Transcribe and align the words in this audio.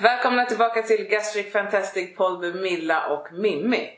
Välkomna 0.00 0.44
tillbaka 0.44 0.82
till 0.82 1.04
Gastric 1.08 1.52
Fantastic 1.52 2.16
podd 2.16 2.40
med 2.40 2.54
Milla 2.54 3.06
och 3.06 3.32
Mimmi. 3.32 3.90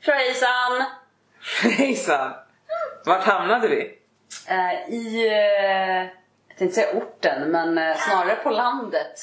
Hejsan! 0.00 0.84
Hejsan! 1.78 2.32
Vart 3.04 3.24
hamnade 3.24 3.68
vi? 3.68 3.98
Eh, 4.48 4.94
I, 4.94 5.26
eh, 5.28 6.02
jag 6.48 6.58
tänkte 6.58 6.74
säga 6.80 6.92
orten, 6.94 7.50
men 7.50 7.78
eh, 7.78 7.96
snarare 7.96 8.36
på 8.36 8.50
landet. 8.50 9.20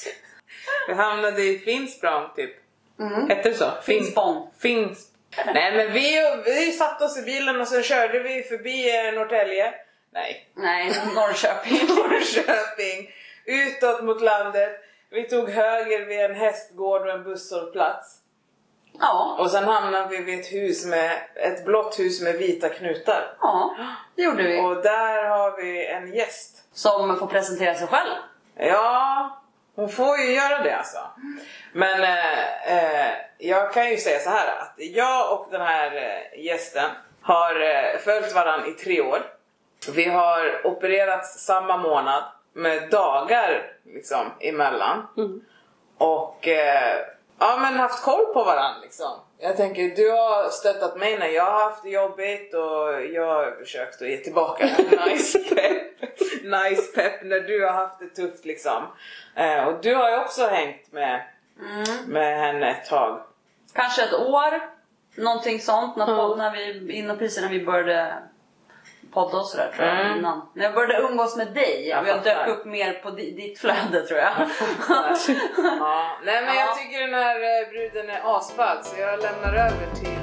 Vi 0.88 0.94
hamnade 0.94 1.42
i 1.42 1.60
Finsprång 1.60 2.29
typ. 2.36 2.52
Hette 3.29 3.50
det 3.50 3.56
så? 3.56 3.72
Fin- 3.84 3.98
Finspång. 4.04 4.52
Fins... 4.62 5.08
Nej 5.46 5.76
men 5.76 5.94
vi, 5.94 6.22
vi 6.46 6.72
satte 6.72 7.06
oss 7.06 7.18
i 7.18 7.22
bilen 7.22 7.62
och 7.62 7.68
sen 7.68 7.84
körde 7.84 8.20
vi 8.20 8.44
förbi 8.44 9.08
eh, 9.08 9.13
Norrtälje. 9.13 9.74
Nej, 10.13 10.50
Nej, 10.56 10.92
Norrköping. 11.16 11.79
Norrköping. 11.96 13.10
Utåt 13.46 14.04
mot 14.04 14.22
landet. 14.22 14.81
Vi 15.14 15.24
tog 15.30 15.50
höger 15.50 16.05
vid 16.05 16.20
en 16.20 16.36
hästgård 16.36 17.02
och 17.02 17.09
en 17.12 17.23
busshållplats. 17.23 18.18
Ja, 19.00 19.36
Och 19.40 19.52
sen 19.52 19.64
hamnade 19.64 20.08
vi 20.10 20.24
vid 20.24 20.40
ett 20.40 20.54
hus 20.54 20.86
med, 20.86 21.12
ett 21.36 21.66
blått 21.66 22.00
hus 22.00 22.22
med 22.22 22.36
vita 22.36 22.70
knutar. 22.70 23.34
ja, 23.42 23.76
det 24.16 24.22
gjorde 24.22 24.44
vi. 24.44 24.60
Och 24.62 24.76
där 24.84 25.24
har 25.24 25.58
vi 25.58 25.86
en 25.88 26.14
gäst. 26.14 26.58
Som 26.74 27.18
får 27.18 27.28
presentera 27.28 27.76
sig 27.76 27.88
själv. 27.88 28.10
Ja, 28.55 29.42
hon 29.76 29.90
får 29.90 30.18
ju 30.18 30.34
göra 30.34 30.64
det 30.64 30.76
alltså. 30.78 31.00
Men 31.74 32.02
eh, 32.04 32.78
eh, 32.78 33.14
jag 33.38 33.74
kan 33.74 33.90
ju 33.90 33.98
säga 33.98 34.20
så 34.20 34.30
här 34.30 34.48
att 34.62 34.74
jag 34.78 35.34
och 35.40 35.48
den 35.52 35.62
här 35.62 35.96
eh, 35.96 36.44
gästen 36.46 36.90
har 37.22 37.62
eh, 37.62 38.00
följt 38.00 38.36
varandra 38.36 38.68
i 38.68 38.72
tre 38.72 39.02
år. 39.02 39.20
Vi 39.94 40.10
har 40.10 40.68
opererats 40.68 41.46
samma 41.46 41.78
månad 41.78 42.24
med 42.54 42.90
dagar 42.90 43.73
liksom 43.86 44.26
emellan. 44.40 45.08
Och 45.98 46.48
eh, 46.48 46.98
ja 47.40 47.58
men 47.62 47.80
haft 47.80 48.04
koll 48.04 48.26
på 48.34 48.44
varandra 48.44 48.82
liksom. 48.82 49.12
Jag 49.40 49.57
tänker 49.57 49.96
du 49.96 50.12
har 50.12 50.49
stöttat 50.49 50.98
mig 50.98 51.20
när 51.20 51.27
jag 51.27 51.44
har 51.44 51.70
haft 51.70 51.84
det 51.84 51.90
jobbigt 51.90 52.54
och 52.54 53.05
jag 53.13 53.26
har 53.26 53.55
försökt 53.60 54.02
att 54.02 54.07
ge 54.07 54.18
tillbaka 54.18 54.66
nice 55.07 55.40
pepp. 55.40 56.02
nice 56.44 56.91
pepp 56.96 57.24
när 57.24 57.40
du 57.40 57.66
har 57.66 57.74
haft 57.74 57.99
det 57.99 58.10
tufft 58.10 58.46
liksom. 58.46 58.84
Eh, 59.35 59.63
och 59.63 59.82
du 59.82 59.96
har 59.96 60.10
ju 60.10 60.18
också 60.18 60.48
hängt 60.48 60.91
med, 60.91 61.22
med 62.07 62.40
henne 62.40 62.72
ett 62.72 62.90
tag. 62.90 63.22
Kanske 63.74 64.03
ett 64.03 64.13
år, 64.13 64.61
någonting 65.16 65.59
sånt. 65.59 65.95
Något 65.95 66.17
podd 66.17 66.38
när 66.38 66.52
vi, 66.52 66.94
in 66.94 67.11
och 67.11 67.19
precis 67.19 67.41
när 67.41 67.49
vi 67.49 67.66
började 67.66 68.13
podda 69.13 69.37
och 69.37 69.45
sådär 69.45 69.71
tror 69.75 69.87
jag 69.87 69.99
Mm. 70.05 70.17
innan. 70.17 70.49
När 70.53 70.63
jag 70.63 70.73
började 70.73 71.07
umgås 71.07 71.37
med 71.37 71.47
dig 71.53 71.87
Jag 71.87 72.07
jag 72.07 72.23
dök 72.23 72.47
upp 72.47 72.65
mer 72.65 72.93
på 72.93 73.09
di, 73.09 73.31
ditt 73.31 73.59
flöde 73.59 74.01
tror 74.07 74.19
jag. 74.19 74.31
Ja. 75.79 76.17
Nej 76.25 76.45
men 76.45 76.55
Ja. 76.55 76.61
jag 76.61 76.77
tycker 76.77 76.99
den 77.07 77.13
här 77.13 77.35
eh, 77.35 77.69
bruden 77.69 78.09
är 78.09 78.37
asball 78.37 78.83
så 78.83 79.01
jag 79.01 79.19
lämnar 79.21 79.53
över 79.53 79.95
till 79.95 80.17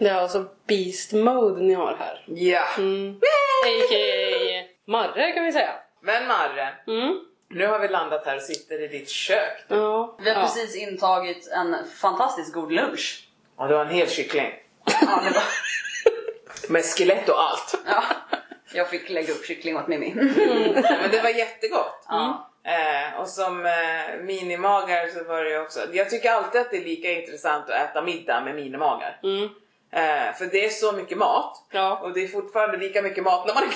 Det 0.00 0.08
är 0.08 0.14
alltså 0.14 0.44
Beast 0.66 1.12
Mode 1.12 1.60
ni 1.62 1.74
har 1.74 1.96
här. 1.98 2.24
Ja. 2.26 2.64
Mm. 2.78 3.16
A.k.a. 3.66 4.64
Marre 4.86 5.32
kan 5.32 5.44
vi 5.44 5.52
säga. 5.52 5.72
Men 6.02 6.26
Marre, 6.26 6.74
Mm. 6.86 7.20
nu 7.48 7.66
har 7.66 7.78
vi 7.78 7.88
landat 7.88 8.26
här 8.26 8.36
och 8.36 8.42
sitter 8.42 8.82
i 8.82 8.86
ditt 8.88 9.08
kök. 9.10 9.64
Ja. 9.68 10.16
Vi 10.20 10.30
har 10.30 10.36
ja. 10.36 10.42
precis 10.46 10.76
intagit 10.76 11.48
en 11.52 11.76
fantastiskt 12.00 12.52
god 12.54 12.72
lunch. 12.72 13.28
Och 13.56 13.68
det 13.68 13.74
var 13.74 13.84
en 13.84 13.90
hel 13.90 14.08
kyckling. 14.08 14.52
Ja, 14.84 15.22
det 15.24 15.30
var, 15.30 15.42
Med 16.72 16.84
skelett 16.84 17.28
och 17.28 17.42
allt. 17.42 17.74
ja. 17.86 18.02
Jag 18.74 18.88
fick 18.90 19.10
lägga 19.10 19.32
upp 19.32 19.46
kyckling 19.46 19.76
åt 19.76 19.88
Mimmi. 19.88 20.12
Men 20.14 21.10
det 21.10 21.20
var 21.22 21.30
jättegott. 21.30 22.04
Ja. 22.08 22.50
Eh, 22.64 23.20
och 23.20 23.28
som 23.28 23.66
eh, 23.66 24.20
minimagar 24.22 25.08
så 25.08 25.24
var 25.24 25.44
det 25.44 25.50
ju 25.50 25.60
också, 25.60 25.80
jag 25.92 26.10
tycker 26.10 26.30
alltid 26.30 26.60
att 26.60 26.70
det 26.70 26.76
är 26.76 26.84
lika 26.84 27.12
intressant 27.12 27.64
att 27.70 27.90
äta 27.90 28.02
middag 28.02 28.40
med 28.40 28.54
minimagar. 28.54 29.20
Mm. 29.22 29.48
Eh, 29.92 30.34
för 30.38 30.46
det 30.52 30.64
är 30.64 30.68
så 30.68 30.92
mycket 30.92 31.18
mat 31.18 31.66
Ja. 31.72 31.98
och 32.02 32.12
det 32.12 32.20
är 32.24 32.28
fortfarande 32.28 32.76
lika 32.76 33.02
mycket 33.02 33.24
mat 33.24 33.46
när 33.46 33.54
man 33.54 33.62
är, 33.62 33.68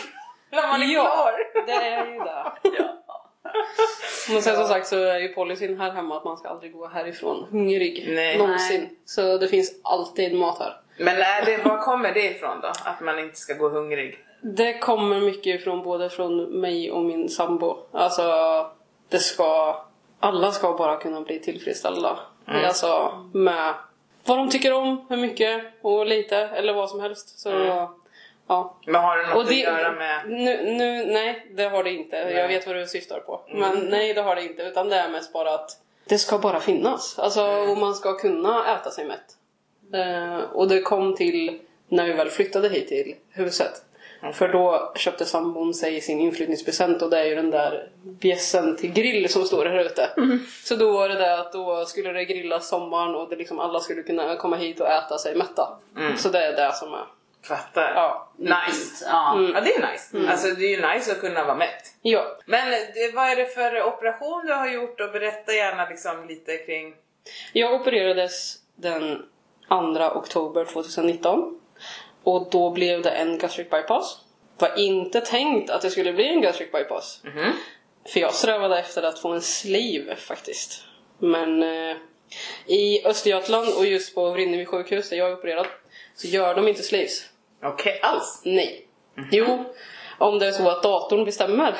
när 0.63 0.69
man 0.69 0.83
är 0.83 0.95
Ja. 0.95 1.03
klar. 1.05 1.67
Det 1.67 1.73
är 1.73 2.07
ju 2.07 2.19
det. 2.19 2.53
Men 4.33 4.43
sen 4.43 4.57
som 4.57 4.67
sagt 4.69 4.87
så 4.87 4.97
är 5.05 5.19
ju 5.19 5.29
policyn 5.29 5.81
här 5.81 5.91
hemma 5.93 6.17
att 6.17 6.25
man 6.25 6.37
ska 6.37 6.49
aldrig 6.49 6.73
gå 6.73 6.87
härifrån 6.89 7.47
hungrig. 7.51 8.05
Nej. 8.09 8.39
Någonsin. 8.39 8.81
Nej. 8.81 8.95
Så 9.05 9.39
det 9.39 9.49
finns 9.49 9.73
alltid 9.85 10.35
mat 10.39 10.59
här. 10.59 10.77
Men 10.99 11.17
är 11.17 11.45
det, 11.45 11.65
var 11.65 11.79
kommer 11.79 12.15
det 12.15 12.25
ifrån 12.31 12.61
då? 12.61 12.69
Att 12.85 13.01
man 13.01 13.19
inte 13.19 13.37
ska 13.37 13.55
gå 13.55 13.69
hungrig? 13.69 14.19
Det 14.43 14.79
kommer 14.79 15.21
mycket 15.21 15.61
ifrån 15.61 15.83
både 15.83 16.11
från 16.11 16.45
mig 16.61 16.91
och 16.93 17.03
min 17.03 17.29
sambo. 17.29 17.77
Alltså, 17.93 18.23
det 19.09 19.19
ska... 19.19 19.77
Alla 20.21 20.53
ska 20.53 20.73
bara 20.73 20.97
kunna 20.97 21.21
bli 21.21 21.39
tillfredsställda. 21.41 22.19
Alltså, 22.47 23.13
med 23.35 23.75
vad 24.25 24.39
de 24.39 24.51
tycker 24.51 24.73
om, 24.73 25.07
hur 25.09 25.17
mycket 25.17 25.63
och 25.83 26.07
lite 26.07 26.37
eller 26.37 26.73
vad 26.73 26.91
som 26.91 27.01
helst. 27.01 27.39
Så, 27.39 27.51
ja. 28.47 28.77
Men 28.87 28.95
har 28.95 29.17
det 29.17 29.27
något 29.27 29.37
Och 29.37 29.43
att 29.43 29.49
det, 29.49 29.55
göra 29.55 29.93
med... 29.93 30.29
nu, 30.29 30.73
nu, 30.73 31.07
nej, 31.07 31.47
det 31.55 31.65
har 31.65 31.85
det 31.85 31.91
inte. 31.91 32.17
Jag 32.17 32.49
vet 32.49 32.67
vad 32.67 32.77
du 32.77 32.87
syftar 32.87 33.21
på. 33.21 33.41
Men 33.49 33.79
nej, 33.79 34.15
det 34.15 34.23
har 34.23 34.37
det 34.37 34.43
inte. 34.43 34.63
Utan 34.63 34.89
det 34.89 34.97
är 34.97 35.09
mest 35.09 35.33
bara 35.33 35.55
att 35.55 35.79
det 36.09 36.19
ska 36.19 36.39
bara 36.39 36.61
finnas. 36.61 37.19
Alltså, 37.19 37.47
och 37.47 37.79
man 37.79 37.95
ska 37.95 38.19
kunna 38.19 38.75
äta 38.75 38.91
sig 38.91 39.05
mätt. 39.05 39.37
Eh, 39.95 40.39
och 40.39 40.69
det 40.69 40.81
kom 40.81 41.17
till 41.17 41.61
när 41.89 42.07
vi 42.07 42.13
väl 42.13 42.31
flyttade 42.31 42.69
hit 42.69 42.89
till 42.89 43.15
huset. 43.31 43.73
För 44.33 44.49
då 44.49 44.93
köpte 44.97 45.25
sambon 45.25 45.75
sig 45.75 46.01
sin 46.01 46.21
inflyttningspresent 46.21 47.03
och 47.03 47.11
det 47.11 47.21
är 47.21 47.25
ju 47.25 47.35
den 47.35 47.51
där 47.51 47.89
bjässen 48.03 48.77
till 48.77 48.93
grill 48.93 49.29
som 49.29 49.45
står 49.45 49.67
här 49.67 49.85
ute. 49.85 50.11
Så 50.65 50.77
då 50.77 50.93
var 50.93 51.09
det 51.09 51.15
det 51.15 51.39
att 51.39 51.53
då 51.53 51.85
skulle 51.85 52.13
det 52.13 52.25
grillas 52.25 52.69
sommaren 52.69 53.15
och 53.15 53.29
det 53.29 53.37
liksom 53.37 53.61
alla 53.61 53.81
skulle 53.81 54.03
kunna 54.03 54.37
komma 54.37 54.57
hit 54.57 54.81
och 54.81 54.89
äta 54.89 55.19
sig 55.19 55.35
mätta. 55.35 55.79
Så 56.17 56.29
det 56.29 56.47
är 56.47 56.53
det 56.53 56.73
som 56.75 56.95
är. 56.95 57.05
Fattar. 57.43 57.93
Ja. 57.95 58.29
Nice. 58.37 59.05
Ja. 59.11 59.41
Ja 59.55 59.61
det 59.61 59.75
är 59.75 59.93
nice. 59.93 60.31
Alltså 60.31 60.49
det 60.49 60.65
är 60.65 60.77
ju 60.77 60.95
nice 60.95 61.13
att 61.13 61.21
kunna 61.21 61.45
vara 61.45 61.57
mätt. 61.57 61.95
Ja. 62.03 62.37
Men 62.47 62.71
det, 62.71 63.15
vad 63.15 63.31
är 63.31 63.37
det 63.37 63.47
för 63.47 63.83
operation 63.83 64.47
du 64.47 64.53
har 64.53 64.69
gjort 64.69 65.01
och 65.01 65.13
berätta 65.13 65.53
gärna 65.53 65.89
liksom 65.89 66.29
lite 66.29 66.57
kring... 66.57 66.95
Jag 67.53 67.81
opererades 67.81 68.57
den 68.77 69.23
2 69.69 69.75
oktober 70.15 70.65
2019 70.65 71.61
och 72.25 72.49
då 72.51 72.71
blev 72.71 73.03
det 73.03 73.11
en 73.11 73.39
gastric 73.39 73.71
bypass. 73.71 74.19
Det 74.59 74.69
var 74.69 74.79
inte 74.79 75.21
tänkt 75.21 75.71
att 75.71 75.83
det 75.83 75.91
skulle 75.91 76.13
bli 76.13 76.29
en 76.29 76.41
gastric 76.41 76.73
bypass. 76.73 77.21
För 78.13 78.21
jag 78.21 78.35
strävade 78.35 78.79
efter 78.79 79.03
att 79.03 79.19
få 79.19 79.29
en 79.33 79.43
sleeve 79.43 80.17
faktiskt. 80.17 80.85
Men 81.19 81.63
eh, 81.63 81.97
i 82.67 83.07
Östergötland 83.07 83.69
och 83.79 83.87
just 83.87 84.15
på 84.15 84.31
Vrinnevi 84.31 84.67
sjukhus 84.67 85.11
där 85.11 85.17
jag 85.17 85.29
är 85.29 85.35
opererad 85.35 85.67
så 86.15 86.27
gör 86.29 86.55
de 86.55 86.69
inte 86.69 86.83
sleeves. 86.83 87.25
Okej, 87.63 88.01
alls? 88.03 88.43
Nej. 88.45 88.89
Jo, 89.33 89.65
om 90.19 90.39
det 90.39 90.47
är 90.47 90.53
så 90.53 90.71
att 90.71 90.83
datorn 90.83 91.25
bestämmer. 91.25 91.77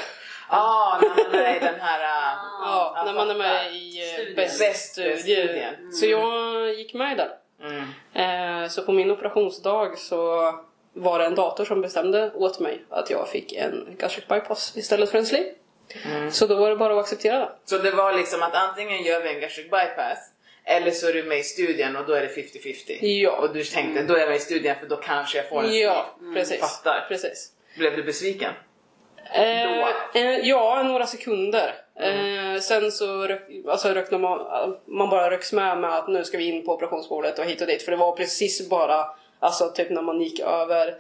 Ah, 0.49 0.99
när 1.01 1.09
man 1.33 1.41
är 1.41 1.57
i 1.57 1.59
den 1.59 1.81
här... 1.81 2.01
äh, 2.01 2.39
Ja, 2.63 3.03
när 3.07 3.13
man 3.13 3.31
är 3.31 3.35
med 3.35 3.77
i 3.77 3.91
Studien. 3.91 4.31
eh, 4.31 4.37
Bäst 4.37 4.59
Bäst 4.59 4.93
studien. 4.93 5.93
Så 5.93 6.07
jag 6.07 6.75
gick 6.75 6.95
med 6.95 7.13
i 7.13 7.17
den. 7.17 7.29
Mm. 7.63 8.63
Eh, 8.63 8.69
så 8.69 8.83
på 8.83 8.93
min 8.93 9.11
operationsdag 9.11 9.97
så 9.99 10.53
var 10.93 11.19
det 11.19 11.25
en 11.25 11.35
dator 11.35 11.65
som 11.65 11.81
bestämde 11.81 12.33
åt 12.35 12.61
mig 12.61 12.85
att 12.91 13.11
jag 13.11 13.29
fick 13.29 13.53
en 13.53 13.97
gastric 13.99 14.27
bypass 14.29 14.77
istället 14.77 15.11
för 15.11 15.19
en 15.19 15.27
sleeve. 15.27 15.51
Så 16.31 16.47
då 16.47 16.55
var 16.55 16.71
det 16.71 16.77
bara 16.77 16.95
att 16.95 17.01
acceptera 17.01 17.39
det. 17.39 17.51
Så 17.65 17.79
det 17.79 17.91
var 17.91 18.13
liksom 18.13 18.43
att 18.43 18.55
antingen 18.55 19.03
gör 19.03 19.23
vi 19.23 19.35
en 19.35 19.41
gastric 19.41 19.65
bypass 19.71 20.31
eller 20.65 20.91
så 20.91 21.09
är 21.09 21.13
du 21.13 21.23
med 21.23 21.39
i 21.39 21.43
studien 21.43 21.97
och 21.97 22.07
då 22.07 22.13
är 22.13 22.21
det 22.21 22.29
50-50. 22.29 22.99
Ja. 23.07 23.31
Och 23.37 23.55
du 23.55 23.65
tänkte 23.65 24.03
då 24.03 24.15
är 24.15 24.19
jag 24.21 24.29
med 24.29 24.37
i 24.37 24.41
studien 24.41 24.77
för 24.81 24.87
då 24.87 24.97
kanske 24.97 25.39
jag 25.39 25.49
får 25.49 25.63
en 25.63 25.79
Ja, 25.79 26.07
sleeve. 26.19 26.35
precis. 26.35 26.61
Fattar. 26.61 27.05
precis. 27.09 27.51
Blev 27.79 27.97
du 27.97 28.03
besviken? 28.03 28.53
Eh, 29.33 29.89
eh, 30.15 30.39
ja, 30.43 30.83
några 30.83 31.07
sekunder. 31.07 31.75
Eh, 32.01 32.61
sen 32.61 32.93
så 32.93 33.27
rök, 33.27 33.43
alltså 33.69 33.89
rökte 33.89 34.19
man, 34.19 34.41
man 34.87 35.11
bara 35.11 35.31
röks 35.31 35.53
med 35.53 35.79
med 35.79 35.95
att 35.95 36.09
nu 36.09 36.25
ska 36.25 36.39
vi 36.39 36.45
in 36.45 36.65
på 36.65 36.73
operationsbordet 36.73 37.39
och 37.39 37.45
hit 37.45 37.61
och 37.61 37.67
dit. 37.67 37.83
För 37.83 37.91
det 37.91 37.97
var 37.97 38.13
precis 38.13 38.69
bara, 38.69 39.07
alltså 39.39 39.69
typ 39.69 39.91
när 39.91 40.03
man 40.03 40.21
gick 40.21 40.41
över 40.41 40.95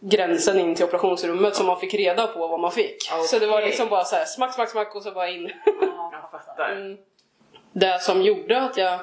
gränsen 0.00 0.58
in 0.58 0.74
till 0.74 0.84
operationsrummet 0.84 1.56
som 1.56 1.66
man 1.66 1.80
fick 1.80 1.94
reda 1.94 2.26
på 2.26 2.46
vad 2.46 2.60
man 2.60 2.72
fick. 2.72 3.02
Så 3.26 3.38
det 3.38 3.46
var 3.46 3.62
liksom 3.62 3.88
bara 3.88 4.04
så 4.04 4.16
här 4.16 4.24
smack, 4.24 4.54
smack, 4.54 4.70
smack 4.70 4.94
och 4.94 5.02
så 5.02 5.10
bara 5.10 5.28
in. 5.28 5.52
Jag 6.12 6.30
fattar. 6.30 6.72
Mm. 6.72 6.98
Det 7.72 8.02
som 8.02 8.22
gjorde 8.22 8.62
att 8.62 8.76
jag 8.76 8.98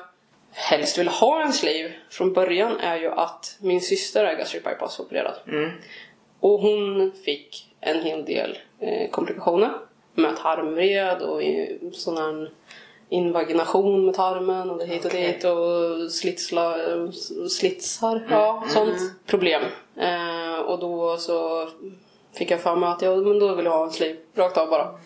helst 0.51 0.97
ville 0.97 1.09
ha 1.09 1.41
en 1.41 1.53
sleeve 1.53 1.93
från 2.09 2.33
början 2.33 2.79
är 2.79 2.97
ju 2.97 3.11
att 3.11 3.57
min 3.61 3.81
syster 3.81 4.25
är 4.25 4.35
gastric 4.35 4.63
bypass 4.63 4.99
opererad. 4.99 5.35
Mm. 5.47 5.71
Och 6.39 6.59
hon 6.59 7.11
fick 7.25 7.70
en 7.81 8.01
hel 8.01 8.25
del 8.25 8.57
eh, 8.79 9.09
komplikationer. 9.09 9.71
med 10.13 10.37
tarmvred 10.37 11.21
och 11.21 11.41
sån 11.93 12.17
här 12.17 12.51
invagination 13.09 14.05
med 14.05 14.15
tarmen 14.15 14.69
och 14.69 14.77
det 14.77 14.85
hit 14.85 15.05
och 15.05 15.11
Okej. 15.11 15.33
dit 15.33 15.43
och 15.43 16.11
slitsla, 16.11 16.75
slitsar. 17.49 18.27
Ja, 18.29 18.63
sånt 18.69 18.99
problem. 19.25 19.63
Eh, 19.97 20.59
och 20.59 20.79
då 20.79 21.17
så 21.17 21.67
fick 22.33 22.51
jag 22.51 22.61
för 22.61 22.75
mig 22.75 22.89
att 22.89 23.01
jag, 23.01 23.27
men 23.27 23.39
då 23.39 23.55
vill 23.55 23.65
jag 23.65 23.71
ha 23.71 23.85
en 23.85 23.91
sleeve. 23.91 24.19
Rakt 24.35 24.57
av 24.57 24.69
bara. 24.69 24.99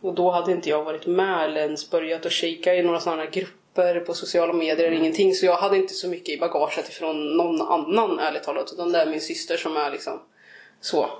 Och 0.00 0.14
då 0.14 0.30
hade 0.30 0.52
inte 0.52 0.70
jag 0.70 0.84
varit 0.84 1.06
med 1.06 1.44
eller 1.44 1.60
ens 1.60 1.90
börjat 1.90 2.26
att 2.26 2.32
kika 2.32 2.74
i 2.74 2.82
några 2.82 3.00
sådana 3.00 3.22
här 3.22 3.30
grupper 3.30 4.00
på 4.00 4.14
sociala 4.14 4.52
medier 4.52 4.86
eller 4.86 4.96
ingenting. 4.96 5.34
Så 5.34 5.46
jag 5.46 5.56
hade 5.56 5.76
inte 5.76 5.94
så 5.94 6.08
mycket 6.08 6.28
i 6.28 6.38
bagaget 6.38 6.88
ifrån 6.88 7.36
någon 7.36 7.62
annan 7.62 8.18
ärligt 8.18 8.42
talat. 8.42 8.72
Utan 8.72 8.92
det 8.92 8.98
är 8.98 9.06
min 9.06 9.20
syster 9.20 9.56
som 9.56 9.76
är 9.76 9.90
liksom 9.90 10.20
så. 10.80 11.10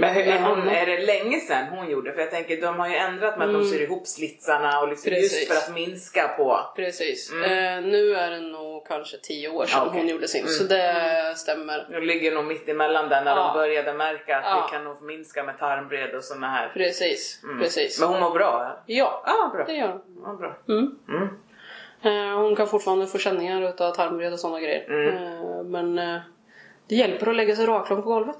Men 0.00 0.14
hur, 0.14 0.22
är, 0.22 0.38
hon, 0.42 0.68
är 0.68 0.86
det 0.86 0.98
länge 1.06 1.40
sedan 1.40 1.66
hon 1.70 1.90
gjorde? 1.90 2.12
För 2.12 2.20
jag 2.20 2.30
tänker 2.30 2.60
de 2.60 2.78
har 2.80 2.88
ju 2.88 2.94
ändrat 2.96 3.38
med 3.38 3.46
att 3.48 3.54
de 3.54 3.64
syr 3.64 3.80
ihop 3.80 4.06
slitsarna 4.06 4.80
och 4.80 4.88
liksom 4.88 5.12
just 5.12 5.48
för 5.48 5.54
att 5.56 5.74
minska 5.74 6.28
på... 6.28 6.60
Precis. 6.76 7.32
Eh, 7.32 7.80
nu 7.82 8.14
är 8.14 8.30
det 8.30 8.40
nog 8.40 8.86
kanske 8.86 9.16
tio 9.18 9.48
år 9.48 9.66
sedan 9.66 9.82
okej. 9.88 9.98
hon 10.00 10.08
gjorde 10.08 10.28
sin. 10.28 10.46
Så 10.48 10.64
det 10.64 11.34
stämmer. 11.36 11.88
De 11.90 12.00
ligger 12.00 12.34
nog 12.34 12.44
mitt 12.44 12.68
emellan 12.68 13.08
där 13.08 13.24
när 13.24 13.36
Ja. 13.36 13.52
de 13.54 13.58
började 13.58 13.92
märka 13.92 14.36
att 14.38 14.44
Ja. 14.44 14.66
vi 14.66 14.76
kan 14.76 14.84
nog 14.84 15.02
minska 15.02 15.42
med 15.42 15.58
tarmvred 15.58 16.14
och 16.14 16.24
såna 16.24 16.48
här. 16.48 16.68
Precis. 16.74 17.40
Precis. 17.60 18.00
Men 18.00 18.08
hon 18.08 18.20
mår 18.20 18.30
bra? 18.30 18.82
Ja, 18.86 19.22
Ja, 19.26 19.32
ah, 19.32 19.56
bra. 19.56 19.64
det 19.64 19.72
gör 19.74 19.88
hon. 19.88 20.02
Ja, 20.24 20.32
bra. 20.34 20.56
Mm. 20.68 20.98
Mm. 21.08 21.28
Eh, 22.02 22.38
hon 22.38 22.56
kan 22.56 22.68
fortfarande 22.68 23.06
få 23.06 23.18
känningar 23.18 23.68
utav 23.68 23.92
tarmvred 23.94 24.32
och 24.32 24.38
sådana 24.40 24.60
grejer. 24.60 24.84
Mm. 24.88 25.16
Eh, 25.16 25.62
men 25.64 25.98
eh, 25.98 26.20
det 26.88 26.94
hjälper 26.94 27.30
att 27.30 27.36
lägga 27.36 27.56
sig 27.56 27.66
raklång 27.66 28.02
på 28.02 28.08
golvet. 28.08 28.36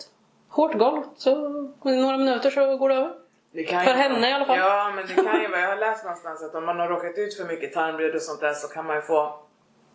Hårt 0.58 0.74
golv, 0.74 1.02
så 1.16 1.34
några 1.82 2.16
minuter 2.16 2.50
så 2.50 2.76
går 2.76 2.88
det 2.88 2.94
över. 2.94 3.12
Det 3.52 3.64
kan 3.64 3.84
För 3.84 3.92
henne 3.92 4.30
i 4.30 4.32
alla 4.32 4.44
fall. 4.44 4.58
Ja, 4.58 4.92
men 4.96 5.06
det 5.06 5.14
kan 5.14 5.42
ju 5.42 5.48
vara, 5.48 5.60
jag 5.60 5.68
har 5.68 5.76
läst 5.76 6.04
någonstans 6.04 6.42
att 6.42 6.54
om 6.54 6.64
man 6.66 6.78
har 6.78 6.88
råkat 6.88 7.18
ut 7.18 7.36
för 7.36 7.44
mycket 7.44 7.72
tarmvred 7.72 8.14
och 8.14 8.22
sånt 8.22 8.40
där 8.40 8.52
så 8.54 8.68
kan 8.68 8.86
man 8.86 8.96
ju 8.96 9.02
få 9.02 9.40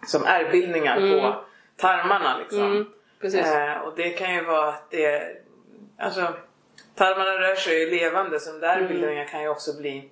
som 0.08 0.26
ärrbildningar 0.26 0.96
på 0.96 1.36
tarmarna 1.78 2.38
liksom. 2.38 2.60
Mm, 2.72 2.86
precis. 3.22 3.46
Eh, 3.48 3.78
och 3.78 3.96
det 3.96 4.10
kan 4.10 4.34
ju 4.34 4.44
vara 4.44 4.68
att 4.70 4.92
det, 4.92 5.38
alltså 5.98 6.28
tarmarna 6.96 7.40
rör 7.40 7.56
sig 7.56 7.80
ju 7.80 7.90
levande 8.00 8.40
så 8.40 8.52
de 8.52 8.60
där 8.60 8.74
Mm. 8.74 8.84
ärrbildningarna 8.84 9.30
kan 9.30 9.42
ju 9.42 9.48
också 9.50 9.78
bli 9.78 10.10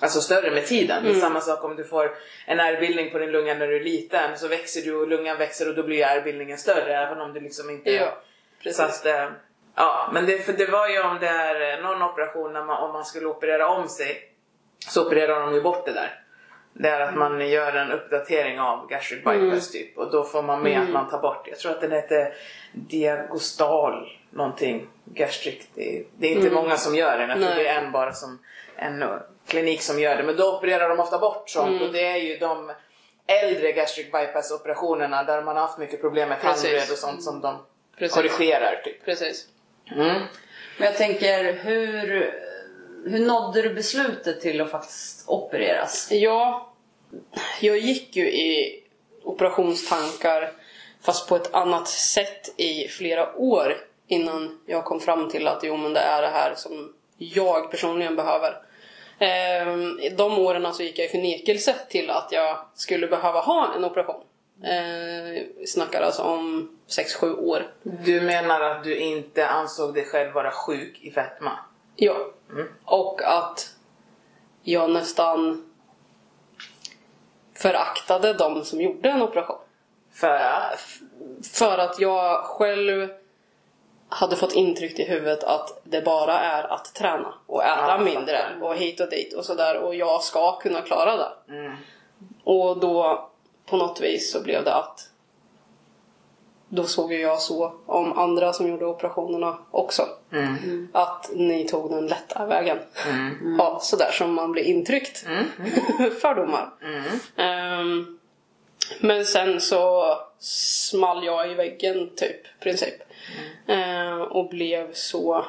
Alltså 0.00 0.20
större 0.20 0.50
med 0.50 0.66
tiden. 0.66 0.98
Mm. 0.98 1.12
Det 1.12 1.18
är 1.18 1.20
samma 1.20 1.40
sak 1.40 1.64
om 1.64 1.76
du 1.76 1.84
får 1.84 2.10
en 2.46 2.60
ärrbildning 2.60 3.10
på 3.10 3.18
din 3.18 3.30
lunga 3.30 3.54
när 3.54 3.66
du 3.66 3.76
är 3.76 3.84
liten 3.84 4.38
så 4.38 4.48
växer 4.48 4.82
du 4.82 4.94
och 4.96 5.08
lungan 5.08 5.38
växer 5.38 5.68
och 5.68 5.74
då 5.74 5.82
blir 5.82 6.02
ärrbildningen 6.04 6.58
större 6.58 6.96
även 6.96 7.20
om 7.20 7.32
du 7.32 7.40
liksom 7.40 7.70
inte 7.70 7.90
Ja, 7.90 8.06
så 8.10 8.12
precis. 8.62 8.80
att, 8.80 9.06
eh, 9.06 9.28
ja, 9.76 10.10
men 10.12 10.26
det, 10.26 10.38
för 10.38 10.52
det 10.52 10.66
var 10.66 10.88
ju 10.88 11.02
om 11.02 11.18
det 11.20 11.28
är 11.28 11.78
eh, 11.78 11.84
någon 11.84 12.02
operation 12.02 12.52
när 12.52 12.64
man, 12.64 12.82
om 12.82 12.92
man 12.92 13.04
skulle 13.04 13.26
operera 13.26 13.68
om 13.68 13.88
sig 13.88 14.30
så 14.88 15.06
opererar 15.06 15.40
de 15.40 15.54
ju 15.54 15.62
bort 15.62 15.86
det 15.86 15.92
där. 15.92 16.20
Det 16.72 16.88
är 16.88 17.00
att 17.00 17.14
man 17.14 17.48
gör 17.48 17.72
en 17.72 17.92
uppdatering 17.92 18.60
av 18.60 18.88
gastric 18.88 19.24
bypass 19.24 19.70
typ 19.70 19.98
och 19.98 20.10
då 20.10 20.24
får 20.24 20.42
man 20.42 20.62
med 20.62 20.80
att 20.82 20.88
man 20.90 21.10
tar 21.10 21.18
bort, 21.18 21.46
jag 21.50 21.58
tror 21.58 21.72
att 21.72 21.80
den 21.80 21.92
heter 21.92 22.34
diagostal 22.72 24.18
någonting 24.30 24.86
gastric. 25.04 25.66
Det, 25.74 25.98
är- 25.98 26.04
det 26.18 26.26
är 26.26 26.30
inte 26.36 26.50
många 26.50 26.76
som 26.76 26.94
gör 26.94 27.18
den, 27.18 27.28
jag 27.30 27.38
tror 27.38 27.54
det 27.64 27.68
är 27.68 27.82
en 27.82 27.92
bara 27.92 28.12
som 28.12 28.38
en 28.76 29.02
eh, 29.02 29.08
klinik 29.46 29.82
som 29.82 29.98
gör 30.00 30.16
det. 30.16 30.22
Men 30.22 30.36
då 30.36 30.56
opererar 30.58 30.88
de 30.88 31.00
ofta 31.00 31.18
bort 31.18 31.50
sånt 31.50 31.82
och 31.82 31.92
det 31.92 32.06
är 32.06 32.16
ju 32.16 32.36
de 32.38 32.72
äldre 33.26 33.72
gastric 33.72 34.12
bypass 34.12 34.52
operationerna 34.52 35.22
där 35.24 35.42
man 35.42 35.56
har 35.56 35.62
haft 35.66 35.78
mycket 35.78 36.00
problem 36.00 36.28
med 36.28 36.40
tarmvred 36.40 36.90
och 36.92 36.98
sånt 36.98 37.22
som 37.22 37.40
de 37.40 37.56
Precis. 37.98 38.14
korrigerar 38.16 38.80
typ. 38.84 39.04
Precis. 39.04 39.46
Mm. 39.90 40.22
Men 40.78 40.86
jag 40.86 40.96
tänker, 40.96 41.52
hur, 41.52 42.34
hur 43.06 43.26
nådde 43.26 43.62
du 43.62 43.74
beslutet 43.74 44.40
till 44.40 44.60
att 44.60 44.70
faktiskt 44.70 45.28
opereras? 45.28 46.08
Ja, 46.10 46.72
jag 47.60 47.78
gick 47.78 48.16
ju 48.16 48.30
i 48.30 48.80
operationstankar 49.22 50.52
fast 51.02 51.28
på 51.28 51.36
ett 51.36 51.54
annat 51.54 51.88
sätt 51.88 52.54
i 52.56 52.88
flera 52.88 53.36
år 53.36 53.76
innan 54.06 54.60
jag 54.66 54.84
kom 54.84 55.00
fram 55.00 55.30
till 55.30 55.48
att 55.48 55.60
jo 55.62 55.76
men 55.76 55.92
det 55.92 56.00
är 56.00 56.22
det 56.22 56.28
här 56.28 56.54
som 56.56 56.94
jag 57.18 57.70
personligen 57.70 58.16
behöver. 58.16 58.54
Ehm, 59.18 60.00
de 60.16 60.38
åren 60.38 60.74
så 60.74 60.82
gick 60.82 60.98
jag 60.98 61.06
i 61.06 61.10
förnekelse 61.10 61.74
till 61.88 62.10
att 62.10 62.28
jag 62.32 62.58
skulle 62.74 63.06
behöva 63.06 63.40
ha 63.40 63.74
en 63.76 63.84
operation. 63.84 64.22
Vi 64.60 65.66
snackar 65.66 66.02
alltså 66.02 66.22
om 66.22 66.76
6-7 66.88 67.36
år. 67.38 67.72
Du 67.82 68.20
menar 68.20 68.60
att 68.60 68.84
du 68.84 68.96
inte 68.96 69.48
ansåg 69.48 69.94
dig 69.94 70.04
själv 70.04 70.32
vara 70.32 70.50
sjuk 70.50 70.98
i 71.02 71.10
fetma? 71.10 71.58
Ja. 71.96 72.16
Och 72.84 73.22
att 73.22 73.74
jag 74.62 74.90
nästan 74.90 75.70
föraktade 77.54 78.32
de 78.32 78.64
som 78.64 78.80
gjorde 78.80 79.08
en 79.08 79.22
operation. 79.22 79.58
För 80.12 80.36
att? 80.36 80.80
För 81.52 81.78
att 81.78 82.00
jag 82.00 82.44
själv 82.44 83.08
hade 84.08 84.36
fått 84.36 84.52
intryck 84.52 84.98
i 84.98 85.04
huvudet 85.04 85.44
att 85.44 85.80
det 85.84 86.04
bara 86.04 86.40
är 86.40 86.72
att 86.72 86.94
träna 86.94 87.34
och 87.46 87.64
äta 87.64 87.88
Ja, 87.88 87.98
mindre 87.98 88.44
och 88.60 88.76
hit 88.76 89.00
och 89.00 89.10
dit 89.10 89.34
och 89.34 89.44
sådär 89.44 89.76
och 89.76 89.94
jag 89.94 90.22
ska 90.22 90.58
kunna 90.58 90.80
klara 90.80 91.16
det. 91.16 91.32
Mm. 91.48 91.72
Och 92.44 92.78
då 92.78 93.28
på 93.66 93.76
något 93.76 94.00
vis 94.00 94.32
så 94.32 94.42
blev 94.42 94.64
det 94.64 94.74
att 94.74 95.10
då 96.74 96.84
såg 96.84 97.12
ju 97.12 97.20
jag 97.20 97.40
så 97.40 97.74
om 97.86 98.18
andra 98.18 98.52
som 98.52 98.68
gjorde 98.68 98.86
operationerna 98.86 99.58
också. 99.70 100.08
Mm. 100.32 100.88
Att 100.92 101.30
ni 101.34 101.68
tog 101.68 101.90
den 101.90 102.06
lätta 102.06 102.46
vägen. 102.46 102.78
Mm. 103.10 103.56
Ja, 103.58 103.78
sådär 103.82 104.10
som 104.12 104.34
man 104.34 104.52
blir 104.52 104.64
intryckt. 104.64 105.26
Mm. 105.26 105.44
Fördomar. 106.20 106.70
Mm. 106.82 107.02
Ehm, 107.36 108.18
men 109.00 109.24
sen 109.24 109.60
så 109.60 110.04
small 110.38 111.24
jag 111.24 111.50
i 111.50 111.54
väggen 111.54 112.10
typ, 112.16 112.60
princip. 112.60 112.94
Ehm, 113.66 114.22
och 114.22 114.48
blev 114.48 114.92
så... 114.92 115.44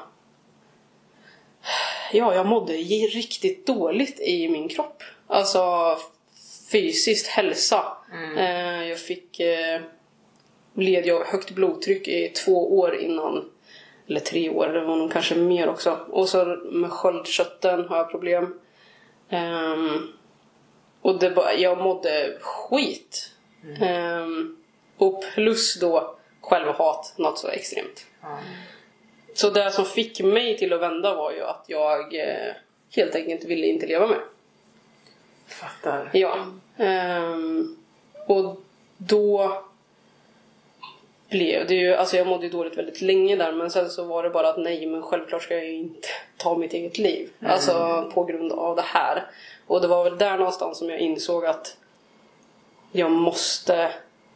Ja, 2.12 2.36
jag 2.36 2.46
mådde 2.46 2.74
riktigt 2.74 3.68
dåligt 3.68 4.20
i 4.20 4.50
min 4.50 4.70
kropp. 4.70 5.04
Alltså 5.28 5.98
fysiskt 6.72 7.28
hälsa. 7.28 7.98
Ehm, 8.38 8.88
jag 8.88 9.00
fick... 9.00 9.40
Eh, 9.40 9.82
led 10.78 11.06
jag 11.06 11.26
högt 11.26 11.52
blodtryck 11.52 12.08
i 12.08 12.30
två 12.30 12.80
år 12.80 12.96
innan 12.96 13.50
eller 14.08 14.20
tre 14.20 14.50
år, 14.50 14.68
det 14.68 14.82
var 14.82 14.96
nog 14.96 15.12
kanske 15.12 15.36
mer 15.36 15.70
också. 15.70 16.00
Och 16.10 16.30
så 16.30 16.46
med 16.72 16.92
sköldkörteln 16.92 17.88
har 17.88 17.98
jag 17.98 18.12
problem. 18.12 18.60
Ehm, 19.30 20.14
och 21.02 21.20
det 21.20 21.30
bara, 21.30 21.54
jag 21.54 21.78
mådde 21.78 22.38
skit. 22.42 23.32
Ehm, 23.82 24.58
och 24.98 25.24
plus 25.34 25.80
då 25.80 26.16
självhat, 26.42 27.14
något 27.18 27.40
så 27.40 27.48
extremt. 27.48 28.06
Ja. 28.22 28.38
Så 29.34 29.50
det 29.50 29.72
som 29.72 29.86
fick 29.86 30.22
mig 30.22 30.58
till 30.58 30.74
att 30.74 30.82
vända 30.82 31.16
var 31.16 31.32
ju 31.32 31.42
att 31.42 31.66
jag 31.68 32.16
eh, 32.16 32.54
helt 32.96 33.16
enkelt 33.16 33.44
ville 33.44 33.68
inte 33.68 33.86
leva 33.86 34.08
mer. 34.08 34.22
Fattar. 35.56 36.10
Ja. 36.14 36.46
Ehm, 36.78 37.78
och 38.28 38.62
då 38.98 39.62
blev 41.30 41.68
det 41.68 41.76
ju, 41.76 41.96
alltså 41.96 42.18
jag 42.18 42.28
mådde 42.28 42.46
ju 42.46 42.52
dåligt 42.52 42.78
väldigt 42.78 43.02
länge 43.02 43.36
där 43.36 43.52
men 43.52 43.72
sen 43.72 43.90
så 43.90 44.04
var 44.04 44.24
det 44.24 44.30
bara 44.30 44.50
att 44.50 44.58
nej 44.58 44.86
men 44.86 45.02
självklart 45.02 45.44
ska 45.44 45.54
jag 45.54 45.66
ju 45.66 45.74
inte 45.74 46.08
ta 46.38 46.58
mitt 46.58 46.74
eget 46.74 46.98
liv. 46.98 47.30
Alltså 47.42 48.12
på 48.14 48.24
grund 48.24 48.52
av 48.52 48.76
det 48.76 48.86
här. 48.86 49.26
Och 49.68 49.82
det 49.82 49.88
var 49.88 50.04
väl 50.04 50.18
där 50.18 50.38
någonstans 50.38 50.78
som 50.78 50.90
jag 50.90 51.00
insåg 51.00 51.46
att 51.46 51.78
jag 52.92 53.12
måste 53.12 53.92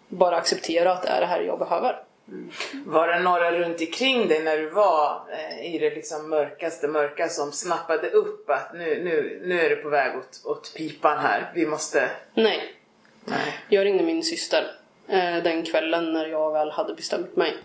bara 0.08 0.38
acceptera 0.38 0.92
att 0.92 1.04
det 1.04 1.10
är 1.10 1.22
det 1.22 1.28
här 1.28 1.42
jag 1.42 1.60
behöver. 1.60 2.04
Var 2.86 3.08
det 3.08 3.20
några 3.20 3.52
runt 3.52 3.82
omkring 3.82 4.28
dig 4.28 4.44
när 4.44 4.58
du 4.58 4.70
var 4.70 5.22
eh, 5.32 5.76
i 5.76 5.80
det 5.80 5.90
liksom 5.90 6.30
mörkaste 6.30 6.88
mörka 6.88 7.30
som 7.30 7.52
snappade 7.52 8.10
upp 8.10 8.50
att 8.50 8.74
nu, 8.74 9.04
nu, 9.04 9.42
nu 9.46 9.62
är 9.62 9.70
det 9.70 9.76
på 9.76 9.90
väg 9.90 10.18
åt, 10.18 10.42
åt 10.46 10.74
pipan 10.78 11.18
här, 11.18 11.52
vi 11.56 11.66
måste... 11.66 12.10
Nej, 12.34 12.74
Nej. 13.26 13.54
Jag 13.70 13.86
ringde 13.86 14.04
min 14.04 14.24
syster 14.24 14.72
eh, 15.08 15.44
den 15.44 15.66
kvällen 15.66 16.14
när 16.14 16.26
jag 16.26 16.52
väl 16.52 16.72
hade 16.72 16.94
bestämt 16.94 17.36
mig. 17.36 17.58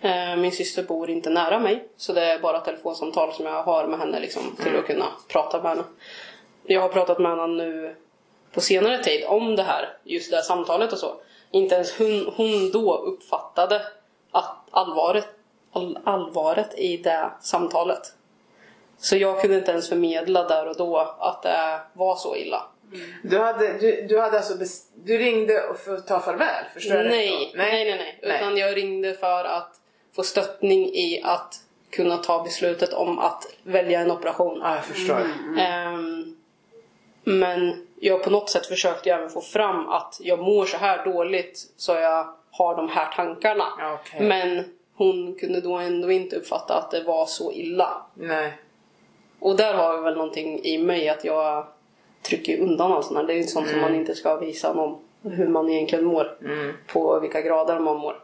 Eh, 0.00 0.36
min 0.36 0.52
syster 0.52 0.82
bor 0.82 1.10
inte 1.10 1.30
nära 1.30 1.58
mig 1.58 1.88
så 1.96 2.12
det 2.12 2.22
är 2.22 2.38
bara 2.38 2.60
telefonsamtal 2.60 3.32
som 3.32 3.46
jag 3.46 3.62
har 3.62 3.86
med 3.86 3.98
henne 3.98 4.20
liksom, 4.20 4.56
till 4.62 4.76
att 4.76 4.86
kunna 4.86 5.06
prata 5.28 5.62
med 5.62 5.70
henne. 5.70 5.84
Jag 6.64 6.80
har 6.80 6.88
pratat 6.88 7.18
med 7.18 7.30
henne 7.30 7.46
nu 7.46 7.94
på 8.52 8.60
senare 8.60 9.04
tid 9.04 9.24
om 9.26 9.56
det 9.56 9.62
här, 9.62 9.96
just 10.04 10.30
det 10.30 10.36
här 10.36 10.42
samtalet 10.42 10.92
och 10.92 10.98
så. 10.98 11.14
Inte 11.50 11.74
ens 11.74 11.98
hon, 11.98 12.32
hon 12.36 12.70
då 12.70 12.96
uppfattade 12.96 13.76
att 13.76 13.82
allvaret, 14.74 15.26
all, 15.72 15.98
allvaret 16.04 16.78
i 16.78 16.96
det 16.96 17.30
samtalet. 17.40 18.12
Så 18.98 19.16
jag 19.16 19.40
kunde 19.40 19.56
inte 19.58 19.70
ens 19.70 19.88
förmedla 19.88 20.48
där 20.48 20.68
och 20.68 20.76
då 20.76 20.98
att 21.18 21.42
det 21.42 21.80
var 21.92 22.16
så 22.16 22.36
illa. 22.36 22.62
Du 23.22 23.38
hade, 23.38 23.78
du, 23.78 24.06
du 24.08 24.20
hade 24.20 24.36
alltså 24.36 24.54
bes- 24.54 24.90
du 24.94 25.18
ringde 25.18 25.62
för 25.84 25.94
att 25.94 26.06
ta 26.06 26.20
farväl, 26.20 26.64
förstår 26.74 26.96
jag 26.96 27.04
rätt 27.04 27.10
Nej, 27.10 27.50
då? 27.52 27.58
nej, 27.58 27.84
nej, 27.84 28.18
nej. 28.22 28.36
Utan 28.36 28.56
jag 28.56 28.76
ringde 28.76 29.14
för 29.14 29.44
att 29.44 29.80
få 30.16 30.22
stöttning 30.22 30.86
i 30.94 31.20
att 31.24 31.60
kunna 31.90 32.16
ta 32.16 32.42
beslutet 32.42 32.92
om 32.92 33.18
att 33.18 33.46
välja 33.62 34.00
en 34.00 34.10
operation. 34.10 34.60
Ja, 34.62 34.74
jag 34.74 34.84
förstår. 34.84 35.26
Ehm, 35.58 36.36
men 37.24 37.86
jag 38.00 38.22
på 38.22 38.30
något 38.30 38.50
sätt 38.50 38.66
försökte 38.66 39.08
ju 39.08 39.14
även 39.14 39.30
få 39.30 39.40
fram 39.40 39.88
att 39.88 40.20
jag 40.20 40.38
mår 40.38 40.64
så 40.66 40.76
här 40.76 41.04
dåligt 41.04 41.60
så 41.76 41.92
jag 41.92 42.34
har 42.58 42.76
de 42.76 42.88
här 42.88 43.12
tankarna. 43.16 43.64
Okej. 43.94 44.20
Men 44.28 44.64
hon 44.96 45.34
kunde 45.34 45.60
då 45.60 45.76
ändå 45.78 46.10
inte 46.10 46.36
uppfatta 46.36 46.74
att 46.78 46.90
det 46.90 47.02
var 47.02 47.26
så 47.26 47.52
illa. 47.52 48.02
Nej. 48.14 48.52
Och 49.38 49.56
där 49.56 49.74
har 49.74 49.94
jag 49.94 50.02
väl 50.02 50.14
någonting 50.14 50.60
i 50.64 50.78
mig 50.78 51.08
att 51.08 51.24
jag 51.24 51.66
trycker 52.22 52.60
undan 52.60 52.92
allt 52.92 53.06
sånt 53.06 53.18
här. 53.18 53.26
Det 53.26 53.32
är 53.32 53.36
ju 53.36 53.42
sånt 53.42 53.68
som 53.68 53.80
man 53.80 53.94
inte 53.94 54.14
ska 54.14 54.36
visa 54.36 54.72
någon 54.72 54.98
hur 55.22 55.48
man 55.48 55.68
egentligen 55.68 56.04
mår. 56.04 56.36
Mm. 56.44 56.72
På 56.86 57.20
vilka 57.20 57.40
grader 57.40 57.78
man 57.78 57.96
mår. 57.96 58.20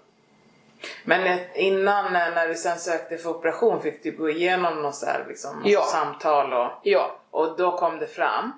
Men 1.04 1.38
innan 1.54 2.12
när 2.12 2.48
du 2.48 2.54
sen 2.54 2.78
sökte 2.78 3.16
för 3.16 3.30
operation 3.30 3.82
fick 3.82 4.02
du 4.02 4.10
gå 4.16 4.30
igenom 4.30 4.82
något 4.82 4.94
så 4.94 5.06
här, 5.06 5.24
liksom, 5.28 5.62
Ja. 5.64 5.82
samtal 5.82 6.52
och, 6.52 6.68
Ja, 6.82 7.16
och 7.30 7.56
då 7.56 7.76
kom 7.76 7.98
det 7.98 8.06
fram 8.06 8.52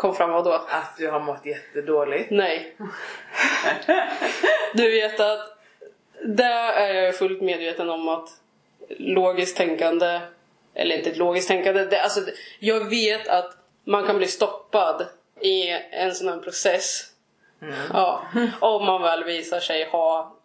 kom 0.00 0.14
fram 0.14 0.30
vad 0.30 0.44
då? 0.44 0.52
att 0.52 0.96
du 0.98 1.10
har 1.10 1.20
mått 1.20 1.46
jättedåligt. 1.46 2.30
Nej. 2.30 2.76
Du 4.74 4.90
vet 4.90 5.20
att 5.20 5.58
där 6.24 6.72
är 6.72 6.94
jag 6.94 7.16
fullt 7.16 7.40
medveten 7.40 7.90
om 7.90 8.08
att 8.08 8.28
logiskt 8.88 9.56
tänkande, 9.56 10.20
eller 10.74 10.96
inte 10.96 11.14
logiskt 11.14 11.48
tänkande, 11.48 11.84
det, 11.84 12.00
alltså, 12.00 12.20
jag 12.58 12.90
vet 12.90 13.28
att 13.28 13.56
man 13.84 14.06
kan 14.06 14.18
bli 14.18 14.26
stoppad 14.26 15.06
i 15.40 15.68
en 15.90 16.14
sån 16.14 16.28
här 16.28 16.38
process. 16.38 17.02
Ja, 17.92 18.22
om 18.60 18.86
man 18.86 19.02
väl 19.02 19.24
visar 19.24 19.60
sig 19.60 19.88
ha 19.90 20.36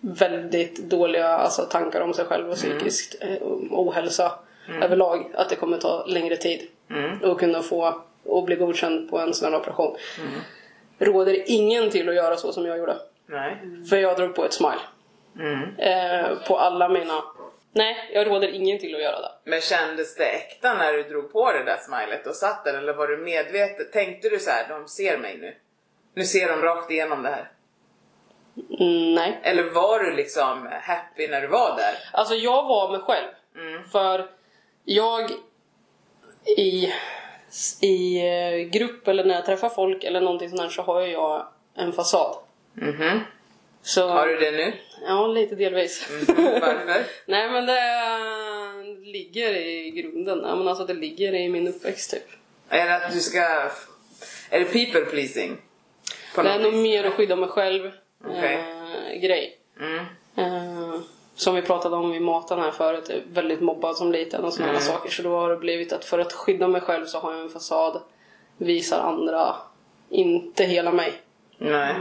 väldigt 0.00 0.78
dåliga 0.78 1.28
alltså, 1.28 1.62
tankar 1.62 2.00
om 2.00 2.14
sig 2.14 2.24
själv 2.24 2.50
och 2.50 2.56
psykisk 2.56 3.16
eh, 3.20 3.36
ohälsa 3.70 4.38
överlag. 4.82 5.30
Att 5.34 5.48
det 5.48 5.56
kommer 5.56 5.78
ta 5.78 6.04
längre 6.06 6.36
tid 6.36 6.68
att 7.22 7.38
kunna 7.38 7.62
få 7.62 8.02
och 8.28 8.44
bli 8.44 8.56
godkänd 8.56 9.10
på 9.10 9.18
en 9.18 9.34
sån 9.34 9.52
här 9.52 9.60
operation. 9.60 9.96
Råder 10.98 11.42
ingen 11.46 11.90
till 11.90 12.08
att 12.08 12.14
göra 12.14 12.36
så 12.36 12.52
som 12.52 12.66
jag 12.66 12.78
gjorde. 12.78 12.96
Nej. 13.26 13.56
För 13.90 13.96
jag 13.96 14.16
drog 14.16 14.34
på 14.34 14.44
ett 14.44 14.52
smile. 14.52 14.80
Mm. 15.38 15.78
Eh, 15.78 16.38
på 16.48 16.58
alla 16.58 16.88
mina... 16.88 17.22
Nej, 17.72 18.10
jag 18.12 18.26
råder 18.26 18.48
ingen 18.48 18.78
till 18.78 18.94
att 18.94 19.02
göra 19.02 19.20
det. 19.20 19.32
Men 19.44 19.60
kändes 19.60 20.16
det 20.16 20.24
äkta 20.24 20.74
när 20.74 20.92
du 20.92 21.02
drog 21.02 21.32
på 21.32 21.52
det 21.52 21.64
där 21.64 21.76
smilet 21.76 22.26
och 22.26 22.34
satt 22.34 22.64
där 22.64 22.74
eller 22.74 22.92
var 22.92 23.06
du 23.06 23.16
medveten? 23.16 23.86
Tänkte 23.92 24.28
du 24.28 24.38
så 24.38 24.50
här, 24.50 24.68
de 24.68 24.88
ser 24.88 25.18
mig 25.18 25.38
nu? 25.38 25.54
Nu 26.14 26.24
ser 26.24 26.48
de 26.48 26.62
rakt 26.62 26.90
igenom 26.90 27.22
det 27.22 27.28
här. 27.28 27.50
Mm, 28.80 29.14
nej. 29.14 29.40
Eller 29.42 29.62
var 29.62 29.98
du 29.98 30.12
liksom 30.12 30.68
happy 30.82 31.28
när 31.28 31.40
du 31.40 31.46
var 31.46 31.76
där? 31.76 31.94
Alltså 32.12 32.34
jag 32.34 32.62
var 32.68 32.90
mig 32.90 33.00
själv. 33.00 33.28
För 33.92 34.30
jag 34.84 35.30
i, 36.56 36.92
i 37.80 38.18
eh, 38.28 38.68
grupp 38.70 39.08
eller 39.08 39.24
när 39.24 39.34
jag 39.34 39.46
träffar 39.46 39.68
folk 39.68 40.04
eller 40.04 40.20
någonting 40.20 40.48
sånt 40.48 40.60
här 40.62 40.68
så 40.68 40.82
har 40.82 41.00
jag 41.00 41.46
en 41.74 41.92
fasad. 41.92 42.36
Mhm. 42.74 43.20
Så, 43.82 44.08
Har 44.08 44.26
du 44.26 44.36
det 44.36 44.50
nu? 44.50 44.72
Ja, 45.06 45.26
lite 45.26 45.54
delvis. 45.54 46.08
Mhm. 46.10 46.36
Varför? 46.60 47.04
Nej 47.26 47.50
men 47.50 47.66
det 47.66 47.78
eh, 47.78 48.98
ligger 49.12 49.54
i 49.54 49.90
grunden. 49.90 50.40
Ja, 50.44 50.56
men 50.56 50.68
alltså 50.68 50.84
det 50.84 50.94
ligger 50.94 51.34
i 51.34 51.48
min 51.48 51.68
uppväxt 51.68 52.10
typ. 52.10 52.26
Är 52.68 52.86
det 52.86 52.96
att 52.96 53.12
du 53.12 53.20
ska... 53.20 53.40
Är 54.50 54.58
det 54.60 54.64
people 54.64 55.00
pleasing? 55.00 55.56
På 56.34 56.42
Det 56.42 56.50
är 56.50 56.58
nog 56.58 56.74
mer 56.74 57.04
att 57.04 57.12
skydda 57.12 57.36
mig 57.36 57.48
själv 57.48 57.90
Okej. 58.24 58.54
eh, 59.12 59.20
grej. 59.20 59.58
Mm. 59.80 59.98
Eh, 60.36 61.00
som 61.36 61.54
vi 61.54 61.62
pratade 61.62 61.96
om 61.96 62.14
i 62.14 62.20
maten 62.20 62.58
här 62.58 62.70
förut, 62.70 63.08
är 63.08 63.22
väldigt 63.30 63.60
mobbad 63.60 63.96
som 63.96 64.12
liten 64.12 64.44
och 64.44 64.52
sådana 64.52 64.72
Mm. 64.72 64.82
saker. 64.82 65.10
Så 65.10 65.22
då 65.22 65.38
har 65.38 65.50
det 65.50 65.56
blivit 65.56 65.92
att 65.92 66.04
för 66.04 66.18
att 66.18 66.32
skydda 66.32 66.68
mig 66.68 66.80
själv 66.80 67.06
så 67.06 67.18
har 67.18 67.32
jag 67.32 67.40
en 67.40 67.48
fasad. 67.48 68.00
Visar 68.56 69.00
andra 69.00 69.56
inte 70.08 70.64
hela 70.64 70.92
mig. 70.92 71.12
Nej. 71.58 71.94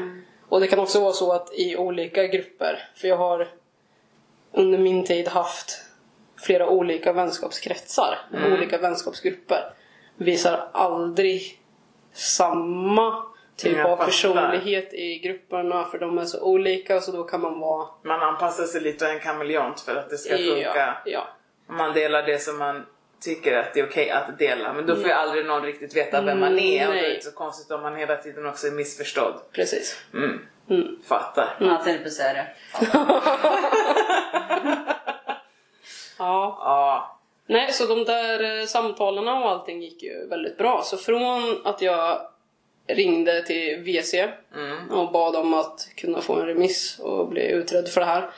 Och 0.49 0.59
det 0.59 0.67
kan 0.67 0.79
också 0.79 1.01
vara 1.01 1.13
så 1.13 1.31
att 1.31 1.53
i 1.53 1.77
olika 1.77 2.27
grupper, 2.27 2.89
för 2.95 3.07
jag 3.07 3.17
har 3.17 3.47
under 4.51 4.77
min 4.77 5.03
tid 5.05 5.27
haft 5.27 5.81
flera 6.37 6.69
olika 6.69 7.13
vänskapskretsar, 7.13 8.19
olika 8.53 8.77
vänskapsgrupper. 8.77 9.73
Visar 10.17 10.67
aldrig 10.71 11.61
samma 12.13 13.23
typ 13.57 13.77
Jag 13.77 13.85
av 13.85 13.89
fattar. 13.97 14.05
personlighet 14.05 14.93
i 14.93 15.19
grupperna 15.19 15.83
för 15.85 15.97
de 15.99 16.17
är 16.17 16.25
så 16.25 16.41
olika 16.41 17.01
så 17.01 17.11
då 17.11 17.23
kan 17.23 17.41
man 17.41 17.59
vara 17.59 17.87
Man 18.03 18.21
anpassar 18.21 18.63
sig 18.63 18.81
lite 18.81 19.05
och 19.05 19.11
är 19.11 19.15
en 19.15 19.21
kameleont 19.21 19.79
för 19.81 19.95
att 19.95 20.09
det 20.09 20.17
ska 20.17 20.37
funka. 20.37 20.73
Ja, 20.75 20.95
ja. 21.05 21.27
Om 21.69 21.77
man 21.77 21.93
delar 21.93 22.23
det 22.23 22.39
som 22.39 22.57
man 22.57 22.85
tycker 23.23 23.57
att 23.57 23.73
det 23.73 23.79
är 23.79 23.87
okej 23.87 24.09
att 24.09 24.39
dela. 24.39 24.73
Men 24.73 24.85
då 24.85 24.95
får 24.95 25.05
ju 25.05 25.11
aldrig 25.11 25.45
någon 25.45 25.61
riktigt 25.63 25.95
veta 25.95 26.21
vem 26.21 26.39
man 26.39 26.59
är. 26.59 26.87
Och 26.87 26.93
det 26.93 26.99
är 26.99 27.13
inte 27.13 27.25
så 27.25 27.31
konstigt 27.35 27.71
om 27.71 27.81
man 27.81 27.95
hela 27.95 28.15
tiden 28.17 28.45
också 28.45 28.67
är 28.67 28.71
missförstådd. 28.71 29.33
precis. 29.51 30.01
Mm. 30.13 30.39
Mm. 30.69 30.99
Fattar. 31.07 31.57
Jag 31.59 31.83
tänkte 31.83 32.09
säga 32.09 32.33
det. 32.33 32.47
Ja. 36.19 36.57
Ja. 36.59 37.17
Nej, 37.47 37.71
så 37.71 37.85
de 37.85 38.03
där 38.03 38.59
eh, 38.59 38.65
samtalen 38.65 39.27
och 39.27 39.49
allting 39.49 39.81
gick 39.81 40.03
ju 40.03 40.27
väldigt 40.27 40.57
bra. 40.57 40.81
Så 40.83 40.97
från 40.97 41.61
att 41.65 41.81
jag 41.81 42.21
ringde 42.87 43.41
till 43.41 43.79
WC 43.83 44.13
Mm. 44.55 44.91
och 44.91 45.11
bad 45.11 45.35
om 45.35 45.53
att 45.53 45.87
kunna 45.95 46.21
få 46.21 46.33
en 46.33 46.45
remiss 46.45 46.99
och 46.99 47.27
bli 47.29 47.47
utredd 47.51 47.89
för 47.89 48.01
det 48.01 48.07
här. 48.07 48.29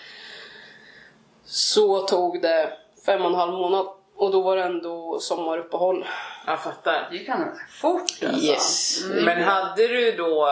Så 1.46 2.02
tog 2.02 2.42
det 2.42 2.74
fem 3.06 3.22
och 3.22 3.28
en 3.28 3.36
halv 3.36 3.54
månad 3.54 3.88
och 4.16 4.32
då 4.32 4.42
var 4.42 4.58
det 4.58 4.64
ändå 4.64 5.20
sommaruppehåll. 5.20 6.06
Jag 6.46 6.64
fattar. 6.64 7.08
Det 7.12 7.18
gick 7.18 7.28
ganska 7.28 7.52
fort 7.70 8.02
alltså. 8.24 8.46
Yes. 8.46 9.04
Men 9.24 9.44
hade 9.44 9.88
du 9.88 10.12
då 10.12 10.48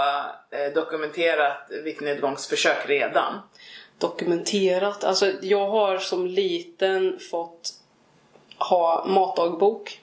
eh, 0.52 0.74
dokumenterat 0.74 1.58
viktnedgångsförsök 1.84 2.90
redan? 2.90 3.34
Dokumenterat. 3.98 5.04
Alltså 5.04 5.32
jag 5.42 5.70
har 5.70 5.98
som 5.98 6.28
liten 6.28 7.20
fått 7.32 7.70
ha 8.58 9.06
matdagbok. 9.08 10.02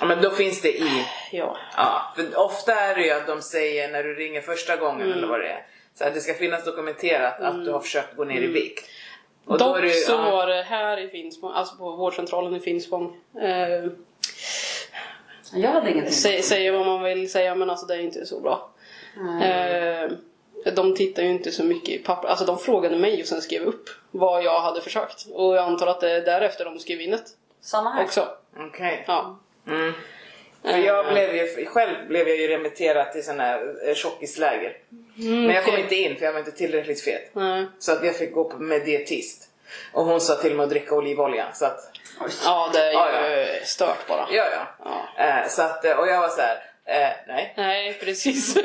Ja, 0.00 0.06
men 0.06 0.22
då 0.22 0.30
finns 0.30 0.60
det 0.62 0.78
i. 0.78 1.04
Ja. 1.32 1.56
Ja, 1.76 2.12
för 2.16 2.38
ofta 2.38 2.74
är 2.74 2.94
det 2.94 3.02
ju 3.04 3.10
att 3.10 3.26
de 3.26 3.42
säger 3.42 3.92
när 3.92 4.02
du 4.02 4.14
ringer 4.14 4.40
första 4.40 4.76
gången 4.76 5.12
eller 5.12 5.26
vad 5.26 5.40
det 5.40 5.48
är. 5.48 5.66
Så 5.94 6.04
att 6.04 6.14
det 6.14 6.20
ska 6.20 6.34
finnas 6.34 6.64
dokumenterat 6.64 7.40
att 7.40 7.64
du 7.64 7.72
har 7.72 7.80
försökt 7.80 8.16
gå 8.16 8.24
ner 8.24 8.40
i 8.42 8.46
vikt. 8.46 8.88
Och 9.44 9.58
då 9.58 9.64
Dock 9.64 9.78
är 9.78 9.82
det, 9.82 9.90
så 9.90 10.12
ja, 10.12 10.30
var 10.30 10.46
det 10.46 10.62
här 10.62 10.98
i 10.98 11.08
Finspång, 11.08 11.52
alltså 11.54 11.76
på 11.76 11.90
vårdcentralen 11.90 12.56
i 12.56 12.60
Finspång. 12.60 13.16
Eh, 13.42 13.90
Jag 15.54 15.70
hade 15.70 15.90
ingenting. 15.90 16.12
Sä, 16.12 16.42
säga 16.42 16.72
vad 16.72 16.86
man 16.86 17.02
vill 17.02 17.30
säga 17.32 17.54
men 17.54 17.70
alltså 17.70 17.86
det 17.86 17.94
är 17.94 17.98
inte 18.00 18.26
så 18.26 18.40
bra. 18.40 18.70
Eh, 19.42 20.10
de 20.72 20.94
tittar 20.94 21.22
ju 21.22 21.28
inte 21.30 21.52
så 21.52 21.64
mycket 21.64 21.88
i 21.88 21.98
papper. 21.98 22.28
Alltså 22.28 22.44
de 22.44 22.58
frågade 22.58 22.96
mig 22.96 23.20
och 23.20 23.26
sen 23.28 23.40
skrev 23.42 23.62
upp 23.62 23.90
vad 24.10 24.42
jag 24.44 24.60
hade 24.60 24.80
försökt. 24.80 25.26
Och 25.32 25.56
jag 25.56 25.64
antar 25.64 25.86
att 25.86 26.00
det 26.00 26.10
är 26.10 26.20
därefter 26.20 26.64
de 26.64 26.78
skrev 26.78 27.00
in 27.00 27.14
ett 27.14 27.26
Samma 27.60 27.90
här. 27.90 28.04
också. 28.04 28.28
okej. 28.68 29.04
Ja. 29.06 29.38
Mm. 29.66 29.92
För 30.62 30.78
jag 30.78 31.12
blev 31.12 31.34
ju, 31.34 31.66
själv 31.66 32.08
blev 32.08 32.28
jag 32.28 32.36
ju 32.36 32.48
remitterad 32.48 33.12
till 33.12 33.24
sådana 33.24 33.42
här 33.42 33.88
eh, 33.88 33.94
tjockisläger. 33.94 34.76
Men 35.16 35.50
jag 35.50 35.64
kom 35.64 35.74
okej. 35.74 35.82
inte 35.82 35.96
in 35.96 36.16
för 36.16 36.24
jag 36.24 36.32
var 36.32 36.38
inte 36.38 36.52
tillräckligt 36.52 37.04
fet. 37.04 37.30
Nej. 37.32 37.66
Så 37.78 37.92
att 37.92 38.04
jag 38.04 38.16
fick 38.16 38.32
gå 38.32 38.44
på 38.44 38.58
med 38.58 38.84
dietist. 38.84 39.48
Och 39.92 40.04
hon 40.04 40.20
sa 40.20 40.34
till 40.34 40.54
mig 40.54 40.64
att 40.64 40.70
dricka 40.70 40.94
olivolja. 40.94 41.52
Så 41.52 41.64
att. 41.64 41.80
Ja, 42.44 42.70
det 42.72 42.78
är 42.78 42.90
ju 42.90 43.46
Ja, 43.46 43.64
stört 43.64 44.06
bara. 44.08 44.26
ja 44.30 44.44
ja. 44.52 44.66
Ja. 44.84 45.08
Eh, 45.24 45.48
så 45.48 45.62
att, 45.62 45.84
eh, 45.84 45.98
och 45.98 46.08
jag 46.08 46.20
var 46.20 46.28
så 46.28 46.40
här, 46.40 46.56
eh, 46.84 47.10
nej. 47.26 47.54
Nej, 47.56 47.98
precis. 48.00 48.56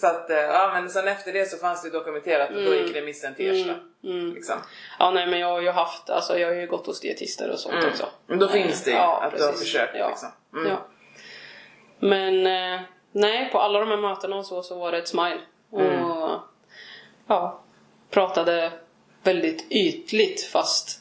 Så 0.00 0.06
att, 0.06 0.30
eh, 0.30 0.36
ja 0.36 0.70
men 0.74 0.90
sen 0.90 1.08
efter 1.08 1.32
det 1.32 1.44
så 1.50 1.56
fanns 1.56 1.82
det 1.82 1.90
dokumenterat 1.90 2.48
och 2.50 2.62
då 2.64 2.74
gick 2.74 2.96
remissen 2.96 3.34
till 3.34 3.50
Ersta. 3.60 3.74
mm. 4.04 4.34
Liksom. 4.34 4.56
ja, 4.98 5.10
nej 5.10 5.26
men 5.26 5.40
jag 5.40 5.48
har 5.48 5.60
ju 5.60 5.70
haft, 5.70 6.10
alltså 6.10 6.38
jag 6.38 6.48
har 6.48 6.54
ju 6.54 6.66
gått 6.66 6.86
hos 6.86 7.00
dietister 7.00 7.50
och 7.50 7.58
sånt 7.58 7.74
Mm. 7.74 7.88
också. 7.88 8.06
Men 8.26 8.38
då 8.38 8.48
finns 8.48 8.84
det 8.84 8.90
ju 8.90 8.96
Ja, 8.96 9.22
att 9.22 9.36
du 9.36 9.42
har 9.44 9.50
precis. 9.50 9.66
försökt. 9.66 9.96
Ja. 9.96 10.08
Liksom. 10.08 10.28
Mm. 10.54 10.68
Ja. 10.70 10.86
Men 11.98 12.46
eh, 12.46 12.80
nej, 13.12 13.48
på 13.52 13.58
alla 13.58 13.78
de 13.80 13.88
här 13.88 13.96
mötena 13.96 14.36
och 14.36 14.46
så, 14.46 14.62
så 14.62 14.78
var 14.78 14.92
det 14.92 14.98
ett 14.98 15.08
smile. 15.08 15.40
Mm. 15.72 16.04
Och 16.04 16.40
ja, 17.26 17.60
pratade 18.10 18.72
väldigt 19.22 19.66
ytligt 19.72 20.44
fast 20.44 20.99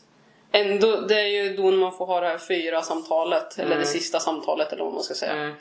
ändå, 0.51 0.96
det 0.96 1.20
är 1.20 1.27
ju 1.27 1.56
då 1.56 1.72
man 1.72 1.91
får 1.91 2.06
ha 2.06 2.22
det 2.22 2.27
här 2.27 2.38
fyra 2.38 2.82
samtalet, 2.82 3.60
eller 3.60 3.77
det 3.77 3.86
sista 3.86 4.20
samtalet 4.20 4.74
eller 4.74 4.84
vad 4.84 4.94
man 4.94 5.03
ska 5.03 5.13
säga. 5.13 5.34
Mm. 5.34 5.53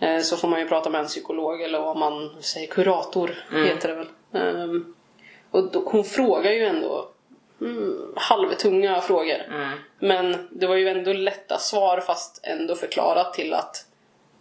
Eh, 0.00 0.22
så 0.22 0.36
får 0.36 0.48
man 0.48 0.60
ju 0.60 0.68
prata 0.68 0.90
med 0.90 1.00
en 1.00 1.06
psykolog 1.06 1.62
eller 1.62 1.80
vad 1.80 1.96
man 1.96 2.42
säger, 2.42 2.66
kurator 2.66 3.44
Mm. 3.50 3.64
heter 3.64 3.88
det 3.88 3.94
väl. 3.94 4.08
Ehm, 4.32 4.94
och 5.50 5.70
då, 5.72 5.82
hon 5.86 6.04
frågar 6.04 6.52
ju 6.52 6.64
ändå 6.64 7.08
mm, 7.60 8.12
halvtunga 8.16 9.00
frågor. 9.00 9.42
Mm. 9.48 9.78
Men 9.98 10.48
det 10.50 10.66
var 10.66 10.76
ju 10.76 10.88
ändå 10.88 11.12
lätta 11.12 11.58
svar 11.58 12.00
fast 12.00 12.40
ändå 12.42 12.74
förklarat 12.74 13.34
till 13.34 13.54
att 13.54 13.86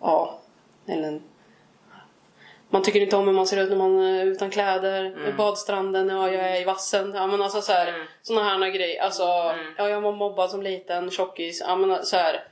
ja, 0.01 0.39
eller 0.87 1.21
man 2.73 2.83
tycker 2.83 2.99
inte 2.99 3.15
om 3.15 3.27
hur 3.27 3.33
man 3.33 3.47
ser 3.47 3.63
ut 3.63 3.69
när 3.69 3.77
man 3.77 3.99
är 3.99 4.25
utan 4.25 4.49
kläder. 4.49 5.33
Badstranden, 5.37 6.09
ja 6.09 6.31
jag 6.31 6.49
är 6.49 6.61
i 6.61 6.63
vassen. 6.63 7.13
Ja 7.15 7.27
men 7.27 7.41
alltså 7.41 7.61
så 7.61 7.71
här, 7.71 7.87
Mm. 7.87 8.01
såna 8.21 8.43
här 8.43 8.69
grejer. 8.69 9.03
Alltså, 9.03 9.23
ja 9.77 9.89
jag 9.89 10.01
var 10.01 10.11
mobbad 10.11 10.49
som 10.49 10.61
liten, 10.61 11.11
tjockis. 11.11 11.63
Ja 11.67 11.75
men 11.75 12.05
så 12.05 12.17
här 12.17 12.43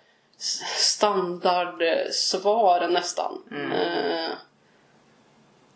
standardsvar 0.78 2.88
nästan. 2.88 3.44
Mm. 3.52 3.72
Eh, 3.72 4.30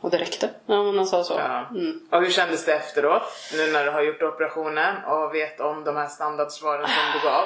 och 0.02 0.10
det 0.10 0.18
räckte. 0.18 0.50
Ja 0.66 0.84
men 0.84 1.00
alltså 1.00 1.24
så. 1.24 1.34
Ja. 1.34 1.68
Mm. 1.70 2.08
Och 2.12 2.22
hur 2.22 2.30
kändes 2.30 2.66
det 2.66 2.74
efteråt? 2.74 3.24
Nu 3.54 3.72
när 3.72 3.86
du 3.86 3.92
har 3.92 4.02
gjort 4.02 4.22
operationen 4.24 4.96
och 5.06 5.36
vet 5.36 5.60
om 5.60 5.84
de 5.84 5.96
här 5.96 6.08
standardsvaren 6.08 6.88
som 6.88 7.20
du 7.22 7.28
gav. 7.28 7.44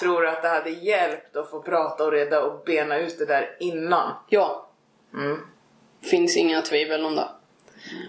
Tror 0.00 0.22
du 0.22 0.28
att 0.28 0.42
det 0.42 0.48
hade 0.48 0.70
hjälpt 0.70 1.36
att 1.36 1.50
få 1.50 1.62
prata 1.62 2.04
och 2.04 2.12
reda 2.12 2.42
och 2.42 2.64
bena 2.64 2.98
ut 2.98 3.18
det 3.18 3.26
där 3.26 3.56
innan? 3.60 4.12
Ja, 4.28 4.68
Mm. 5.14 5.40
Finns 6.10 6.36
inga 6.36 6.62
tvivel 6.62 7.04
om 7.04 7.16
det. 7.16 7.28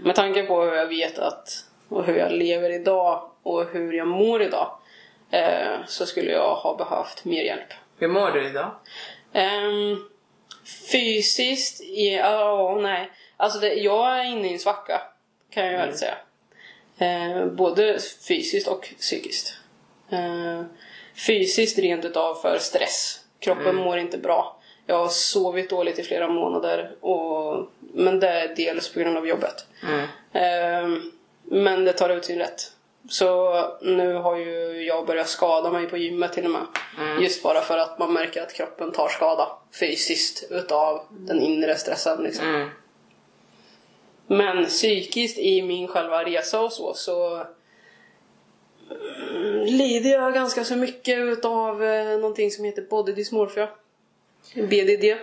Med 0.04 0.16
tanke 0.16 0.44
på 0.44 0.62
hur 0.62 0.74
jag 0.74 0.88
vet 0.88 1.20
att 1.20 1.66
och 1.90 2.06
hur 2.06 2.16
jag 2.16 2.32
lever 2.32 2.70
idag 2.70 3.30
och 3.44 3.66
hur 3.72 3.94
jag 3.94 4.08
mår 4.08 4.42
idag 4.42 4.78
eh, 5.32 5.86
så 5.88 6.06
skulle 6.06 6.32
jag 6.32 6.56
ha 6.56 6.76
behövt 6.76 7.26
mer 7.26 7.44
hjälp. 7.44 7.74
Hur 7.98 8.08
mår 8.08 8.32
du 8.32 8.48
idag? 8.48 8.72
Ehm, 9.34 9.98
fysiskt, 10.92 11.82
ja, 11.96 12.80
nej. 12.82 13.12
Alltså 13.38 13.60
det, 13.60 13.74
jag 13.74 14.20
är 14.20 14.24
inne 14.24 14.48
i 14.48 14.54
en 14.54 14.60
svacka 14.60 15.02
kan 15.50 15.64
jag 15.64 15.72
ju 15.72 15.78
väl 15.78 15.98
säga. 15.98 16.16
Eh, 16.98 17.46
både 17.46 18.00
fysiskt 18.28 18.68
och 18.68 18.94
psykiskt. 19.00 19.58
Eh, 20.10 20.62
fysiskt 21.28 21.80
rent 21.80 22.06
utav 22.06 22.36
för 22.36 22.58
stress. 22.58 23.20
Kroppen 23.40 23.76
mår 23.76 23.98
inte 23.98 24.18
bra. 24.18 24.60
Jag 24.86 24.98
har 24.98 25.08
sovit 25.08 25.70
dåligt 25.70 26.00
i 26.00 26.04
flera 26.04 26.28
månader. 26.28 26.92
Och, 27.02 27.68
men 27.80 28.20
det 28.20 28.28
är 28.28 28.56
dels 28.56 28.94
på 28.94 29.00
grund 29.00 29.18
av 29.18 29.28
jobbet. 29.28 29.66
Mm. 29.84 30.08
Ehm, 30.34 31.12
men 31.44 31.86
det 31.86 31.94
tar 31.94 32.10
ut 32.10 32.26
sin 32.26 32.40
rätt. 32.40 32.72
Så 33.10 33.66
nu 33.82 34.14
har 34.14 34.38
ju 34.38 34.84
jag 34.84 35.06
börjat 35.06 35.28
skada 35.28 35.72
mig 35.72 35.88
på 35.88 35.98
gymmet 35.98 36.34
till 36.34 36.46
och 36.46 36.52
med. 36.52 36.66
Just 37.22 37.44
bara 37.44 37.62
för 37.62 37.78
att 37.78 38.00
man 38.00 38.14
märker 38.14 38.42
att 38.42 38.54
kroppen 38.54 38.92
tar 38.92 39.10
skada 39.10 39.48
fysiskt 39.80 40.44
utav 40.50 41.02
den 41.10 41.42
inre 41.42 41.76
stressen. 41.76 42.24
Liksom. 42.24 42.48
Mm. 42.48 42.70
Men 44.28 44.66
psykiskt 44.66 45.38
i 45.38 45.62
min 45.62 45.88
själva 45.88 46.24
resa 46.24 46.62
och 46.62 46.74
så, 46.74 46.94
så 46.94 47.46
mm, 49.32 49.66
lider 49.66 50.10
jag 50.10 50.34
ganska 50.34 50.64
så 50.64 50.76
mycket 50.76 51.18
utav 51.18 51.84
eh, 51.84 52.18
någonting 52.18 52.52
som 52.52 52.66
heter 52.66 52.82
body 52.82 53.12
dysmorphia. 53.14 53.70
BDD. 54.56 55.16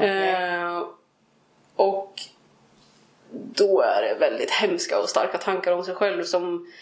Eh, 0.00 0.82
och 1.76 2.20
då 3.30 3.80
är 3.80 4.02
det 4.02 4.14
väldigt 4.20 4.50
hemska 4.50 4.98
och 4.98 5.08
starka 5.08 5.38
tankar 5.38 5.72
om 5.72 5.84
sig 5.84 5.94
själv 5.94 6.22
som 6.22 6.72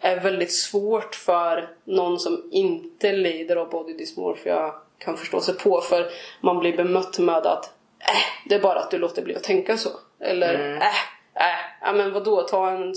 är 0.00 0.20
väldigt 0.20 0.52
svårt 0.52 1.14
för 1.14 1.68
någon 1.84 2.18
som 2.18 2.48
inte 2.50 3.12
lider 3.12 3.56
av 3.56 3.70
body 3.70 3.92
dysmorphia 3.92 4.74
kan 4.98 5.16
förstå 5.16 5.40
sig 5.40 5.54
på. 5.54 5.80
För 5.80 6.10
man 6.40 6.58
blir 6.58 6.76
bemött 6.76 7.18
med 7.18 7.46
att 7.46 7.64
äh, 7.98 8.48
det 8.48 8.54
är 8.54 8.60
bara 8.60 8.80
att 8.80 8.90
du 8.90 8.98
låter 8.98 9.22
bli 9.22 9.34
att 9.34 9.42
tänka 9.42 9.76
så. 9.76 9.90
Eller 10.20 10.76
äh, 10.76 10.86
äh, 11.34 11.60
ja 11.80 11.92
men 11.92 12.12
vadå, 12.12 12.42
ta 12.42 12.70
en 12.70 12.94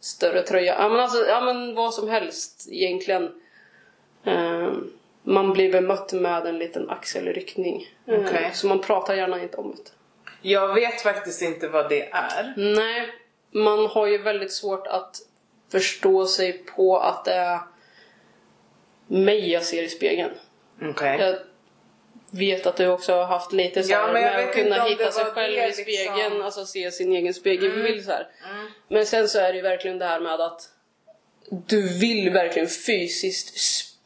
större 0.00 0.42
tröja. 0.42 0.74
Ja 0.78 0.88
men 0.88 1.00
alltså, 1.00 1.26
ja 1.26 1.40
men 1.40 1.74
vad 1.74 1.94
som 1.94 2.08
helst 2.08 2.68
egentligen. 2.70 3.40
Eh, 4.24 4.72
man 5.30 5.52
blir 5.52 5.72
bemött 5.72 6.12
med 6.12 6.46
en 6.46 6.58
liten 6.58 6.90
axelryckning. 6.90 7.88
Eh, 8.06 8.20
Okej. 8.20 8.50
Så 8.54 8.66
man 8.66 8.80
pratar 8.80 9.14
gärna 9.14 9.42
inte 9.42 9.56
om 9.56 9.70
det. 9.70 9.90
Jag 10.42 10.74
vet 10.74 11.00
faktiskt 11.02 11.42
inte 11.42 11.68
vad 11.68 11.88
det 11.88 12.08
är. 12.12 12.54
Nej, 12.56 13.08
man 13.50 13.86
har 13.86 14.06
ju 14.06 14.18
väldigt 14.18 14.52
svårt 14.52 14.86
att 14.86 15.16
förstå 15.72 16.26
sig 16.26 16.52
på 16.52 16.98
att 16.98 17.24
det 17.24 17.32
är 17.32 17.60
mig 19.06 19.52
jag 19.52 19.62
ser 19.62 19.82
i 19.82 19.88
spegeln. 19.88 20.30
Okej. 20.82 21.18
Jag 21.20 21.36
vet 22.30 22.66
att 22.66 22.76
du 22.76 22.86
också 22.88 23.14
har 23.14 23.24
haft 23.24 23.52
lite 23.52 23.82
så 23.82 23.92
Ja, 23.92 24.12
med 24.12 24.38
att 24.48 24.54
kunna 24.54 24.84
hitta 24.84 25.10
sig 25.10 25.24
själv 25.24 25.58
i 25.58 25.72
spegeln, 25.72 26.16
liksom. 26.16 26.42
alltså 26.42 26.66
se 26.66 26.90
sin 26.90 27.12
egen 27.12 27.34
spegelbild 27.34 28.04
så 28.04 28.10
här. 28.10 28.28
Men 28.88 29.06
sen 29.06 29.28
så 29.28 29.38
är 29.38 29.52
det 29.52 29.56
ju 29.56 29.62
verkligen 29.62 29.98
det 29.98 30.04
här 30.06 30.20
med 30.20 30.40
att 30.40 30.68
du 31.48 31.98
vill 31.98 32.30
verkligen 32.30 32.68
fysiskt 32.68 33.58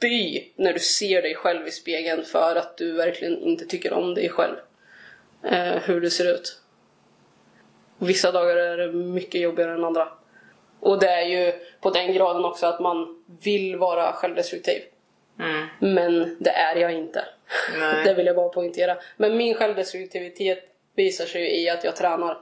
spy 0.05 0.43
när 0.57 0.73
du 0.73 0.81
ser 0.81 1.23
dig 1.23 1.35
själv 1.35 1.69
i 1.69 1.71
spegeln 1.71 2.25
för 2.25 2.57
att 2.57 2.77
du 2.77 2.93
verkligen 2.93 3.39
inte 3.39 3.67
tycker 3.67 3.93
om 3.93 4.15
dig 4.15 4.29
själv. 4.29 4.57
Eh, 5.43 5.83
hur 5.83 6.01
du 6.01 6.11
ser 6.11 6.35
ut. 6.35 6.61
Vissa 7.99 8.33
dagar 8.33 8.57
är 8.57 8.77
det 8.77 8.93
mycket 8.93 9.41
jobbigare 9.41 9.75
än 9.75 9.85
andra. 9.85 10.09
Och 10.81 11.01
det 11.01 11.09
är 11.09 11.27
ju 11.27 11.53
på 11.81 11.91
den 11.91 12.13
graden 12.13 12.45
också 12.45 12.67
att 12.67 12.81
man 12.81 13.25
vill 13.43 13.77
vara 13.77 14.13
självdestruktiv. 14.13 14.83
Mm. 15.41 15.67
Men 15.95 16.37
det 16.41 16.51
är 16.51 16.77
jag 16.77 16.93
inte. 16.93 17.25
Nej. 17.79 17.95
det 18.05 18.15
vill 18.15 18.27
jag 18.27 18.37
bara 18.37 18.49
poängtera. 18.49 18.97
Men 19.17 19.37
min 19.37 19.55
självdestruktivitet 19.55 20.59
visar 20.95 21.25
sig 21.25 21.41
ju 21.41 21.63
i 21.63 21.71
att 21.71 21.85
jag 21.85 21.97
tränar 21.97 22.39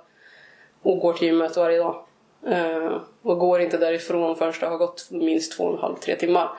och 0.82 0.98
går 0.98 1.12
till 1.12 1.28
gymmet 1.28 1.56
varje 1.56 1.78
dag. 1.78 2.06
Eh, 2.46 3.00
och 3.22 3.38
går 3.38 3.60
inte 3.60 3.78
därifrån 3.78 4.36
förrän 4.36 4.52
det 4.60 4.66
har 4.66 4.78
gått 4.78 5.08
minst 5.10 5.56
två 5.56 5.64
och 5.64 5.74
en 5.74 5.78
halv, 5.78 5.96
tre 5.96 6.16
timmar. 6.16 6.50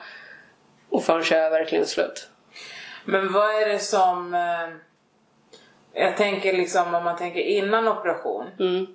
Och 0.94 1.04
förrän 1.04 1.24
jag 1.30 1.40
är 1.40 1.50
verkligen 1.50 1.86
slut. 1.86 2.28
Men 3.04 3.32
vad 3.32 3.50
är 3.62 3.68
det 3.68 3.78
som... 3.78 4.34
Eh, 4.34 6.02
jag 6.02 6.16
tänker 6.16 6.52
liksom 6.52 6.94
om 6.94 7.04
man 7.04 7.16
tänker 7.16 7.40
innan 7.40 7.88
operation 7.88 8.46
Mm, 8.60 8.86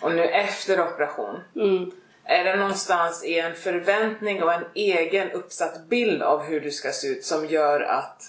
och 0.00 0.12
nu 0.12 0.24
efter 0.24 0.80
operation. 0.80 1.40
mm. 1.56 1.90
Är 2.24 2.44
det 2.44 2.56
någonstans 2.56 3.24
i 3.24 3.38
en 3.38 3.54
förväntning 3.54 4.42
och 4.42 4.52
en 4.52 4.64
egen 4.74 5.30
uppsatt 5.30 5.86
bild 5.88 6.22
av 6.22 6.42
hur 6.42 6.60
du 6.60 6.70
ska 6.70 6.90
se 6.92 7.08
ut 7.08 7.24
som 7.24 7.46
gör 7.46 7.80
att 7.80 8.22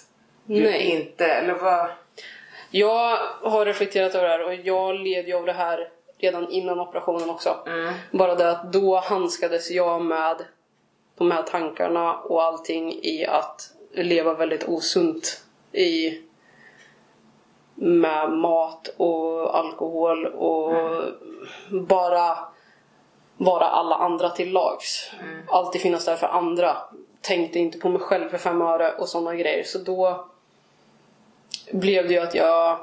du 0.44 0.62
Nej. 0.62 0.82
inte... 0.82 1.26
Eller 1.26 1.54
vad? 1.54 1.86
Jag 2.70 3.16
har 3.42 3.64
reflekterat 3.66 4.14
över 4.14 4.28
det 4.28 4.30
här 4.30 4.44
och 4.44 4.54
jag 4.54 4.94
led 4.94 5.28
ju 5.28 5.34
av 5.34 5.46
det 5.46 5.52
här 5.52 5.88
redan 6.18 6.50
innan 6.50 6.80
operationen 6.80 7.30
också. 7.30 7.58
Mm. 7.66 7.94
Bara 8.10 8.34
det 8.34 8.50
att 8.50 8.72
då 8.72 8.96
handskades 8.96 9.70
jag 9.70 10.02
med 10.02 10.36
de 11.18 11.30
här 11.30 11.42
tankarna 11.42 12.14
och 12.14 12.42
allting 12.42 12.92
i 12.92 13.26
att 13.26 13.70
leva 13.92 14.34
väldigt 14.34 14.68
osunt 14.68 15.44
i 15.72 16.20
med 17.74 18.30
mat 18.30 18.88
och 18.96 19.58
alkohol 19.58 20.26
och 20.26 20.74
bara 21.70 22.38
vara 23.36 23.64
alla 23.64 23.96
andra 23.96 24.30
till 24.30 24.52
lags. 24.52 25.10
Alltid 25.48 25.80
finnas 25.80 26.04
där 26.04 26.16
för 26.16 26.26
andra. 26.26 26.76
Tänkte 27.20 27.58
inte 27.58 27.78
på 27.78 27.88
mig 27.88 28.00
själv 28.00 28.28
för 28.28 28.38
fem 28.38 28.62
öre 28.62 28.92
och 28.92 29.08
sådana 29.08 29.34
grejer. 29.34 29.64
Så 29.64 29.78
då 29.78 30.26
blev 31.72 32.08
det 32.08 32.14
ju 32.14 32.20
att 32.20 32.34
jag 32.34 32.78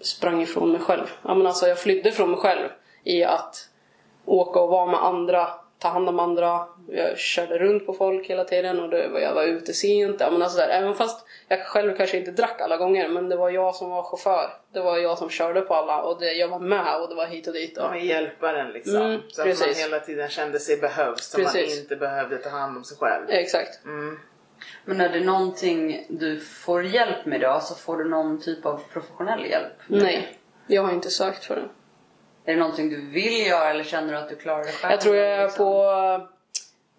sprang 0.00 0.42
ifrån 0.42 0.72
mig 0.72 0.80
själv. 0.80 1.06
Ja, 1.22 1.34
men 1.34 1.46
alltså 1.46 1.66
jag 1.66 1.78
flydde 1.78 2.12
från 2.12 2.30
mig 2.30 2.40
själv 2.40 2.68
i 3.04 3.24
att 3.24 3.68
åka 4.24 4.60
och 4.60 4.68
vara 4.68 4.86
med 4.86 5.04
andra, 5.04 5.48
ta 5.78 5.88
hand 5.88 6.08
om 6.08 6.20
andra. 6.20 6.66
Jag 6.88 7.18
körde 7.18 7.58
runt 7.58 7.86
på 7.86 7.92
folk 7.92 8.26
hela 8.26 8.44
tiden 8.44 8.80
och 8.80 8.88
det 8.90 9.08
var, 9.08 9.20
jag 9.20 9.34
var 9.34 9.44
ute 9.44 9.72
sent. 9.72 10.16
Ja, 10.20 10.30
men 10.30 10.42
alltså 10.42 10.58
där, 10.58 10.68
även 10.68 10.94
fast 10.94 11.26
jag 11.48 11.66
själv 11.66 11.96
kanske 11.96 12.16
inte 12.16 12.30
drack 12.30 12.60
alla 12.60 12.76
gånger 12.76 13.08
men 13.08 13.28
det 13.28 13.36
var 13.36 13.50
jag 13.50 13.74
som 13.74 13.90
var 13.90 14.02
chaufför. 14.02 14.50
Det 14.72 14.80
var 14.80 14.98
jag 14.98 15.18
som 15.18 15.30
körde 15.30 15.60
på 15.60 15.74
alla 15.74 16.02
och 16.02 16.20
det, 16.20 16.32
jag 16.32 16.48
var 16.48 16.58
med 16.58 17.00
och 17.02 17.08
det 17.08 17.14
var 17.14 17.26
hit 17.26 17.46
och 17.46 17.52
dit. 17.52 17.78
Och, 17.78 17.84
Ja, 17.84 17.96
hjälparen 17.96 18.72
liksom. 18.72 18.96
Mm, 18.96 19.20
så 19.28 19.40
att 19.42 19.46
man 19.48 19.56
precis. 19.56 19.84
hela 19.84 20.00
tiden 20.00 20.28
kände 20.28 20.58
sig 20.58 20.76
behövd 20.76 21.18
så 21.20 21.38
man 21.40 21.52
Precis. 21.52 21.80
inte 21.80 21.96
behövde 21.96 22.38
ta 22.38 22.48
hand 22.48 22.76
om 22.76 22.84
sig 22.84 22.96
själv. 22.96 23.24
Exakt. 23.28 23.84
Mm. 23.84 24.18
Men 24.84 25.00
är 25.00 25.08
det 25.08 25.20
någonting 25.20 26.06
du 26.08 26.40
får 26.40 26.84
hjälp 26.84 27.26
med 27.26 27.40
då? 27.40 27.48
Alltså 27.48 27.74
får 27.74 27.96
du 27.96 28.08
någon 28.08 28.40
typ 28.40 28.66
av 28.66 28.80
professionell 28.92 29.46
hjälp? 29.46 29.72
Nej, 29.86 30.38
jag 30.66 30.82
har 30.82 30.92
inte 30.92 31.10
sökt 31.10 31.44
för 31.44 31.56
det. 31.56 31.68
Är 32.48 32.52
det 32.52 32.58
någonting 32.58 32.90
du 32.90 33.00
vill 33.00 33.46
göra 33.46 33.70
eller 33.70 33.84
känner 33.84 34.12
du 34.12 34.18
att 34.18 34.28
du 34.28 34.36
klarar 34.36 34.64
det 34.64 34.72
själv? 34.72 34.92
Jag 34.92 35.00
tror 35.00 35.16
jag 35.16 35.28
är 35.28 35.44
liksom? 35.44 35.64
på 35.64 35.90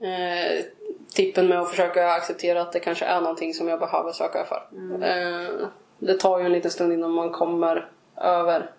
eh, 0.06 0.66
tippen 1.14 1.48
med 1.48 1.60
att 1.62 1.70
försöka 1.70 2.12
acceptera 2.12 2.62
att 2.62 2.72
det 2.72 2.80
kanske 2.80 3.06
är 3.06 3.22
någonting 3.22 3.54
som 3.54 3.68
jag 3.68 3.80
behöver 3.80 4.12
söka 4.12 4.46
för. 4.46 4.68
Eh, 5.04 5.68
det 6.00 6.14
tar 6.14 6.40
ju 6.40 6.46
en 6.46 6.52
liten 6.52 6.72
stund 6.72 6.94
innan 6.94 7.12
man 7.12 7.30
kommer 7.30 7.90
över 8.18 8.72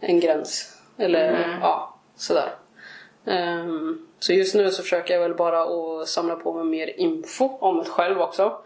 en 0.00 0.20
gräns. 0.20 0.78
Eller 0.98 1.58
ja, 1.60 1.94
sådär. 2.16 2.54
Ehm, 3.26 4.06
så 4.18 4.32
just 4.32 4.54
nu 4.54 4.70
så 4.70 4.82
försöker 4.82 5.14
jag 5.14 5.20
väl 5.20 5.34
bara 5.34 5.62
att 5.62 6.08
samla 6.08 6.36
på 6.36 6.52
mig 6.52 6.64
mer 6.64 7.00
info 7.00 7.58
om 7.60 7.76
mig 7.76 7.86
själv 7.86 8.20
också. 8.20 8.58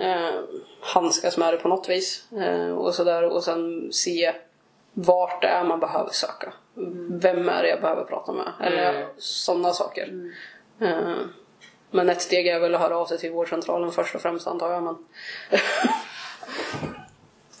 Ehm, 0.00 0.44
handskas 0.80 1.38
med 1.38 1.52
det 1.52 1.58
på 1.58 1.68
något 1.68 1.88
vis. 1.88 2.24
Ehm, 2.32 2.72
och 2.72 2.94
sådär 2.94 3.22
och 3.22 3.44
sen 3.44 3.92
se 3.92 4.32
vart 4.92 5.42
det 5.42 5.48
är 5.48 5.64
man 5.64 5.80
behöver 5.80 6.10
söka. 6.10 6.52
Vem 7.10 7.48
är 7.48 7.62
det 7.62 7.68
jag 7.68 7.80
behöver 7.80 8.04
prata 8.04 8.32
med? 8.32 8.52
Eller 8.60 8.94
Mm. 8.94 9.08
sådana 9.18 9.72
saker. 9.72 10.32
Ehm, 10.80 11.32
men 11.90 12.08
ett 12.08 12.22
steg 12.22 12.46
är 12.46 12.60
väl 12.60 12.74
att 12.74 12.80
höra 12.80 12.98
av 12.98 13.06
sig 13.06 13.18
till 13.18 13.32
vårdcentralen 13.32 13.92
först 13.92 14.14
och 14.14 14.20
främst 14.20 14.46
antar 14.46 14.72
jag. 14.72 14.82
Men... 14.82 14.96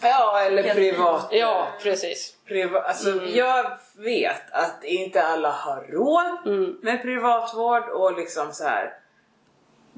Ja, 0.02 0.40
eller 0.40 0.74
privat. 0.74 1.28
Ja, 1.30 1.68
precis. 1.82 2.36
Priva, 2.46 2.80
alltså, 2.80 3.24
Jag 3.24 3.78
vet 3.96 4.50
att 4.52 4.84
inte 4.84 5.22
alla 5.22 5.50
har 5.50 5.80
råd 5.82 6.54
Mm. 6.54 6.78
med 6.82 7.02
privatvård 7.02 7.88
och 7.88 8.18
liksom 8.18 8.52
så 8.52 8.64
här. 8.64 8.92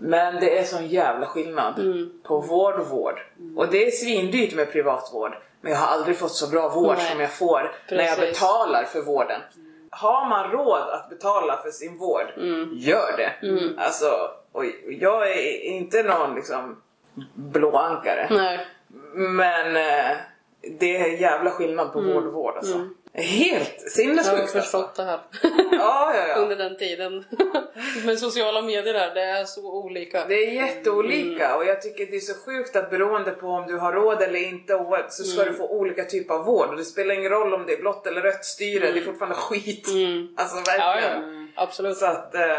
Men 0.00 0.40
det 0.40 0.58
är 0.58 0.64
sån 0.64 0.86
jävla 0.86 1.26
skillnad 1.26 1.78
Mm. 1.78 2.10
på 2.24 2.40
vård 2.40 2.74
och 2.74 2.86
vård. 2.86 3.20
Och 3.56 3.68
det 3.68 3.86
är 3.86 3.90
svindyrt 3.90 4.54
med 4.54 4.72
privatvård. 4.72 5.32
Men 5.60 5.72
jag 5.72 5.78
har 5.78 5.86
aldrig 5.96 6.16
fått 6.18 6.32
så 6.32 6.50
bra 6.50 6.68
vård 6.68 6.96
Nej. 6.96 7.10
som 7.10 7.20
jag 7.20 7.32
får 7.32 7.72
när 7.90 8.04
jag 8.04 8.16
Precis. 8.18 8.40
betalar 8.40 8.84
för 8.84 9.00
vården. 9.00 9.40
Har 9.90 10.28
man 10.28 10.50
råd 10.50 10.80
att 10.90 11.08
betala 11.10 11.56
för 11.56 11.70
sin 11.70 11.98
vård, 11.98 12.26
Mm. 12.36 12.70
gör 12.76 13.16
det. 13.16 13.32
Alltså, 13.78 14.06
och 14.52 14.64
jag 14.88 15.30
är 15.30 15.60
inte 15.64 16.02
någon 16.02 16.34
liksom 16.34 16.82
blåankare. 17.34 18.26
Nej. 18.30 18.66
Men 19.12 19.76
eh, 19.76 20.16
det 20.78 20.96
är 20.96 21.20
jävla 21.20 21.50
skillnad 21.50 21.92
på 21.92 22.00
vård 22.00 22.26
och 22.26 22.32
vård 22.32 22.56
alltså. 22.56 22.88
Helt 23.22 23.74
Jag 23.78 23.84
har 23.84 23.90
sinnessjukt 23.90 24.52
förstått 24.52 24.94
det 24.94 25.02
här. 25.04 25.20
Ja, 25.72 26.14
ja, 26.14 26.28
ja. 26.28 26.34
Under 26.34 26.56
den 26.56 26.76
tiden. 26.76 27.24
Med 28.04 28.18
sociala 28.18 28.62
medier 28.62 28.94
där, 28.94 29.14
det 29.14 29.22
är 29.22 29.44
så 29.44 29.72
olika. 29.72 30.26
Det 30.26 30.34
är 30.34 30.52
jätteolika 30.52 31.56
och 31.56 31.64
jag 31.64 31.82
tycker 31.82 32.06
det 32.06 32.16
är 32.16 32.20
så 32.20 32.34
sjukt 32.34 32.76
att 32.76 32.90
beroende 32.90 33.30
på 33.30 33.46
om 33.46 33.66
du 33.66 33.76
har 33.76 33.92
råd 33.92 34.22
eller 34.22 34.48
inte 34.48 34.78
så 35.08 35.24
ska 35.24 35.44
du 35.44 35.54
få 35.54 35.68
olika 35.68 36.04
typer 36.04 36.34
av 36.34 36.44
vård 36.44 36.68
och 36.68 36.76
det 36.76 36.84
spelar 36.84 37.14
ingen 37.14 37.30
roll 37.30 37.54
om 37.54 37.66
det 37.66 37.72
är 37.72 37.80
blått 37.80 38.06
eller 38.06 38.20
rött 38.20 38.44
styre, 38.44 38.92
det 38.92 39.00
är 39.00 39.04
fortfarande 39.04 39.36
skit. 39.36 39.88
Mm. 39.88 40.28
Alltså 40.36 40.56
Ja, 40.56 40.78
verkligen. 40.78 41.48
ja. 41.56 41.62
Absolut. 41.62 41.96
Så 41.96 42.06
att, 42.06 42.34
eh, 42.34 42.58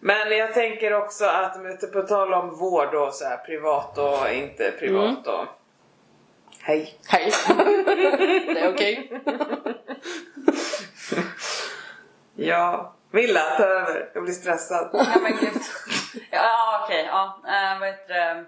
men 0.00 0.38
jag 0.38 0.54
tänker 0.54 0.94
också 0.94 1.24
att 1.24 1.92
på 1.92 2.02
tal 2.02 2.34
om 2.34 2.58
vård 2.58 2.94
och 2.94 3.14
så 3.14 3.24
här, 3.24 3.36
privat 3.36 3.98
och 3.98 4.30
inte 4.32 4.72
privat 4.78 5.26
och 5.26 5.44
Hej! 6.66 6.94
Hej! 7.06 7.32
det 8.54 8.60
är 8.60 8.74
okej. 8.74 9.10
Ja, 12.36 12.94
Villa 13.10 13.40
ta 13.40 13.62
över. 13.64 14.10
Jag 14.14 14.22
blir 14.24 14.32
stressad. 14.34 14.90
Ja 14.92 15.20
men 15.22 15.32
gud. 15.32 15.62
Ja 16.30 16.80
okej, 16.84 17.04
ja. 17.06 17.38
Äh, 17.46 17.80
vad 17.80 17.88
heter 17.88 18.14
det? 18.14 18.44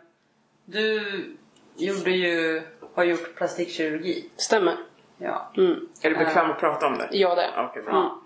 Du 0.64 1.36
gjorde 1.76 2.10
ju, 2.10 2.62
har 2.94 3.04
gjort 3.04 3.34
plastikkirurgi. 3.36 4.30
Stämmer. 4.36 4.76
Ja. 5.18 5.52
Mm. 5.56 5.88
Är 6.02 6.10
du 6.10 6.16
bekväm 6.16 6.50
att 6.50 6.58
prata 6.60 6.86
om 6.86 6.98
det? 6.98 7.08
Ja, 7.10 7.34
det. 7.34 7.50
Okej, 7.56 7.82
bra. 7.82 7.92
ja. 7.94 8.20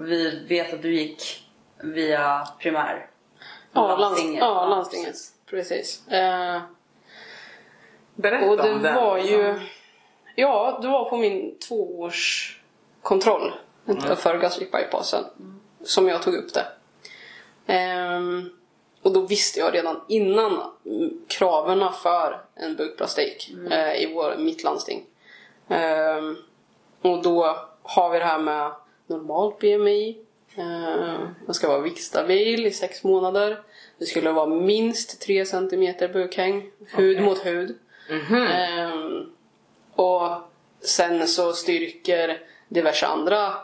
Vi 0.00 0.46
vet 0.48 0.74
att 0.74 0.82
du 0.82 0.94
gick 0.94 1.48
via 1.82 2.48
primär. 2.58 3.06
Ja, 3.72 3.96
landstinget. 3.96 4.40
Ja, 4.40 4.66
landstinget. 4.66 5.14
Precis. 5.50 6.08
Eh, 6.08 6.62
Berätta 8.14 8.50
och 8.50 8.56
det 8.56 8.72
om 8.72 8.82
den. 8.82 8.94
var 8.94 9.18
ju... 9.18 9.60
Ja, 10.34 10.78
det 10.82 10.88
var 10.88 11.10
på 11.10 11.16
min 11.16 11.58
tvåårskontroll 13.04 13.52
för 14.16 14.38
gastric 14.38 14.70
bypassen 14.70 15.24
som 15.84 16.08
jag 16.08 16.22
tog 16.22 16.34
upp 16.34 16.54
det. 16.54 16.66
Ehm, 17.66 18.50
och 19.02 19.12
då 19.12 19.20
visste 19.20 19.60
jag 19.60 19.74
redan 19.74 20.00
innan 20.08 20.60
mm, 20.86 21.20
kraven 21.28 21.92
för 22.02 22.40
en 22.54 22.76
bukplastik 22.76 23.54
eh, 23.70 24.02
i 24.02 24.12
vår, 24.14 24.36
mitt 24.38 24.62
landsting. 24.62 25.04
Ehm, 25.68 26.36
och 27.02 27.22
då 27.22 27.56
har 27.82 28.10
vi 28.10 28.18
det 28.18 28.24
här 28.24 28.38
med 28.38 28.72
normalt 29.06 29.58
BMI. 29.58 30.18
Uh, 30.58 31.28
man 31.46 31.54
ska 31.54 31.68
vara 31.68 31.80
viktstabil 31.80 32.66
i 32.66 32.70
sex 32.70 33.04
månader. 33.04 33.62
Det 33.98 34.06
skulle 34.06 34.30
vara 34.30 34.46
minst 34.46 35.20
3 35.20 35.46
cm 35.46 35.94
bukhäng, 36.12 36.70
hud 36.86 37.16
Okej. 37.16 37.24
mot 37.24 37.46
hud. 37.46 37.78
Ehm, 38.30 39.32
och 39.94 40.28
sen 40.80 41.28
så 41.28 41.52
styrker 41.52 42.40
diverse 42.68 43.06
andra 43.06 43.54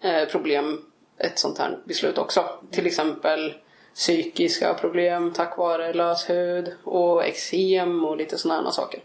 eh, 0.00 0.24
problem 0.24 0.84
ett 1.18 1.38
sånt 1.38 1.58
här 1.58 1.78
beslut 1.84 2.18
också. 2.18 2.44
Till 2.70 2.86
exempel 2.86 3.54
psykiska 3.94 4.74
problem 4.74 5.32
tack 5.32 5.56
vare 5.58 5.92
lös 5.92 6.30
hud 6.30 6.74
och 6.84 7.24
eksem 7.24 8.04
och 8.04 8.16
lite 8.16 8.38
sådana 8.38 8.70
saker. 8.70 9.00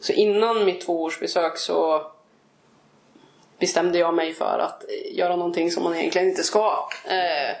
Så 0.00 0.12
innan 0.12 0.64
mitt 0.64 0.80
tvåårsbesök 0.80 1.58
så 1.58 2.10
bestämde 3.58 3.98
jag 3.98 4.14
mig 4.14 4.34
för 4.34 4.58
att 4.58 4.84
göra 5.12 5.36
någonting 5.36 5.70
som 5.70 5.82
man 5.84 5.94
egentligen 5.96 6.28
inte 6.28 6.42
ska. 6.42 6.88
Eh, 7.08 7.56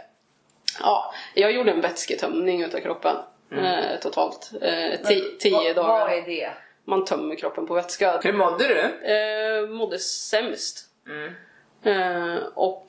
ja, 0.80 1.14
jag 1.34 1.52
gjorde 1.52 1.70
en 1.70 1.80
vätsketömning 1.80 2.62
utav 2.62 2.78
kroppen. 2.80 3.16
Eh, 3.52 4.00
totalt. 4.02 4.50
Eh, 4.62 4.70
ti- 4.70 5.36
tio 5.40 5.74
dagar. 5.74 5.88
Vad 6.06 6.12
är 6.18 6.22
det? 6.22 6.50
Man 6.84 7.04
tömmer 7.04 7.36
kroppen 7.36 7.66
på 7.66 7.74
vätska. 7.74 8.20
Hur 8.24 8.32
mådde 8.32 8.68
du? 8.68 9.12
Eh, 9.12 9.68
mådde 9.68 9.98
sämst. 9.98 10.86
Mm. 11.10 11.32
Eh, 11.82 12.42
och 12.54 12.86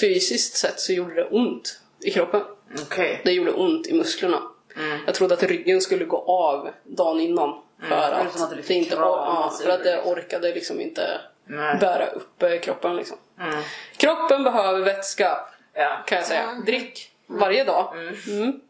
fysiskt 0.00 0.56
sett 0.56 0.80
så 0.80 0.92
gjorde 0.92 1.14
det 1.14 1.24
ont 1.24 1.80
i 2.04 2.10
kroppen. 2.10 2.42
Okej. 2.82 3.20
Det 3.24 3.32
gjorde 3.32 3.52
ont 3.52 3.86
i 3.86 3.92
musklerna. 3.92 4.42
Mm. 4.76 4.98
Jag 5.06 5.14
trodde 5.14 5.34
att 5.34 5.42
ryggen 5.42 5.80
skulle 5.80 6.04
gå 6.04 6.16
av 6.18 6.68
dagen 6.84 7.20
innan. 7.20 7.60
För 7.80 7.88
Det 7.88 7.94
är 7.94 8.12
att, 8.12 8.40
att 8.40 8.50
det 8.50 8.62
det 8.66 8.74
inte, 8.74 8.94
ja, 8.94 9.52
för 9.62 9.70
att 9.70 9.84
det 9.84 10.02
orkade 10.02 10.54
liksom 10.54 10.80
inte 10.80 11.20
Nej. 11.44 11.78
bära 11.80 12.06
upp 12.06 12.42
eh, 12.42 12.58
kroppen. 12.58 12.96
Liksom. 12.96 13.16
Mm. 13.40 13.62
Kroppen 13.96 14.44
behöver 14.44 14.80
vätska 14.80 15.38
Ja. 15.74 16.04
kan 16.06 16.18
jag 16.18 16.26
säga. 16.26 16.62
Drick 16.66 17.10
varje 17.26 17.64
dag. 17.64 17.94
Mm. 18.28 18.60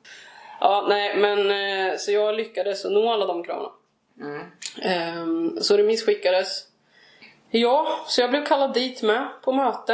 Ja, 0.60 0.86
nej, 0.88 1.16
men 1.16 1.50
eh, 1.50 1.96
så 1.98 2.12
jag 2.12 2.34
lyckades 2.34 2.84
nå 2.84 3.12
alla 3.12 3.26
de 3.26 3.44
kraven. 3.44 3.70
Mm. 4.20 4.42
Ehm, 4.82 5.58
så 5.60 5.76
remiss 5.76 6.06
skickades. 6.06 6.64
Ja, 7.50 8.00
så 8.06 8.20
jag 8.20 8.30
blev 8.30 8.46
kallad 8.46 8.72
dit 8.74 9.02
med 9.02 9.28
på 9.42 9.52
möte. 9.52 9.92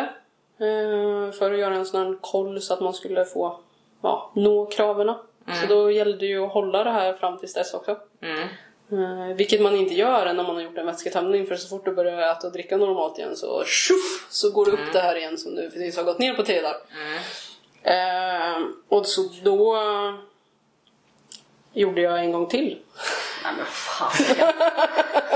eh, 0.58 1.32
för 1.32 1.52
att 1.52 1.58
göra 1.58 1.74
en 1.74 1.86
sån 1.86 2.06
här 2.06 2.18
koll 2.20 2.60
så 2.60 2.74
att 2.74 2.80
man 2.80 2.94
skulle 2.94 3.24
få 3.24 3.60
ja, 4.02 4.30
nå 4.34 4.66
kraven. 4.66 5.14
Så 5.60 5.66
då 5.68 5.90
gällde 5.90 6.18
det 6.18 6.26
ju 6.26 6.44
att 6.44 6.52
hålla 6.52 6.84
det 6.84 6.90
här 6.90 7.12
fram 7.12 7.38
tills 7.38 7.54
dess 7.54 7.74
också. 7.74 7.96
Mm. 8.20 8.48
Eh, 8.92 9.36
vilket 9.36 9.60
man 9.62 9.76
inte 9.76 9.94
gör 9.94 10.34
när 10.34 10.44
man 10.44 10.54
har 10.54 10.62
gjort 10.62 10.78
en 10.78 10.86
vätsketömning 10.86 11.46
för 11.46 11.56
så 11.56 11.68
fort 11.68 11.84
du 11.84 11.92
börjar 11.92 12.32
äta 12.32 12.46
och 12.46 12.52
dricka 12.52 12.76
normalt 12.76 13.18
igen 13.18 13.36
så 13.36 13.64
tjoff, 13.64 14.26
så 14.30 14.50
går 14.50 14.64
det 14.64 14.70
upp 14.70 14.92
det 14.92 15.00
här 15.00 15.16
igen 15.16 15.38
som 15.38 15.54
du 15.54 15.70
precis 15.70 15.96
har 15.96 16.04
gått 16.04 16.18
ner 16.18 16.34
på 16.34 16.42
tre 16.42 16.60
dagar. 16.60 16.76
Mm. 17.82 18.62
Eh, 18.62 18.68
och 18.88 19.06
så 19.06 19.22
då 19.42 19.78
gjorde 21.72 22.00
jag 22.00 22.20
en 22.20 22.32
gång 22.32 22.46
till 22.46 22.78
Nej 23.44 23.52
men 23.56 23.66
fan. 23.66 24.12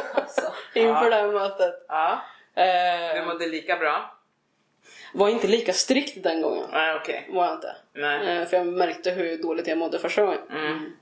inför 0.74 1.10
det 1.10 1.16
här 1.16 1.26
mötet. 1.32 1.74
Ja. 1.88 2.22
Eh, 2.54 3.14
Du 3.20 3.26
mådde 3.26 3.46
lika 3.46 3.76
bra? 3.76 4.16
var 5.14 5.28
inte 5.28 5.46
lika 5.46 5.72
strikt 5.72 6.22
den 6.22 6.42
gången. 6.42 6.66
Nej, 6.72 6.96
okej. 6.96 7.28
Var 7.32 7.44
jag 7.46 7.54
inte. 7.54 7.76
Nej. 7.94 8.38
Eh, 8.38 8.48
för 8.48 8.56
jag 8.56 8.66
märkte 8.66 9.10
hur 9.10 9.42
dåligt 9.42 9.66
jag 9.66 9.78
mådde 9.78 9.98
första 9.98 10.22
gången. 10.22 10.40
Mm. 10.50 10.92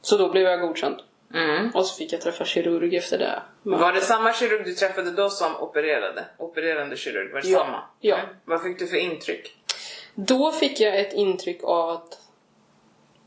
Så 0.00 0.16
då 0.16 0.28
blev 0.28 0.42
jag 0.44 0.60
godkänd. 0.60 0.96
Mm. 1.34 1.70
Och 1.74 1.86
så 1.86 1.96
fick 1.96 2.12
jag 2.12 2.20
träffa 2.20 2.44
kirurg 2.44 2.96
efter 2.96 3.18
det. 3.18 3.42
Men- 3.62 3.78
Var 3.80 3.92
det 3.92 4.00
samma 4.00 4.32
kirurg 4.32 4.64
du 4.64 4.74
träffade 4.74 5.10
då 5.10 5.30
som 5.30 5.56
opererade? 5.56 6.24
Opererande 6.38 6.96
kirurg, 6.96 7.32
var 7.32 7.40
det 7.40 7.48
Ja. 7.48 7.58
samma? 7.58 7.82
Ja. 8.00 8.16
Mm. 8.18 8.36
Vad 8.44 8.62
fick 8.62 8.78
du 8.78 8.86
för 8.86 8.96
intryck? 8.96 9.56
Då 10.14 10.52
fick 10.52 10.80
jag 10.80 11.00
ett 11.00 11.12
intryck 11.12 11.60
av 11.64 11.90
att 11.90 12.18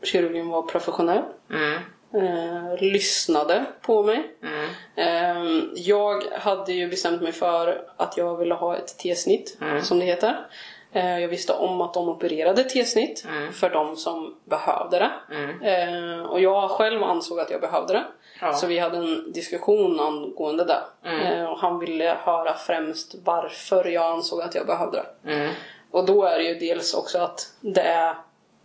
kirurgen 0.04 0.48
var 0.50 0.62
professionell. 0.62 1.24
Mm. 1.50 1.80
Eh, 2.18 2.82
lyssnade 2.82 3.66
på 3.82 4.04
mig. 4.04 4.36
Mm. 4.44 4.70
Eh, 4.96 5.64
jag 5.76 6.24
hade 6.40 6.74
ju 6.74 6.88
bestämt 6.90 7.22
mig 7.22 7.32
för 7.32 7.88
att 7.98 8.18
jag 8.18 8.38
ville 8.38 8.54
ha 8.56 8.78
ett 8.78 8.98
T-snitt, 8.98 9.58
Mm. 9.62 9.82
som 9.82 10.00
det 10.00 10.06
heter. 10.06 10.48
Eh, 10.94 11.20
jag 11.20 11.28
visste 11.28 11.54
om 11.54 11.82
att 11.82 11.94
de 11.94 12.10
opererade 12.10 12.64
T-snitt 12.64 13.26
Mm. 13.28 13.54
för 13.54 13.70
de 13.70 13.96
som 13.96 14.36
behövde 14.46 15.00
det. 15.00 15.12
Mm. 15.36 15.62
Eh, 15.62 16.24
och 16.26 16.40
jag 16.42 16.70
själv 16.72 17.04
ansåg 17.04 17.40
att 17.40 17.52
jag 17.52 17.62
behövde 17.62 17.94
det. 17.94 18.04
Ja. 18.42 18.54
Så 18.54 18.68
vi 18.68 18.80
hade 18.80 18.98
en 18.98 19.32
diskussion 19.32 20.00
angående 20.00 20.66
det. 20.66 20.80
Mm. 21.10 21.22
Eh, 21.22 21.46
och 21.52 21.60
han 21.60 21.80
ville 21.80 22.18
höra 22.24 22.54
främst 22.54 23.16
varför 23.24 23.86
jag 23.86 24.06
ansåg 24.06 24.42
att 24.42 24.56
jag 24.56 24.68
behövde 24.68 25.04
det. 25.24 25.34
Mm. 25.34 25.54
Och 25.92 26.06
då 26.06 26.24
är 26.26 26.38
det 26.38 26.44
ju 26.44 26.56
dels 26.56 26.94
också 26.94 27.20
att 27.20 27.40
det 27.62 27.82
är 27.82 28.16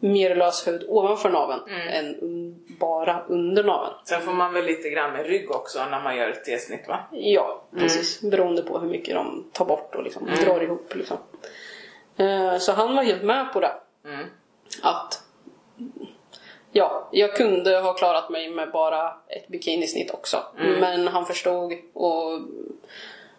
mer 0.02 0.34
lös 0.34 0.68
hud 0.68 0.84
ovanför 0.88 1.30
naveln 1.30 1.60
Mm. 1.68 1.88
än 1.88 2.16
bara 2.80 3.24
under 3.28 3.64
naveln. 3.64 3.94
Sen 4.04 4.20
får 4.20 4.32
man 4.32 4.52
väl 4.52 4.64
lite 4.64 4.90
grann 4.90 5.12
med 5.12 5.26
rygg 5.26 5.50
också 5.50 5.84
när 5.90 6.00
man 6.00 6.16
gör 6.16 6.28
ett 6.28 6.44
T-snitt 6.44 6.88
va? 6.88 6.98
Ja, 7.10 7.62
precis. 7.78 8.22
Mm. 8.22 8.30
Beroende 8.30 8.62
på 8.62 8.78
hur 8.78 8.88
mycket 8.88 9.14
de 9.14 9.44
tar 9.52 9.64
bort 9.64 9.94
och 9.94 10.02
liksom 10.02 10.28
drar 10.44 10.62
ihop. 10.62 10.94
Liksom. 10.94 11.16
Eh, 12.16 12.56
Så 12.58 12.72
han 12.72 12.96
var 12.96 13.02
helt 13.02 13.22
med 13.22 13.52
på 13.52 13.60
det. 13.60 13.72
Mm. 14.04 14.26
Att 14.82 15.22
ja, 16.72 17.08
jag 17.12 17.36
kunde 17.36 17.78
ha 17.78 17.92
klarat 17.92 18.30
mig 18.30 18.50
med 18.50 18.70
bara 18.70 19.08
ett 19.28 19.48
bikinisnitt 19.48 20.10
också. 20.14 20.42
Mm. 20.60 20.80
Men 20.80 21.08
han 21.08 21.26
förstod 21.26 21.72
och 21.94 22.40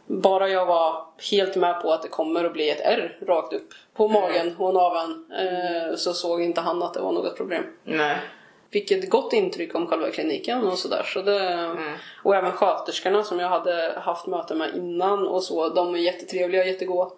bara 0.06 0.50
jag 0.50 0.66
var 0.66 1.06
helt 1.32 1.56
med 1.56 1.82
på 1.82 1.92
att 1.94 2.02
det 2.02 2.08
kommer 2.08 2.44
att 2.44 2.54
bli 2.54 2.70
ett 2.70 2.82
R 2.84 3.18
rakt 3.28 3.54
upp 3.54 3.74
på 3.94 4.06
Mm. 4.06 4.22
magen 4.22 4.56
och 4.58 4.74
naveln 4.74 5.32
eh, 5.32 5.96
så 5.96 6.14
såg 6.14 6.42
inte 6.42 6.62
han 6.62 6.84
att 6.84 6.94
det 6.94 7.00
var 7.02 7.12
något 7.12 7.38
problem. 7.38 7.64
Nej. 7.84 8.18
fick 8.72 8.92
ett 8.92 9.10
gott 9.10 9.34
intryck 9.34 9.76
om 9.76 9.88
själva 9.88 10.12
kliniken 10.12 10.64
och 10.68 10.78
sådär. 10.78 11.04
Så 11.04 11.22
det, 11.22 11.76
Och 12.24 12.36
även 12.36 12.52
sköterskorna 12.52 13.24
som 13.24 13.40
jag 13.40 13.50
hade 13.50 13.94
haft 14.02 14.28
möte 14.28 14.56
med 14.56 14.76
innan 14.76 15.28
och 15.28 15.44
så, 15.44 15.70
de 15.70 15.96
är 15.96 16.00
jättetrevliga, 16.00 16.66
jättegoda. 16.66 17.12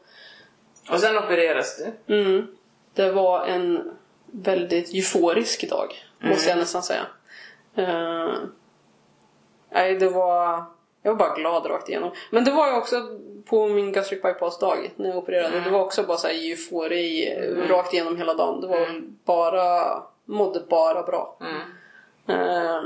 Och 0.91 0.99
sen 0.99 1.17
opereras 1.17 1.83
du. 2.07 2.15
Mm. 2.21 2.47
Det 2.93 3.11
var 3.11 3.45
en 3.45 3.91
väldigt 4.25 4.93
euforisk 4.93 5.69
dag, 5.69 5.93
måste 6.19 6.49
jag 6.49 6.57
nästan 6.57 6.83
säga. 6.83 7.05
Eh, 7.75 8.33
nej, 9.69 9.95
det 9.95 10.09
var... 10.09 10.63
Jag 11.05 11.11
var 11.11 11.19
bara 11.19 11.35
glad 11.35 11.65
rakt 11.65 11.89
igenom. 11.89 12.11
Men 12.29 12.43
det 12.43 12.51
var 12.51 12.67
ju 12.67 12.73
också 12.75 12.95
på 13.45 13.67
min 13.67 13.91
gastric 13.91 14.21
bypass-dag 14.21 14.91
när 14.95 15.09
jag 15.09 15.17
opererade. 15.17 15.59
Det 15.59 15.69
var 15.69 15.79
också 15.79 16.03
bara 16.03 16.17
så 16.17 16.27
här 16.27 16.51
eufori 16.51 17.33
eh, 17.37 17.69
rakt 17.69 17.93
igenom 17.93 18.17
hela 18.17 18.33
dagen. 18.33 18.61
Det 18.61 18.67
var 18.67 19.01
bara... 19.25 20.03
Mådde 20.25 20.59
bara 20.69 21.03
bra. 21.03 21.37
Eh, 22.27 22.81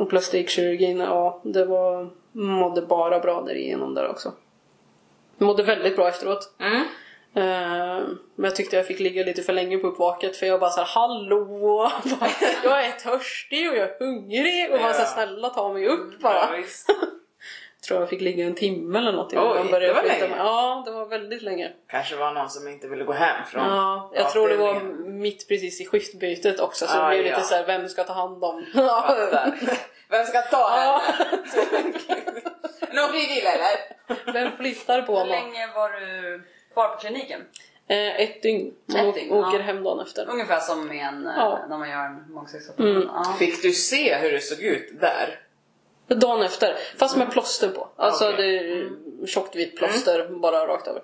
och 0.00 0.10
plastikkirurgin, 0.10 1.00
ja, 1.00 1.40
det 1.44 1.64
var... 1.64 2.10
Mådde 2.32 2.82
bara 2.82 3.20
bra 3.20 3.42
där 3.42 3.54
igenom 3.54 3.94
där 3.94 4.08
också. 4.08 4.32
Mådde 5.38 5.62
väldigt 5.62 5.96
bra 5.96 6.08
efteråt. 6.08 6.52
Eh, 7.34 7.42
men 8.34 8.44
jag 8.44 8.56
tyckte 8.56 8.76
jag 8.76 8.86
fick 8.86 9.00
ligga 9.00 9.24
lite 9.24 9.42
för 9.42 9.52
länge 9.52 9.78
på 9.78 9.86
uppvaket 9.86 10.36
för 10.36 10.46
jag 10.46 10.60
bara 10.60 10.70
såhär 10.70 10.86
hallå! 10.86 11.90
Bara, 12.20 12.30
jag 12.64 12.84
är 12.86 12.92
törstig 12.92 13.70
och 13.70 13.76
jag 13.76 13.88
är 13.90 13.98
hungrig 13.98 14.70
och 14.72 14.78
bara 14.80 14.92
såhär, 14.92 15.06
snälla 15.06 15.48
ta 15.50 15.72
mig 15.72 15.86
upp 15.86 16.20
bara. 16.20 16.48
Tror 17.88 18.00
jag 18.00 18.08
fick 18.08 18.20
ligga 18.20 18.46
en 18.46 18.54
timme 18.54 18.98
eller 18.98 19.12
något 19.12 19.32
innan 19.32 19.44
man 19.48 19.66
började 19.70 19.86
det 19.86 19.92
var 19.92 20.02
länge. 20.02 20.36
Ja, 20.36 20.82
det 20.86 20.90
var 20.92 21.06
väldigt 21.06 21.42
länge. 21.42 21.72
Kanske 21.88 22.16
var 22.16 22.32
någon 22.32 22.50
som 22.50 22.68
inte 22.68 22.88
ville 22.88 23.04
gå 23.04 23.12
hem 23.12 23.44
från 23.46 23.64
Ja, 23.64 24.10
jag 24.14 24.30
tror 24.30 24.48
det 24.48 24.56
var 24.56 24.80
mitt 25.08 25.48
precis 25.48 25.80
i 25.80 25.86
skiftbytet 25.86 26.60
också 26.60 26.86
så 26.86 26.94
det 26.94 27.02
Ah, 27.04 27.08
blev 27.08 27.26
ja. 27.26 27.36
lite 27.36 27.48
såhär, 27.48 27.66
vem 27.66 27.88
ska 27.88 28.04
ta 28.04 28.12
hand 28.12 28.44
om? 28.44 28.64
Vem 30.10 30.26
ska 30.26 30.42
ta 30.42 30.68
henne? 30.68 31.00
Någon 32.92 33.10
frivillig 33.10 33.44
eller? 33.46 34.32
Vem 34.32 34.52
flyttar 34.56 35.02
på 35.02 35.12
Hur 35.12 35.18
honom? 35.18 35.28
länge 35.36 35.66
var 35.74 35.90
du 35.90 36.42
kvar 36.72 36.88
på 36.88 36.96
kliniken? 37.00 37.40
Eh, 37.88 38.20
ett 38.20 38.42
dygn. 38.42 38.74
Man 38.86 39.08
Ett 39.08 39.14
dygn, 39.14 39.32
åker 39.32 39.58
ja. 39.58 39.64
hem 39.64 39.82
dagen 39.82 40.00
efter. 40.00 40.28
Ungefär 40.28 40.60
som 40.60 40.86
med 40.86 41.06
en, 41.06 41.26
eh, 41.26 41.32
Ja. 41.36 41.58
när 41.68 41.78
man 41.78 41.90
gör 41.90 42.04
en 42.04 42.34
magsäcksoperation. 42.34 42.96
Mm. 42.96 43.08
Ja. 43.14 43.36
Fick 43.38 43.62
du 43.62 43.72
se 43.72 44.14
hur 44.14 44.32
det 44.32 44.40
såg 44.40 44.60
ut 44.60 45.00
där? 45.00 45.40
Dagen 46.06 46.42
efter, 46.42 46.76
fast 46.98 47.16
med 47.16 47.30
plåster 47.30 47.68
på. 47.68 47.88
Alltså 47.96 48.24
Okej. 48.32 48.36
det 48.46 48.58
är 48.58 48.88
tjockt 49.26 49.56
vitt 49.56 49.76
plåster 49.76 50.28
bara 50.28 50.66
rakt 50.66 50.88
över. 50.88 51.02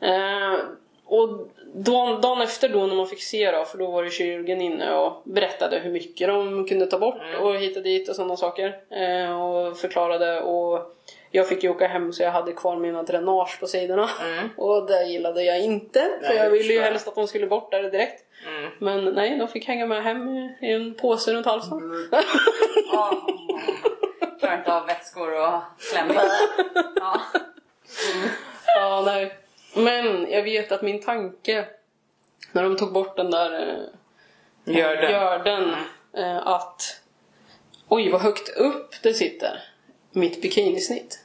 Eh, 0.00 0.58
och 1.04 1.28
dagen, 1.74 2.20
dagen 2.20 2.40
efter 2.40 2.68
då 2.68 2.86
när 2.86 2.94
man 2.94 3.06
fick 3.06 3.22
se 3.22 3.50
då, 3.50 3.64
för 3.64 3.78
då 3.78 3.90
var 3.90 4.02
ju 4.02 4.10
kirurgen 4.10 4.60
inne 4.60 4.94
och 4.94 5.22
berättade 5.24 5.78
hur 5.78 5.90
mycket 5.90 6.28
de 6.28 6.66
kunde 6.68 6.86
ta 6.86 6.98
bort 6.98 7.20
och 7.40 7.54
hit 7.56 7.76
och 7.76 7.82
dit 7.82 8.08
och 8.08 8.16
sådana 8.16 8.36
saker. 8.36 8.78
Eh, 8.90 9.42
och 9.42 9.78
förklarade 9.78 10.40
och 10.40 10.96
jag 11.34 11.48
fick 11.48 11.62
ju 11.62 11.70
åka 11.70 11.86
hem 11.86 12.12
så 12.12 12.22
jag 12.22 12.30
hade 12.30 12.52
kvar 12.52 12.76
mina 12.76 13.02
dränage 13.02 13.60
på 13.60 13.66
sidorna. 13.66 14.10
Och 14.56 14.86
det 14.86 15.04
gillade 15.04 15.42
jag 15.44 15.60
inte 15.60 16.00
för 16.20 16.28
Nej, 16.28 16.36
jag 16.36 16.46
det 16.46 16.50
ville 16.50 16.72
ju 16.72 16.78
jag. 16.78 16.84
helst 16.84 17.08
att 17.08 17.14
de 17.14 17.26
skulle 17.28 17.46
bort 17.46 17.70
där 17.70 17.82
direkt. 17.82 18.24
Mm. 18.46 18.70
Men 18.78 19.04
nej, 19.14 19.38
de 19.38 19.48
fick 19.48 19.66
hänga 19.68 19.86
med 19.86 20.02
hem 20.02 20.28
i 20.60 20.72
en 20.72 20.94
påse 20.94 21.32
runt 21.32 21.46
halsen. 21.46 22.08
Ja. 22.92 23.26
Klarar 24.40 24.58
inte 24.58 24.74
av 24.74 24.86
vätskor 24.86 25.32
och 25.40 25.60
klämmor. 25.90 26.16
Ja. 26.96 27.20
Ja, 28.66 29.02
nej. 29.06 29.36
Men 29.76 30.30
jag 30.30 30.42
vet 30.42 30.72
att 30.72 30.82
min 30.82 31.02
tanke 31.02 31.64
när 32.52 32.62
de 32.62 32.76
tog 32.76 32.92
bort 32.92 33.16
den 33.16 33.30
där 33.30 33.52
eh, 33.68 34.74
Gör 34.76 34.96
det. 34.96 35.10
görden 35.12 35.74
eh, 36.16 36.46
att 36.46 37.00
oj 37.88 38.10
vad 38.10 38.20
högt 38.20 38.48
upp 38.56 38.94
det 39.02 39.14
sitter 39.14 39.62
mitt 40.12 40.42
bikinisnitt. 40.42 41.18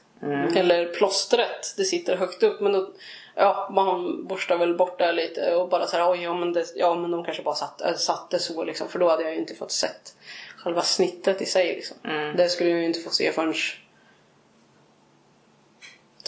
Eller 0.56 0.86
plåstret, 0.86 1.73
det 1.78 1.84
sitter 1.84 2.17
högt 2.17 2.43
upp 2.43 2.62
men 2.62 2.71
då, 2.71 2.89
ja, 3.36 3.69
man 3.71 4.28
borstar 4.28 4.58
väl 4.58 4.78
bort 4.78 5.00
det 5.00 5.12
lite 5.12 5.56
och 5.56 5.69
bara 5.69 5.88
såhär 5.88 6.12
oj 6.12 6.23
ja 6.23 6.34
men, 6.34 6.54
det, 6.54 6.65
ja 6.76 6.95
men 6.95 7.12
de 7.12 7.23
kanske 7.23 7.43
bara 7.43 7.56
satt, 7.56 7.82
äh, 7.82 7.93
satte 7.93 8.39
så 8.39 8.63
liksom 8.63 8.88
för 8.88 9.00
då 9.00 9.10
hade 9.10 9.23
jag 9.23 9.34
ju 9.34 9.39
inte 9.39 9.56
fått 9.56 9.71
sett 9.71 10.15
själva 10.58 10.82
snittet 10.82 11.41
i 11.41 11.45
sig 11.45 11.76
liksom. 11.76 11.97
Det 12.38 12.50
skulle 12.50 12.69
jag 12.69 12.80
ju 12.80 12.86
inte 12.86 13.00
få 13.00 13.10
se 13.10 13.32
förrän 13.32 13.54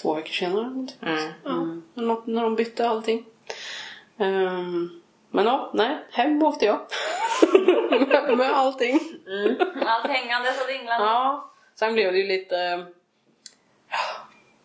två 0.02 0.14
veckor 0.14 0.32
senare. 0.32 0.64
någonting. 0.64 0.98
Mm. 1.02 1.32
Ja, 1.96 2.02
något, 2.02 2.28
när 2.28 2.44
de 2.44 2.56
bytte 2.56 2.90
allting. 2.90 3.26
Ehm, 4.18 5.02
men 5.32 5.46
ja, 5.46 5.72
nej, 5.74 5.98
hem 6.12 6.44
åkte 6.44 6.66
jag. 6.66 6.80
med, 8.08 8.38
med 8.38 8.52
allting. 8.52 9.00
Allt 9.86 10.08
hängandes 10.08 10.62
och 10.62 10.68
dinglande. 10.68 11.06
Ja, 11.06 11.52
sen 11.80 11.94
blev 11.94 12.12
det 12.12 12.18
ju 12.18 12.28
lite... 12.28 12.86
ja, 13.90 13.98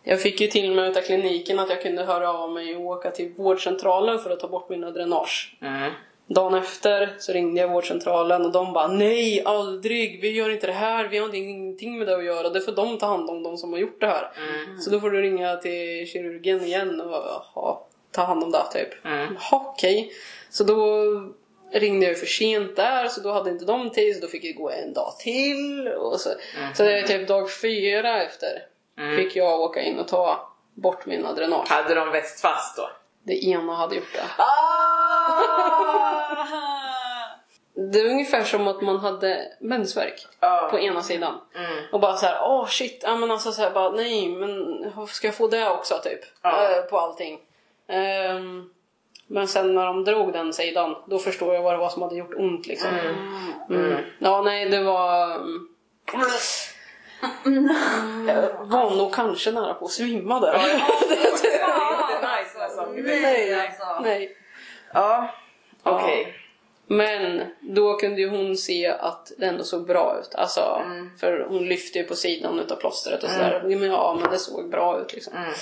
Jag 0.03 0.21
fick 0.21 0.41
ju 0.41 0.47
till 0.47 0.71
mig 0.75 0.89
utav 0.89 1.01
kliniken 1.01 1.59
att 1.59 1.69
jag 1.69 1.81
kunde 1.81 2.03
höra 2.03 2.33
av 2.33 2.51
mig 2.51 2.75
och 2.75 2.85
åka 2.85 3.11
till 3.11 3.33
vårdcentralen 3.37 4.19
för 4.19 4.29
att 4.29 4.39
ta 4.39 4.47
bort 4.47 4.69
mina 4.69 4.91
dränage. 4.91 5.57
Mm. 5.61 5.91
Dagen 6.27 6.53
efter 6.53 7.15
så 7.19 7.33
ringde 7.33 7.61
jag 7.61 7.67
vårdcentralen 7.67 8.45
och 8.45 8.51
de 8.51 8.73
bara 8.73 8.87
nej, 8.87 9.43
aldrig, 9.45 10.21
vi 10.21 10.31
gör 10.31 10.49
inte 10.49 10.67
det 10.67 10.73
här, 10.73 11.07
vi 11.07 11.17
har 11.17 11.35
ingenting 11.35 11.97
med 11.97 12.07
det 12.07 12.15
att 12.15 12.23
göra, 12.23 12.49
det 12.49 12.61
får 12.61 12.71
de 12.71 12.97
ta 12.97 13.05
hand 13.05 13.29
om, 13.29 13.43
de 13.43 13.57
som 13.57 13.73
har 13.73 13.79
gjort 13.79 14.01
det 14.01 14.07
här. 14.07 14.31
Så 14.79 14.89
då 14.89 14.99
får 14.99 15.09
du 15.09 15.21
ringa 15.21 15.55
till 15.55 16.07
kirurgen 16.07 16.61
igen 16.61 17.01
och 17.01 17.11
jaha, 17.11 17.77
ta 18.11 18.21
hand 18.23 18.43
om 18.43 18.51
det 18.51 18.63
typ. 18.71 19.05
Mm. 19.05 19.19
Jaha, 19.19 19.61
okej. 19.73 20.11
Så 20.49 20.63
då 20.63 20.75
ringde 21.79 22.05
jag 22.05 22.17
för 22.19 22.25
sent 22.25 22.75
där 22.75 23.07
så 23.07 23.21
då 23.21 23.31
hade 23.31 23.49
inte 23.49 23.65
de 23.65 23.89
tid 23.89 24.15
så 24.15 24.21
då 24.21 24.27
fick 24.27 24.43
jag 24.43 24.55
gå 24.55 24.69
en 24.69 24.93
dag 24.93 25.15
till. 25.19 25.87
Och 25.87 26.19
så 26.21 26.29
så 26.75 26.83
det 26.83 26.99
är 26.99 27.03
typ 27.03 27.27
dag 27.27 27.51
fyra 27.51 28.23
efter 28.23 28.63
fick 29.17 29.35
jag 29.35 29.59
åka 29.61 29.81
in 29.81 29.99
och 29.99 30.07
ta 30.07 30.51
bort 30.73 31.05
mina 31.05 31.33
dränage. 31.33 31.69
Hade 31.69 31.95
de 31.95 32.11
växt 32.11 32.41
fast 32.41 32.77
då? 32.77 32.89
Det 33.23 33.45
ena 33.45 33.75
hade 33.75 33.95
gjort 33.95 34.13
det. 34.13 34.23
Ah! 34.37 35.55
Det 37.91 37.99
är 37.99 38.05
ungefär 38.05 38.43
som 38.43 38.67
att 38.67 38.81
man 38.81 38.97
hade 38.99 39.51
mensvärk 39.59 40.27
Ja. 40.39 40.67
på 40.71 40.79
ena 40.79 41.01
sidan. 41.01 41.41
Mm. 41.55 41.83
Och 41.91 41.99
bara 41.99 42.15
så 42.15 42.25
här, 42.25 42.37
åh 42.43 42.67
shit, 42.67 42.99
ja 43.03 43.15
men 43.15 43.31
alltså 43.31 43.51
så 43.51 43.61
här, 43.61 43.71
bara 43.71 43.89
nej 43.91 44.29
men 44.29 45.07
ska 45.07 45.27
jag 45.27 45.35
få 45.35 45.47
det 45.47 45.69
också 45.69 45.99
typ? 46.03 46.19
Ja. 46.41 46.71
Eh, 46.71 46.81
på 46.81 46.99
allting. 46.99 47.39
Ehm, 47.87 48.69
men 49.27 49.47
sen 49.47 49.75
när 49.75 49.85
de 49.85 50.03
drog 50.03 50.33
den 50.33 50.53
sidan, 50.53 50.95
då 51.05 51.19
förstår 51.19 51.55
jag 51.55 51.61
vad 51.61 51.73
det 51.73 51.77
var 51.77 51.89
som 51.89 52.01
hade 52.01 52.15
gjort 52.15 52.33
ont 52.37 52.67
liksom. 52.67 52.89
Mm. 53.69 54.03
Ja 54.19 54.41
nej 54.41 54.69
det 54.69 54.83
var... 54.83 55.35
mm. 57.45 57.69
Jag 58.27 58.65
var 58.65 58.95
nog 58.95 59.13
kanske 59.13 59.51
nära 59.51 59.73
på 59.73 59.85
att 59.85 59.91
svimma 59.91 60.39
där. 60.39 60.53
Det 61.09 61.15
när 62.59 62.69
saker 62.69 63.01
växer. 63.01 63.21
nej, 63.21 63.67
alltså. 63.67 63.99
nej. 64.03 64.37
Ja, 64.93 65.29
okej. 65.83 66.35
Men 66.87 67.41
då 67.59 67.97
kunde 67.97 68.21
ju 68.21 68.29
hon 68.29 68.57
se 68.57 68.87
att 68.87 69.31
det 69.37 69.45
ändå 69.45 69.63
såg 69.63 69.85
bra 69.85 70.19
ut. 70.19 70.35
Alltså, 70.35 70.81
För 71.19 71.45
hon 71.49 71.65
lyfte 71.65 71.99
ju 71.99 72.03
på 72.03 72.15
sidan 72.15 72.59
utav 72.59 72.75
plåstret 72.75 73.23
och 73.23 73.29
sådär. 73.29 73.61
Men 73.63 73.83
ja, 73.83 74.17
men 74.21 74.31
det 74.31 74.37
såg 74.37 74.69
bra 74.69 74.99
ut 74.99 75.13
liksom. 75.13 75.33
Mm. 75.37 75.53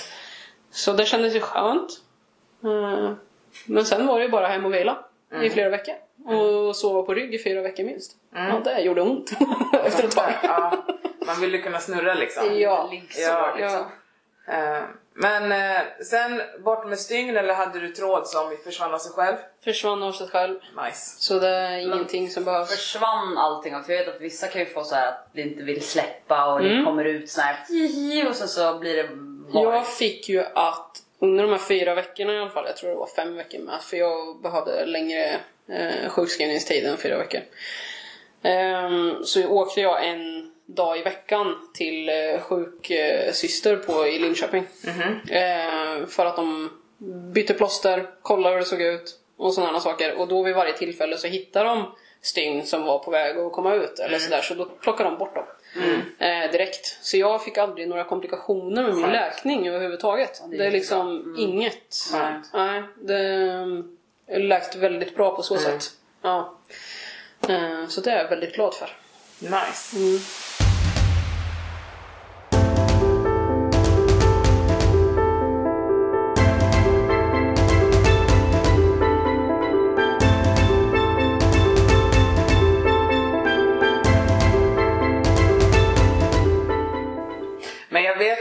Så 0.70 0.92
det 0.92 1.04
kändes 1.04 1.34
ju 1.34 1.40
skönt. 1.40 1.90
Eh, 2.64 3.12
Men 3.66 3.84
sen 3.84 4.06
var 4.06 4.18
det 4.18 4.24
ju 4.24 4.30
bara 4.30 4.46
hem 4.46 4.64
och 4.64 4.74
vila 4.74 4.98
i 5.42 5.50
flera 5.50 5.68
veckor. 5.68 5.94
Och 6.68 6.76
sova 6.76 7.02
på 7.02 7.14
rygg 7.14 7.34
i 7.34 7.38
fyra 7.44 7.62
veckor 7.62 7.84
minst. 7.84 8.12
Ja, 8.34 8.60
det 8.64 8.80
gjorde 8.80 9.02
ont 9.02 9.32
efter 9.84 10.04
ett 10.04 10.16
tag. 10.16 10.32
Ja, 10.42 10.84
man 11.26 11.40
vill 11.40 11.54
ju 11.54 11.62
kunna 11.62 11.78
snurra 11.78 12.14
liksom. 12.14 12.58
Ja. 12.58 12.90
Ja, 13.18 13.54
liksom. 13.58 13.80
Eh, 14.48 14.82
Men 15.14 15.52
eh, 15.52 15.82
sen 16.04 16.42
bort 16.64 16.86
med 16.86 16.98
stygn 16.98 17.36
eller 17.36 17.54
hade 17.54 17.80
du 17.80 17.88
tråd 17.88 18.26
som 18.26 18.56
försvann 18.64 18.94
av 18.94 18.98
sig 18.98 19.12
själv? 19.12 19.36
Försvann 19.64 20.02
av 20.02 20.12
sig 20.12 20.28
själv. 20.28 20.58
Nice. 20.86 21.16
Så 21.22 21.38
det 21.38 21.48
är 21.48 21.78
ingenting 21.78 22.30
som 22.30 22.44
behövs. 22.44 22.70
Försvann 22.70 23.38
allting? 23.38 23.82
För 23.82 23.92
jag 23.92 24.04
vet 24.04 24.14
att 24.14 24.20
vissa 24.20 24.46
kan 24.46 24.60
ju 24.60 24.66
få 24.66 24.84
så 24.84 24.94
här 24.94 25.08
att 25.08 25.28
det 25.32 25.40
inte 25.42 25.62
vill 25.62 25.82
släppa 25.82 26.52
och 26.52 26.62
det 26.62 26.82
kommer 26.84 27.04
ut 27.04 27.30
så 27.30 27.40
här 27.40 27.56
och 28.28 28.36
sen 28.36 28.48
så 28.48 28.78
blir 28.78 28.96
det 28.96 29.08
var. 29.52 29.72
Jag 29.74 29.86
fick 29.86 30.28
ju 30.28 30.44
att 30.54 31.02
under 31.24 31.44
de 31.44 31.50
här 31.50 31.58
fyra 31.58 31.94
veckorna 31.94 32.34
i 32.34 32.38
alla 32.38 32.50
fall, 32.50 32.66
jag 32.66 32.76
tror 32.76 32.90
det 32.90 32.96
var 32.96 33.06
fem 33.06 33.36
veckor 33.36 33.58
med, 33.58 33.82
för 33.82 33.96
jag 33.96 34.42
behövde 34.42 34.86
längre 34.86 35.40
eh, 35.68 36.08
sjukskrivningstid 36.08 36.86
än 36.86 36.96
fyra 36.96 37.18
veckor. 37.18 37.40
Ehm, 38.42 39.24
så 39.24 39.48
åkte 39.48 39.80
jag 39.80 40.08
en 40.08 40.52
dag 40.66 40.98
i 40.98 41.02
veckan 41.02 41.70
till 41.74 42.08
eh, 42.08 42.40
sjuksyster 42.40 43.76
på, 43.76 44.06
i 44.06 44.18
Linköping. 44.18 44.66
Eh, 45.30 46.06
för 46.06 46.26
att 46.26 46.36
de 46.36 46.70
bytte 47.34 47.54
plåster, 47.54 48.06
kollade 48.22 48.54
hur 48.54 48.60
det 48.60 48.66
såg 48.66 48.82
ut 48.82 49.20
och 49.36 49.54
sådana 49.54 49.80
saker. 49.80 50.14
Och 50.14 50.28
då 50.28 50.42
vid 50.42 50.54
varje 50.54 50.72
tillfälle 50.72 51.16
så 51.16 51.26
hittade 51.26 51.68
de 51.68 51.94
stygn 52.22 52.66
som 52.66 52.82
var 52.82 52.98
på 52.98 53.10
väg 53.10 53.38
att 53.38 53.52
komma 53.52 53.74
ut 53.74 53.98
eller 53.98 54.18
sådär, 54.18 54.40
så 54.42 54.54
då 54.54 54.64
plockade 54.64 55.10
de 55.10 55.18
bort 55.18 55.34
dem. 55.34 55.44
Eh, 56.18 56.50
direkt. 56.52 56.98
Så 57.02 57.16
jag 57.16 57.44
fick 57.44 57.58
aldrig 57.58 57.88
några 57.88 58.04
komplikationer 58.04 58.82
med 58.82 58.94
min 58.94 59.10
läkning 59.10 59.68
överhuvudtaget. 59.68 60.42
det 60.48 60.56
är 60.56 60.58
det 60.58 60.66
är 60.66 60.70
liksom 60.70 61.34
inget. 61.38 62.08
Skönt. 62.12 62.50
Nej, 62.54 62.82
det 63.02 63.18
är 64.26 64.38
läkt 64.38 64.76
väldigt 64.76 65.16
bra 65.16 65.36
på 65.36 65.42
så 65.42 65.56
sätt. 65.56 65.90
Ja. 66.22 66.54
Eh, 67.48 67.86
så 67.88 68.00
det 68.00 68.10
är 68.10 68.22
jag 68.22 68.30
väldigt 68.30 68.54
glad 68.54 68.74
för. 68.74 68.90
Nice. 69.38 69.96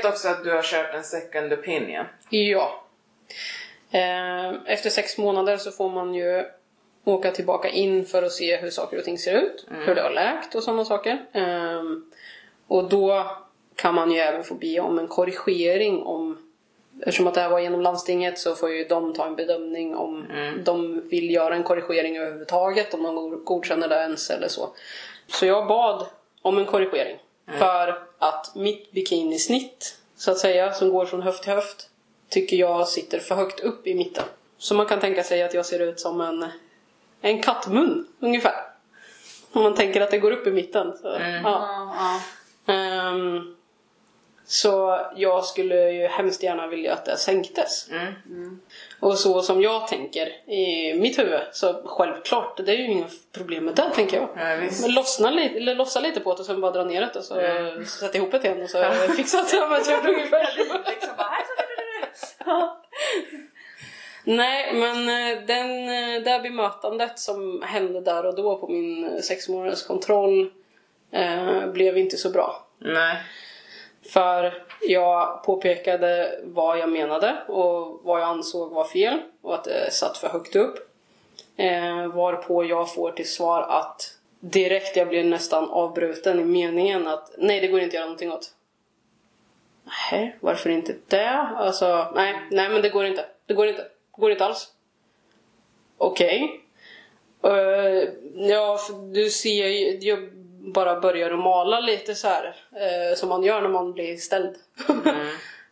Vet 0.04 0.14
också 0.14 0.28
att 0.28 0.44
du 0.44 0.52
har 0.52 0.62
kört 0.62 0.94
en 0.94 1.04
second 1.04 1.54
opinion. 1.54 2.06
Ja. 2.30 2.84
Eh, 3.92 4.54
Efter 4.66 4.90
sex 4.90 5.18
månader 5.18 5.58
så 5.58 5.72
får 5.72 5.90
man 5.90 6.14
ju 6.14 6.46
åka 7.06 7.32
tillbaka 7.32 7.70
in 7.70 8.06
för 8.06 8.24
att 8.24 8.32
se 8.32 8.56
hur 8.58 8.70
saker 8.70 8.98
och 8.98 9.04
ting 9.04 9.18
ser 9.18 9.34
ut. 9.42 9.66
Hur 9.86 9.96
det 9.96 10.02
har 10.02 10.10
läkt 10.10 10.56
och 10.56 10.64
sådana 10.64 10.86
saker. 10.86 11.26
Eh, 11.34 11.82
Och 12.68 12.84
då 12.90 13.26
kan 13.76 13.96
man 13.96 14.12
ju 14.12 14.20
även 14.20 14.44
få 14.44 14.54
be 14.54 14.80
om 14.80 15.00
en 15.00 15.08
korrigering 15.08 16.04
om 16.04 16.50
Eftersom 17.00 17.28
att 17.28 17.34
det 17.34 17.42
här 17.42 17.50
var 17.50 17.60
genom 17.60 17.82
landstinget 17.82 18.40
så 18.40 18.56
får 18.56 18.70
ju 18.70 18.84
de 18.84 19.14
ta 19.14 19.26
en 19.28 19.36
bedömning 19.36 19.96
om 19.96 20.26
de 20.64 21.02
vill 21.10 21.32
göra 21.32 21.56
en 21.56 21.64
korrigering 21.64 22.18
överhuvudtaget, 22.18 22.94
om 22.94 23.04
de 23.04 23.46
godkänner 23.46 23.88
det 23.88 23.96
ens 23.96 24.30
eller 24.30 24.48
så. 24.48 24.70
Så 25.28 25.46
jag 25.46 25.68
bad 25.68 26.06
om 26.42 26.58
en 26.58 26.66
korrigering. 26.66 27.18
För 27.48 28.04
att 28.20 28.56
mitt 28.56 28.92
bikinisnitt, 28.92 29.98
så 30.16 30.32
att 30.32 30.38
säga, 30.38 30.74
som 30.74 30.90
går 30.90 31.06
från 31.06 31.22
höft 31.22 31.44
till 31.44 31.54
höft, 31.54 31.90
tycker 32.30 32.58
jag 32.58 32.88
sitter 32.88 33.20
för 33.20 33.36
högt 33.36 33.60
upp 33.60 33.88
i 33.88 33.96
mitten. 33.96 34.24
Så 34.58 34.76
man 34.76 34.86
kan 34.86 35.00
tänka 35.00 35.24
sig 35.24 35.44
att 35.44 35.54
jag 35.54 35.66
ser 35.66 35.80
ut 35.80 36.00
som 36.00 36.22
en, 36.22 36.46
en 37.22 37.42
kattmun, 37.42 38.08
ungefär. 38.20 38.56
Om 39.52 39.64
man 39.64 39.76
tänker 39.76 40.02
att 40.02 40.12
det 40.12 40.20
går 40.20 40.32
upp 40.32 40.48
i 40.48 40.52
mitten. 40.52 40.98
Så, 40.98 41.08
ja. 41.08 41.42
Ja, 41.44 41.96
ja. 42.66 42.74
Ehm, 42.74 43.53
så 44.46 45.00
jag 45.16 45.46
skulle 45.46 45.92
ju 45.92 46.08
hemskt 46.08 46.44
gärna 46.44 46.68
vilja 46.68 46.94
att 46.94 47.06
det 47.06 47.18
sänktes. 47.18 47.90
Mm. 47.92 48.60
Och 49.00 49.18
så 49.18 49.42
som 49.42 49.62
jag 49.62 49.88
tänker 49.88 50.50
i 50.52 50.94
mitt 51.00 51.20
huvud, 51.20 51.42
så 51.52 51.82
självklart, 51.86 52.58
det 52.66 52.72
är 52.72 52.78
ju 52.78 52.86
inga 52.86 53.08
problem 53.32 53.66
med 53.66 53.76
det 53.76 53.90
tänker 53.96 54.18
jag. 54.18 54.30
Ja. 54.36 54.70
Men 54.82 54.94
lossna 54.94 55.30
lite, 55.32 55.58
eller 55.58 55.76
lossa 55.76 56.00
lite 56.00 56.20
på 56.20 56.34
det 56.34 56.40
och 56.40 56.46
sen 56.46 56.62
bara 56.62 56.72
dra 56.72 56.84
ner 56.84 57.02
det 57.02 57.20
och 57.20 57.26
så 57.26 57.36
sätta 58.00 58.18
ihop 58.18 58.32
det 58.32 58.44
igen 58.44 58.64
och 58.64 58.70
så 58.70 58.92
fixa 59.16 59.46
det 59.52 59.68
med 59.68 59.84
typ 59.84 60.06
ungefär. 60.06 60.54
Liksom 60.58 61.18
bara, 61.18 61.38
Ja. 62.46 62.84
Nej, 64.24 64.74
men 64.74 65.10
eh, 65.10 65.46
den, 65.46 65.90
eh, 65.90 66.24
det 66.24 66.40
bemötandet 66.44 67.20
som 67.20 67.62
hände 67.62 68.02
där 68.02 68.26
och 68.26 68.36
då 68.36 68.58
på 68.58 68.68
min 68.68 69.06
eh, 69.06 69.22
sex 69.22 69.50
månaders 69.50 69.84
kontroll 69.84 70.52
eh, 71.12 71.68
blev 71.68 71.98
inte 71.98 72.18
så 72.18 72.30
bra. 72.30 72.68
Nej. 72.80 73.18
För 74.06 74.64
jag 74.82 75.44
påpekade 75.44 76.40
vad 76.44 76.80
jag 76.80 76.90
menade 76.90 77.38
och 77.48 78.00
vad 78.04 78.22
jag 78.22 78.30
ansåg 78.30 78.72
var 78.72 78.84
fel 78.84 79.22
och 79.42 79.56
att 79.56 79.64
det 79.64 79.92
satt 79.92 80.18
för 80.18 80.28
högt 80.28 80.56
upp. 80.56 80.90
Eh, 81.58 82.08
varpå 82.08 82.66
jag 82.66 82.94
får 82.94 83.12
till 83.12 83.30
svar 83.30 83.62
att 83.62 84.18
direkt 84.40 84.96
jag 84.96 85.08
blir 85.08 85.24
nästan 85.24 85.70
avbruten 85.70 86.40
i 86.40 86.44
meningen 86.44 87.08
att 87.08 87.32
nej, 87.38 87.60
det 87.60 87.68
går 87.68 87.80
inte 87.80 87.88
att 87.88 87.94
göra 87.94 88.06
någonting 88.06 88.32
åt. 88.32 88.54
Nej, 90.12 90.36
varför 90.40 90.70
inte 90.70 90.96
det? 91.08 91.30
Alltså, 91.56 92.12
nej, 92.16 92.36
nej 92.52 92.70
men 92.70 92.82
det 92.82 92.90
går 92.90 93.06
inte. 93.06 93.26
Det 93.46 93.54
går 93.54 93.68
inte. 93.68 93.82
Det 93.82 94.22
går 94.22 94.32
inte 94.32 94.46
alls. 94.46 94.72
Okej. 95.98 96.62
Eh, 97.44 98.10
ja, 98.36 98.78
för 98.78 99.14
du 99.14 99.30
ser 99.30 99.68
ju, 99.68 99.98
jag 100.02 100.30
bara 100.74 101.00
börjar 101.00 101.32
att 101.32 101.40
mala 101.40 101.80
lite 101.80 102.16
så 102.16 102.28
här 102.28 102.56
eh, 102.76 103.16
som 103.16 103.30
man 103.30 103.44
gör 103.44 103.62
när 103.62 103.70
man 103.70 103.94
blir 103.94 104.18
ställd. 104.18 104.56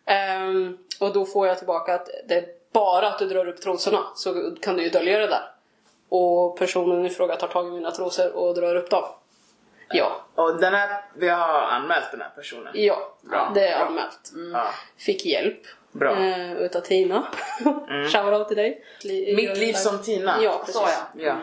Ehm, 0.06 0.78
och 1.00 1.14
då 1.14 1.26
får 1.26 1.48
jag 1.48 1.58
tillbaka 1.58 1.94
att 1.96 2.10
det 2.28 2.36
är 2.36 2.46
bara 2.74 3.08
att 3.08 3.20
du 3.20 3.26
drar 3.28 3.48
upp 3.48 3.62
trosorna 3.62 4.00
så 4.16 4.56
kan 4.62 4.78
du 4.78 4.84
ju 4.84 4.90
dölja 4.90 5.20
det 5.20 5.28
där. 5.28 5.44
Och 6.10 6.58
personen 6.58 7.06
i 7.06 7.10
fråga 7.10 7.36
tar 7.36 7.48
tag 7.48 7.68
i 7.68 7.72
mina 7.72 7.92
trosor 7.92 8.32
och 8.36 8.56
drar 8.56 8.76
upp 8.76 8.90
dem. 8.90 9.04
Ja, 9.94 10.22
Och 10.36 10.60
den 10.62 10.74
här, 10.74 11.04
vi 11.16 11.30
har 11.30 11.62
anmält 11.62 12.12
den 12.12 12.22
här 12.22 12.30
personen. 12.36 12.72
ja, 12.76 13.14
Bra, 13.22 13.52
det 13.56 13.68
är 13.68 13.78
bra. 13.80 13.88
anmält. 13.88 14.32
Ja. 14.54 14.68
Fick 14.98 15.26
hjälp 15.26 15.62
Bra. 15.92 16.16
eh, 16.18 16.54
utav 16.54 16.82
Tina. 16.82 17.28
Shoutout 18.12 18.48
till 18.48 18.58
dig. 18.58 18.84
Mitt 19.36 19.58
liv 19.58 19.74
som 19.74 20.02
Tina. 20.02 20.36
Ja, 20.42 20.58
precis. 20.66 20.74
Så 20.76 20.88
ja. 21.18 21.36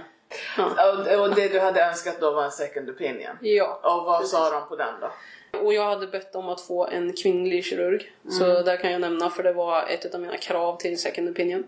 Ja. 0.56 0.92
Och, 0.92 1.20
och 1.20 1.34
det 1.34 1.48
du 1.48 1.60
hade 1.60 1.84
önskat 1.84 2.20
då 2.20 2.30
var 2.30 2.44
en 2.44 2.50
second 2.50 2.90
opinion. 2.90 3.38
Ja. 3.40 3.80
Och 3.82 4.04
vad 4.04 4.26
sa 4.26 4.50
de 4.50 4.68
på 4.68 4.76
den 4.76 4.94
då? 5.00 5.10
Och 5.58 5.74
jag 5.74 5.84
hade 5.84 6.06
bett 6.06 6.34
om 6.34 6.48
att 6.48 6.60
få 6.60 6.86
en 6.86 7.12
kvinnlig 7.12 7.64
kirurg. 7.64 8.12
Så 8.28 8.62
där 8.62 8.76
kan 8.76 8.92
jag 8.92 9.00
nämna 9.00 9.30
för 9.30 9.42
det 9.42 9.52
var 9.52 9.86
ett 9.86 10.14
av 10.14 10.20
mina 10.20 10.36
krav 10.36 10.76
till 10.76 10.98
second 10.98 11.28
opinion. 11.28 11.66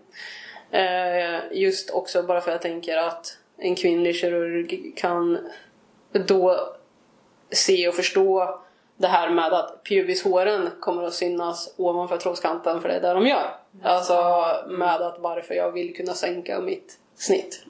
Eh, 0.71 1.39
just 1.51 1.89
också 1.89 2.23
bara 2.23 2.41
för 2.41 2.51
att 2.51 2.55
jag 2.55 2.61
tänker 2.61 2.97
att 2.97 3.37
en 3.57 3.75
kvinnlig 3.75 4.15
kirurg 4.15 4.93
kan 4.95 5.49
då 6.11 6.73
se 7.49 7.87
och 7.87 7.95
förstå 7.95 8.59
det 8.97 9.07
här 9.07 9.29
med 9.29 9.53
att 9.53 9.83
pubishåren 9.83 10.69
kommer 10.79 11.03
att 11.03 11.13
synas 11.13 11.73
ovanför 11.77 12.17
troskanten 12.17 12.81
för 12.81 12.89
det 12.89 12.95
är 12.95 13.01
det 13.01 13.13
de 13.13 13.27
gör. 13.27 13.55
Alltså 13.83 14.45
med 14.67 15.01
att 15.01 15.19
varför 15.19 15.53
jag 15.53 15.71
vill 15.71 15.95
kunna 15.95 16.13
sänka 16.13 16.59
mitt 16.59 16.97
snitt. 17.15 17.63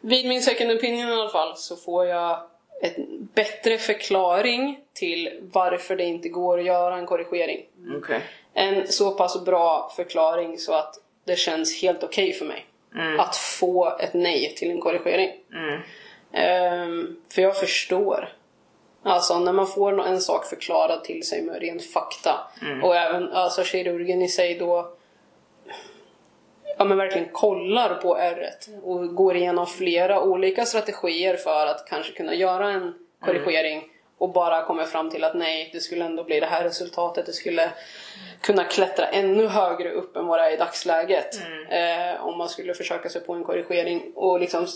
Vid 0.00 0.28
min 0.28 0.42
second 0.42 0.70
opinion 0.70 1.08
i 1.08 1.12
alla 1.12 1.28
fall 1.30 1.56
så 1.56 1.76
får 1.76 2.06
jag 2.06 2.40
en 2.82 3.28
bättre 3.34 3.78
förklaring 3.78 4.80
till 4.92 5.48
varför 5.52 5.96
det 5.96 6.04
inte 6.04 6.28
går 6.28 6.58
att 6.58 6.64
göra 6.64 6.96
en 6.96 7.06
korrigering. 7.06 7.66
Okej. 7.96 8.20
En 8.54 8.86
så 8.86 9.10
pass 9.10 9.44
bra 9.44 9.92
förklaring 9.96 10.58
så 10.58 10.74
att 10.74 10.94
det 11.24 11.36
känns 11.36 11.82
helt 11.82 12.04
okej 12.04 12.32
för 12.32 12.44
mig. 12.44 12.66
Att 13.18 13.36
få 13.36 13.96
ett 14.00 14.14
nej 14.14 14.54
till 14.56 14.70
en 14.70 14.80
korrigering. 14.80 15.30
Mm. 15.52 15.80
Ehm, 16.32 17.16
för 17.34 17.42
jag 17.42 17.56
förstår. 17.56 18.28
Alltså 19.02 19.38
när 19.38 19.52
man 19.52 19.66
får 19.66 20.06
en 20.06 20.20
sak 20.20 20.44
förklarad 20.46 21.04
till 21.04 21.26
sig 21.26 21.42
med 21.42 21.60
ren 21.60 21.80
fakta. 21.80 22.34
Och 22.82 22.96
även 22.96 23.32
alltså, 23.32 23.64
kirurgen 23.64 24.22
i 24.22 24.28
sig 24.28 24.54
då 24.54 24.92
ja, 26.76 26.84
men 26.84 26.98
verkligen 26.98 27.28
kollar 27.32 27.94
på 27.94 28.16
ärret 28.18 28.68
och 28.82 29.14
går 29.14 29.36
igenom 29.36 29.66
flera 29.66 30.22
olika 30.22 30.64
strategier 30.64 31.36
för 31.36 31.66
att 31.66 31.86
kanske 31.88 32.12
kunna 32.12 32.34
göra 32.34 32.70
en 32.70 32.94
korrigering 33.20 33.82
och 34.18 34.32
bara 34.32 34.64
kommer 34.64 34.84
fram 34.84 35.10
till 35.10 35.24
att 35.24 35.34
nej, 35.34 35.70
det 35.72 35.80
skulle 35.80 36.04
ändå 36.04 36.24
bli 36.24 36.40
det 36.40 36.46
här 36.46 36.64
resultatet. 36.64 37.26
Det 37.26 37.32
skulle 37.32 37.70
kunna 38.40 38.64
klättra 38.64 39.06
ännu 39.06 39.46
högre 39.46 39.92
upp 39.92 40.16
än 40.16 40.26
vad 40.26 40.38
det 40.38 40.44
är 40.44 40.54
i 40.54 40.56
dagsläget. 40.56 41.40
Eh, 41.70 42.24
om 42.24 42.38
man 42.38 42.48
skulle 42.48 42.74
försöka 42.74 43.08
sig 43.08 43.20
på 43.20 43.34
en 43.34 43.44
korrigering 43.44 44.12
och 44.14 44.40
liksom 44.40 44.66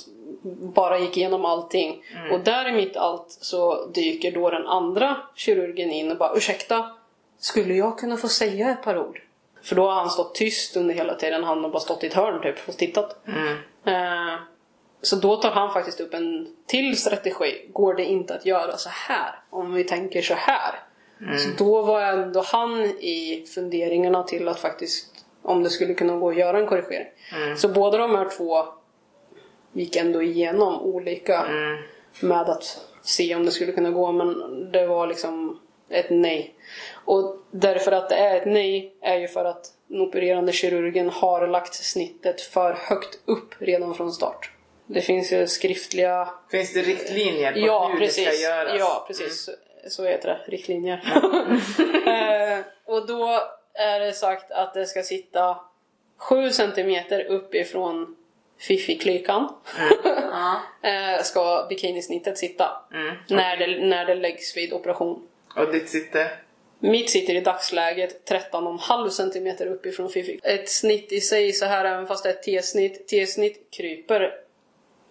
bara 0.74 0.98
gick 0.98 1.16
igenom 1.16 1.44
allting. 1.44 2.04
Och 2.32 2.40
där 2.40 2.68
i 2.68 2.72
mitt 2.72 2.96
allt 2.96 3.30
så 3.30 3.86
dyker 3.86 4.32
då 4.32 4.50
den 4.50 4.66
andra 4.66 5.16
kirurgen 5.34 5.90
in 5.90 6.10
och 6.10 6.16
bara 6.16 6.36
ursäkta, 6.36 6.90
skulle 7.38 7.74
jag 7.74 7.98
kunna 7.98 8.16
få 8.16 8.28
säga 8.28 8.70
ett 8.70 8.82
par 8.82 8.98
ord? 8.98 9.20
För 9.62 9.76
då 9.76 9.82
har 9.88 9.94
han 9.94 10.10
stått 10.10 10.34
tyst 10.34 10.76
under 10.76 10.94
hela 10.94 11.14
tiden. 11.14 11.44
Han 11.44 11.64
har 11.64 11.70
bara 11.70 11.80
stått 11.80 12.04
i 12.04 12.06
ett 12.06 12.14
hörn 12.14 12.42
typ 12.42 12.68
och 12.68 12.76
tittat. 12.76 13.16
Eh, 13.84 14.34
så 15.02 15.16
då 15.16 15.36
tar 15.36 15.50
han 15.50 15.72
faktiskt 15.72 16.00
upp 16.00 16.14
en 16.14 16.56
till 16.66 16.96
strategi. 17.00 17.70
Går 17.72 17.94
det 17.94 18.04
inte 18.04 18.34
att 18.34 18.46
göra 18.46 18.76
så 18.76 18.88
här? 18.88 19.34
Om 19.50 19.74
vi 19.74 19.84
tänker 19.84 20.22
så 20.22 20.34
här. 20.34 20.74
Så 21.38 21.64
då 21.64 21.82
var 21.82 22.02
ändå 22.02 22.44
han 22.46 22.80
i 22.84 23.44
funderingarna 23.54 24.22
till 24.22 24.48
att 24.48 24.60
faktiskt 24.60 25.24
om 25.42 25.62
det 25.62 25.70
skulle 25.70 25.94
kunna 25.94 26.16
gå 26.16 26.28
att 26.30 26.36
göra 26.36 26.58
en 26.58 26.66
korrigering. 26.66 27.06
Så 27.56 27.68
båda 27.68 27.98
de 27.98 28.10
här 28.14 28.28
två 28.36 28.64
gick 29.72 29.96
ändå 29.96 30.22
igenom 30.22 30.80
olika 30.80 31.44
med 32.20 32.48
att 32.50 32.80
se 33.02 33.34
om 33.34 33.44
det 33.44 33.50
skulle 33.50 33.72
kunna 33.72 33.90
gå 33.90 34.12
men 34.12 34.72
det 34.72 34.86
var 34.86 35.06
liksom 35.06 35.60
ett 35.90 36.10
nej. 36.10 36.54
Och 37.04 37.36
därför 37.50 37.92
att 37.92 38.08
det 38.08 38.14
är 38.14 38.36
ett 38.36 38.46
nej 38.46 38.94
är 39.02 39.16
ju 39.18 39.28
för 39.28 39.44
att 39.44 39.66
den 39.86 40.00
opererande 40.00 40.52
kirurgen 40.52 41.08
har 41.10 41.46
lagt 41.46 41.74
snittet 41.74 42.40
för 42.40 42.72
högt 42.72 43.18
upp 43.24 43.54
redan 43.58 43.94
från 43.94 44.12
start. 44.12 44.50
Det 44.86 45.00
finns 45.00 45.32
ju 45.32 45.46
skriftliga 45.46 46.28
Finns 46.50 46.72
det 46.74 46.80
riktlinjer 46.82 47.52
på 47.52 47.58
Ja, 47.58 47.88
hur 47.92 47.98
precis. 47.98 48.24
det 48.26 48.32
ska 48.32 48.42
göras? 48.42 48.68
Mm. 48.70 48.78
Ja, 48.78 49.04
precis. 49.06 49.44
Så, 49.44 49.52
så 49.88 50.04
heter 50.04 50.28
det. 50.28 50.52
Riktlinjer. 50.52 51.02
eh, 52.06 52.58
och 52.84 53.06
då 53.06 53.40
är 53.74 54.00
det 54.00 54.12
sagt 54.12 54.50
att 54.50 54.74
det 54.74 54.86
ska 54.86 55.02
sitta 55.02 55.56
7 56.16 56.50
centimeter 56.50 57.24
uppifrån 57.24 58.16
fiffiklykan. 58.58 59.48
Ja. 60.32 60.60
eh, 60.88 61.22
ska 61.22 61.66
bikinisnittet 61.68 62.38
sitta. 62.38 62.70
Mm. 62.94 63.14
När, 63.28 63.56
det, 63.56 63.84
när 63.84 64.04
det 64.04 64.14
läggs 64.14 64.56
vid 64.56 64.72
operation. 64.72 65.26
Och 65.56 65.72
ditt 65.72 65.88
sitter? 65.88 66.28
Mitt 66.78 67.10
sitter 67.10 67.34
i 67.34 67.40
dagsläget 67.40 68.30
13,5 68.30 69.08
cm 69.08 69.68
uppifrån 69.72 70.08
fiffik. 70.08 70.40
Ett 70.44 70.68
snitt 70.68 71.12
i 71.12 71.20
sig 71.20 71.52
så 71.52 71.64
här 71.66 71.84
även 71.84 72.06
fast 72.06 72.24
det 72.24 72.30
är 72.30 72.34
ett 72.34 72.42
T-snitt. 72.42 73.08
T-snitt 73.08 73.68
kryper 73.70 74.34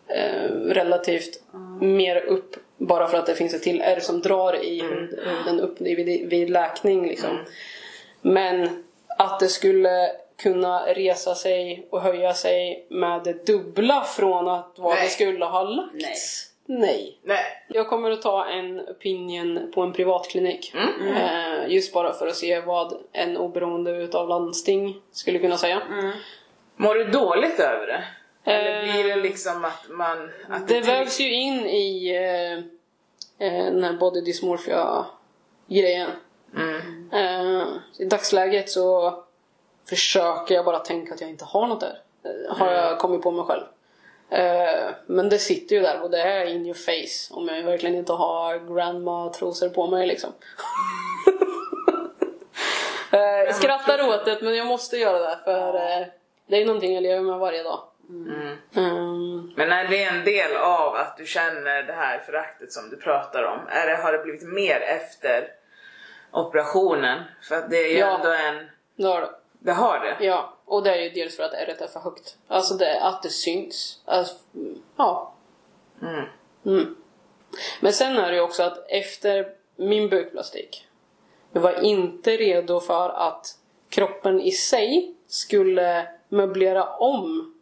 eh, 0.07 0.49
relativt 0.51 1.43
mer 1.81 2.15
upp 2.21 2.55
bara 2.77 3.07
för 3.07 3.17
att 3.17 3.25
det 3.25 3.35
finns 3.35 3.53
ett 3.53 3.63
till 3.63 3.81
R 3.81 3.99
som 4.01 4.21
drar 4.21 4.63
i 4.63 4.81
hud- 4.81 5.19
huden 5.25 5.59
upp 5.59 5.81
vid, 5.81 6.29
vid 6.29 6.49
läkning. 6.49 7.07
Liksom. 7.07 7.37
Men 8.21 8.83
att 9.07 9.39
det 9.39 9.47
skulle 9.47 10.11
kunna 10.37 10.85
resa 10.93 11.35
sig 11.35 11.87
och 11.89 12.01
höja 12.01 12.33
sig 12.33 12.85
med 12.89 13.23
det 13.23 13.45
dubbla 13.45 14.03
från 14.03 14.47
att 14.47 14.73
vad 14.77 14.95
Nej. 14.95 15.03
det 15.03 15.09
skulle 15.09 15.45
ha 15.45 15.63
lagts. 15.63 16.48
Nej. 16.71 17.19
Nej. 17.23 17.65
Jag 17.67 17.89
kommer 17.89 18.11
att 18.11 18.21
ta 18.21 18.45
en 18.45 18.79
opinion 18.79 19.71
på 19.75 19.81
en 19.81 19.93
privatklinik. 19.93 20.73
Eh, 20.75 21.67
just 21.73 21.93
bara 21.93 22.13
för 22.13 22.27
att 22.27 22.35
se 22.35 22.59
vad 22.59 22.93
en 23.11 23.37
oberoende 23.37 23.91
utav 23.91 24.29
landsting 24.29 25.01
skulle 25.11 25.39
kunna 25.39 25.57
säga. 25.57 25.81
Mår 26.75 26.95
du 26.95 27.03
dåligt 27.03 27.59
över 27.59 27.87
det? 27.87 28.03
Eller 28.51 28.87
Eh, 28.87 28.93
blir 28.93 29.03
det 29.03 29.15
liksom 29.15 29.65
att 29.65 29.89
man... 29.89 30.29
Att 30.49 30.67
Det 30.67 30.81
vägs 30.81 31.19
ju 31.19 31.33
in 31.33 31.65
i 31.65 32.15
eh, 32.15 32.57
eh, 33.47 33.65
den 33.65 33.83
här 33.83 33.93
body 33.93 34.21
dysmorphia 34.21 35.05
grejen. 35.67 36.09
Mm. 36.55 37.09
Eh, 37.13 37.67
I 37.97 38.05
dagsläget 38.05 38.69
så 38.69 39.13
försöker 39.89 40.55
jag 40.55 40.65
bara 40.65 40.79
tänka 40.79 41.13
att 41.13 41.21
jag 41.21 41.29
inte 41.29 41.45
har 41.45 41.67
något 41.67 41.79
där. 41.79 41.99
Har 42.49 42.71
jag 42.71 42.99
kommit 42.99 43.21
på 43.21 43.31
mig 43.31 43.45
själv. 43.45 43.63
Eh, 44.31 44.89
men 45.05 45.29
det 45.29 45.39
sitter 45.39 45.75
ju 45.75 45.81
där 45.81 46.01
och 46.01 46.09
det 46.11 46.21
är 46.21 46.45
in 46.45 46.65
your 46.65 46.73
face 46.73 47.33
om 47.33 47.47
jag 47.47 47.63
verkligen 47.63 47.95
inte 47.95 48.13
har 48.13 48.75
grandma-trosor 48.75 49.69
på 49.69 49.87
mig 49.87 50.07
liksom. 50.07 50.29
eh, 53.11 53.19
jag 53.19 53.55
skrattar 53.55 54.09
åt 54.09 54.25
det 54.25 54.41
men 54.41 54.55
jag 54.55 54.67
måste 54.67 54.97
göra 54.97 55.19
det 55.19 55.39
för 55.43 55.75
eh, 55.75 56.07
det 56.47 56.61
är 56.61 56.65
någonting 56.65 56.93
jag 56.93 57.03
lever 57.03 57.21
med 57.21 57.39
varje 57.39 57.63
dag. 57.63 57.79
Mm. 58.09 58.57
Mm. 58.75 59.53
Men 59.55 59.71
är 59.71 59.87
det 59.87 60.03
en 60.03 60.25
del 60.25 60.57
av 60.57 60.95
att 60.95 61.17
du 61.17 61.25
känner 61.25 61.83
det 61.83 61.93
här 61.93 62.19
föraktet 62.19 62.71
som 62.71 62.89
du 62.89 62.97
pratar 62.97 63.43
om? 63.43 63.59
Är 63.69 63.87
det, 63.87 63.95
har 63.95 64.11
det 64.11 64.23
blivit 64.23 64.43
mer 64.47 64.81
efter 64.81 65.47
operationen? 66.31 67.23
För 67.41 67.55
att 67.55 67.69
det 67.69 67.77
är 67.77 67.91
ju 67.91 67.97
Ja. 67.99 68.15
ändå 68.15 68.29
en... 68.31 68.69
Det 68.95 69.07
har 69.07 69.21
det. 69.21 69.29
Det 69.59 69.71
har 69.71 69.99
det? 69.99 70.25
Ja, 70.25 70.53
och 70.65 70.83
det 70.83 70.95
är 70.95 71.01
ju 71.01 71.09
dels 71.09 71.35
för 71.37 71.43
att 71.43 71.53
ärret 71.53 71.81
är 71.81 71.87
för 71.87 71.99
högt. 71.99 72.37
Alltså 72.47 72.73
det, 72.73 73.01
att 73.01 73.23
det 73.23 73.29
syns. 73.29 74.01
Alltså, 74.05 74.35
mm, 74.55 74.81
ja. 74.95 75.33
Mm. 76.01 76.25
Mm. 76.65 76.95
Men 77.79 77.93
sen 77.93 78.17
är 78.17 78.29
det 78.29 78.35
ju 78.35 78.41
också 78.41 78.63
att 78.63 78.85
efter 78.89 79.53
min 79.75 80.09
bukplastik, 80.09 80.87
jag 81.51 81.61
var 81.61 81.83
inte 81.83 82.31
redo 82.37 82.79
för 82.79 83.09
att 83.09 83.57
kroppen 83.89 84.41
i 84.41 84.51
sig 84.51 85.15
skulle 85.27 86.07
möblera 86.29 86.95
om 86.95 87.55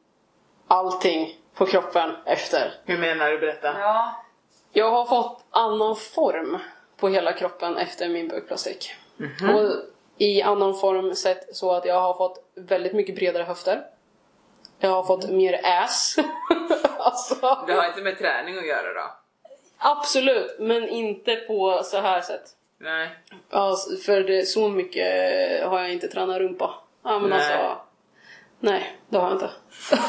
allting 0.68 1.40
på 1.54 1.66
kroppen 1.66 2.16
efter. 2.26 2.74
Hur 2.86 2.98
menar 2.98 3.32
du? 3.32 3.38
Berätta. 3.38 3.80
Ja. 3.80 4.24
Jag 4.72 4.92
har 4.92 5.06
fått 5.06 5.46
annan 5.50 5.96
form 5.96 6.58
på 6.98 7.10
hela 7.10 7.34
kroppen 7.34 7.78
efter 7.78 8.10
min 8.10 8.28
bukplastik. 8.28 8.94
Och 9.42 9.72
i 10.18 10.42
annan 10.42 10.74
form 10.78 11.16
sett 11.16 11.56
så 11.56 11.72
att 11.72 11.86
jag 11.86 12.02
har 12.02 12.14
fått 12.14 12.52
väldigt 12.56 12.94
mycket 12.94 13.16
bredare 13.16 13.44
höfter. 13.44 13.84
Jag 14.80 14.90
har 14.90 15.04
fått 15.04 15.30
mer 15.30 15.60
ass. 15.64 16.16
alltså, 16.98 17.36
Det 17.68 17.74
har 17.74 17.88
inte 17.88 18.02
med 18.02 18.18
träning 18.18 18.58
att 18.58 18.68
göra 18.68 18.94
då? 18.94 19.12
absolut, 19.78 20.56
men 20.60 20.90
inte 20.90 21.36
på 21.36 21.82
så 21.84 21.98
här 22.02 22.22
sätt. 22.22 22.44
Nej. 22.80 23.10
Alltså, 23.50 23.96
för 23.96 24.22
det, 24.22 24.46
så 24.46 24.70
mycket 24.70 25.06
har 25.66 25.80
jag 25.80 25.94
inte 25.94 26.08
tränat 26.08 26.38
rumpa. 26.38 26.74
Ja, 27.04 27.20
men 27.20 27.30
Nej. 27.30 27.40
alltså, 27.40 27.82
nej, 28.60 28.98
det 29.10 29.18
har 29.18 29.26
jag 29.26 29.36
inte. 29.36 29.50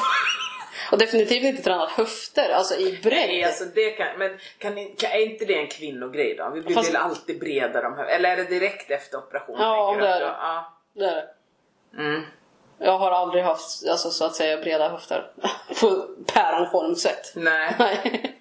Och 0.98 1.04
definitivt 1.04 1.44
inte 1.44 1.62
tränat 1.62 1.90
höfter, 1.90 2.50
alltså 2.50 2.74
i 2.74 2.98
bredd. 3.02 3.28
Nej, 3.28 3.44
alltså 3.44 3.64
det 3.64 3.90
kan, 3.90 4.06
men 4.18 4.38
kan, 4.58 4.74
kan, 4.74 5.10
är 5.10 5.30
inte 5.30 5.44
det 5.44 5.54
en 5.54 5.66
kvinnogrej 5.66 6.34
då? 6.34 6.50
Vi 6.54 6.60
blir 6.60 6.74
Fast- 6.74 6.88
väl 6.88 6.96
alltid 6.96 7.40
bredare 7.40 7.86
om 7.86 7.94
hö- 7.96 8.04
Eller 8.04 8.30
är 8.30 8.36
det 8.36 8.44
direkt 8.44 8.90
efter 8.90 9.18
operationen? 9.18 9.60
Ja, 9.62 9.96
det 10.00 10.08
är 10.08 10.20
det. 10.20 10.26
Ja. 10.26 10.72
Det 10.94 11.04
är 11.04 11.14
det. 11.14 11.28
Mm. 12.02 12.22
Jag 12.78 12.98
har 12.98 13.10
aldrig 13.10 13.44
haft 13.44 13.88
alltså, 13.90 14.10
så 14.10 14.24
att 14.24 14.34
säga 14.34 14.56
breda 14.56 14.88
höfter. 14.88 15.30
På 15.80 16.06
päronform 16.32 16.94
sett. 16.94 17.32
Nej. 17.34 17.74
Nej. 17.78 18.34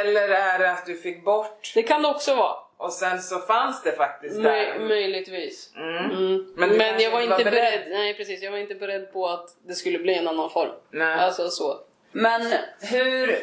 Eller 0.00 0.28
är 0.28 0.58
det 0.58 0.70
att 0.72 0.86
du 0.86 0.96
fick 0.96 1.24
bort 1.24 1.72
Det 1.74 1.82
kan 1.82 2.02
det 2.02 2.08
också 2.08 2.34
vara. 2.34 2.56
Och 2.82 2.92
sen 2.92 3.22
så 3.22 3.38
fanns 3.38 3.82
det 3.82 3.92
faktiskt 3.92 4.36
Möj- 4.36 4.42
där? 4.78 4.88
möjligtvis. 4.88 5.70
Mm. 5.76 5.96
Mm. 6.10 6.52
Men 6.56 6.70
Men, 6.76 7.00
jag 7.00 7.10
var 7.10 7.20
inte 7.20 7.30
var 7.32 7.38
beredd. 7.38 7.52
beredd. 7.52 7.86
Nej 7.90 8.14
precis, 8.16 8.42
jag 8.42 8.50
var 8.50 8.58
inte 8.58 8.74
beredd 8.74 9.12
på 9.12 9.28
att 9.28 9.54
det 9.66 9.74
skulle 9.74 9.98
bli 9.98 10.14
en 10.14 10.28
annan 10.28 10.50
form. 10.50 10.70
Nej. 10.90 11.14
Alltså 11.20 11.50
så. 11.50 11.80
Men 12.14 12.52
hur, 12.80 13.36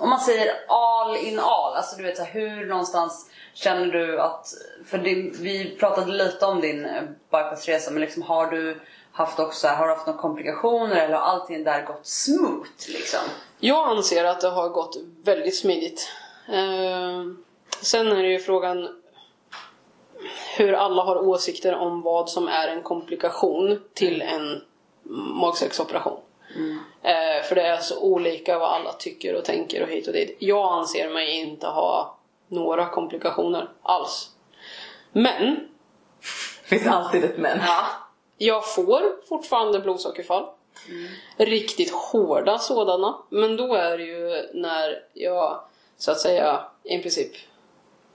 om 0.00 0.10
man 0.10 0.20
säger 0.20 0.52
all 0.68 1.16
in 1.16 1.38
all, 1.38 1.74
alltså 1.74 1.96
du 1.96 2.02
vet 2.02 2.16
så 2.16 2.22
här, 2.22 2.32
hur 2.32 2.66
någonstans 2.66 3.30
känner 3.54 3.86
du 3.86 4.20
att, 4.20 4.46
för 4.86 4.98
det, 4.98 5.14
vi 5.40 5.76
pratade 5.80 6.12
lite 6.12 6.46
om 6.46 6.60
din 6.60 6.84
eh, 6.84 7.02
bypassresa 7.30 7.90
men 7.90 8.00
liksom 8.00 8.22
har 8.22 8.46
du 8.46 8.80
haft 9.12 9.38
också, 9.38 9.68
har 9.68 9.86
du 9.88 9.94
haft 9.94 10.06
några 10.06 10.20
komplikationer 10.20 10.96
eller 10.96 11.14
har 11.14 11.26
allting 11.26 11.64
där 11.64 11.82
gått 11.82 12.06
smooth 12.06 12.68
liksom? 12.88 13.20
Jag 13.58 13.88
anser 13.88 14.24
att 14.24 14.40
det 14.40 14.48
har 14.48 14.68
gått 14.68 14.96
väldigt 15.24 15.56
smidigt. 15.56 16.08
Eh, 16.48 17.22
sen 17.82 18.12
är 18.12 18.22
det 18.22 18.28
ju 18.28 18.38
frågan 18.38 18.88
hur 20.56 20.72
alla 20.72 21.02
har 21.02 21.16
åsikter 21.16 21.74
om 21.74 22.02
vad 22.02 22.30
som 22.30 22.48
är 22.48 22.68
en 22.68 22.82
komplikation 22.82 23.80
till 23.94 24.22
en 24.22 24.62
magsäcksoperation. 25.40 26.20
Eh, 27.02 27.42
för 27.44 27.54
det 27.54 27.62
är 27.62 27.76
så 27.76 28.00
olika 28.00 28.58
vad 28.58 28.68
alla 28.70 28.92
tycker 28.92 29.34
och 29.34 29.44
tänker 29.44 29.82
och 29.82 29.88
hit 29.88 30.06
och 30.06 30.12
dit. 30.12 30.36
Jag 30.38 30.72
anser 30.72 31.10
mig 31.10 31.40
inte 31.40 31.66
ha 31.66 32.16
några 32.48 32.88
komplikationer 32.88 33.68
alls. 33.82 34.30
Men 35.12 35.54
Det 36.62 36.68
finns 36.78 36.86
alltid 36.86 37.24
ett 37.24 37.38
men. 37.38 37.58
Ja. 37.66 37.84
jag 38.38 38.74
får 38.74 39.26
fortfarande 39.28 39.80
blodsockerfall. 39.80 40.46
Riktigt 41.36 41.92
hårda 41.92 42.58
sådana. 42.58 43.18
Men 43.28 43.56
då 43.56 43.74
är 43.74 43.98
det 43.98 44.04
ju 44.04 44.50
när 44.54 45.04
jag 45.12 45.60
så 45.96 46.10
att 46.10 46.20
säga 46.20 46.64
i 46.82 46.98
princip 46.98 47.32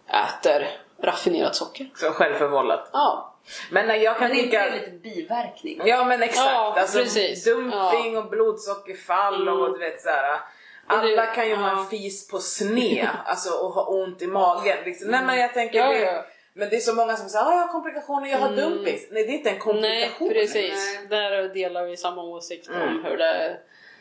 äter 0.10 0.68
raffinerat 1.04 1.56
socker. 1.56 1.90
Så 1.96 2.12
självförvållat. 2.12 2.90
Ja. 2.94 3.34
Men 3.72 3.88
nej, 3.88 4.04
jag 4.04 4.18
kan 4.18 4.30
Men 4.30 4.50
det 4.50 4.70
lite 4.72 4.92
biverkning? 4.92 5.82
Ja 5.86 6.06
men 6.06 6.24
exakt, 6.24 6.50
Ja, 6.52 6.76
alltså 6.80 7.00
precis. 7.00 7.44
dumping 7.44 8.18
och 8.18 8.30
blodsockerfall 8.30 9.50
och 9.50 9.74
du 9.74 9.80
vet 9.80 10.02
såhär. 10.02 10.40
Alla 10.88 11.26
det- 11.26 11.32
kan 11.36 11.50
ju 11.50 11.56
ha 11.56 11.72
en 11.72 11.78
ja. 11.78 11.86
fis 11.90 12.28
på 12.28 12.40
sned 12.40 13.08
alltså, 13.26 13.50
och 13.54 13.72
ha 13.72 13.86
ont 13.86 14.22
i 14.22 14.28
magen. 14.28 14.78
Liksom. 14.86 15.12
Nej 15.12 15.24
men 15.26 15.38
jag 15.38 15.54
tänker 15.54 15.80
Ja, 15.80 15.88
det, 15.88 16.00
ja. 16.00 16.26
Men 16.54 16.70
det 16.70 16.76
är 16.76 16.80
så 16.80 16.94
många 16.94 17.16
som 17.18 17.30
säger 17.30 17.46
att 17.46 17.52
jag 17.52 17.58
har 17.60 17.68
komplikationer, 17.68 18.30
jag 18.30 18.38
har 18.38 18.50
dumping. 18.56 19.00
Nej 19.12 19.24
det 19.24 19.30
är 19.32 19.34
inte 19.38 19.50
en 19.50 19.56
Nej, 19.56 19.60
komplikation. 19.62 20.30
precis. 20.30 21.00
Där 21.10 21.54
delar 21.54 21.84
vi 21.86 21.98
samma 21.98 22.22
åsikt 22.24 22.68
Mm. 22.70 22.82
om 22.88 23.06
hur 23.06 23.18
det... 23.18 23.58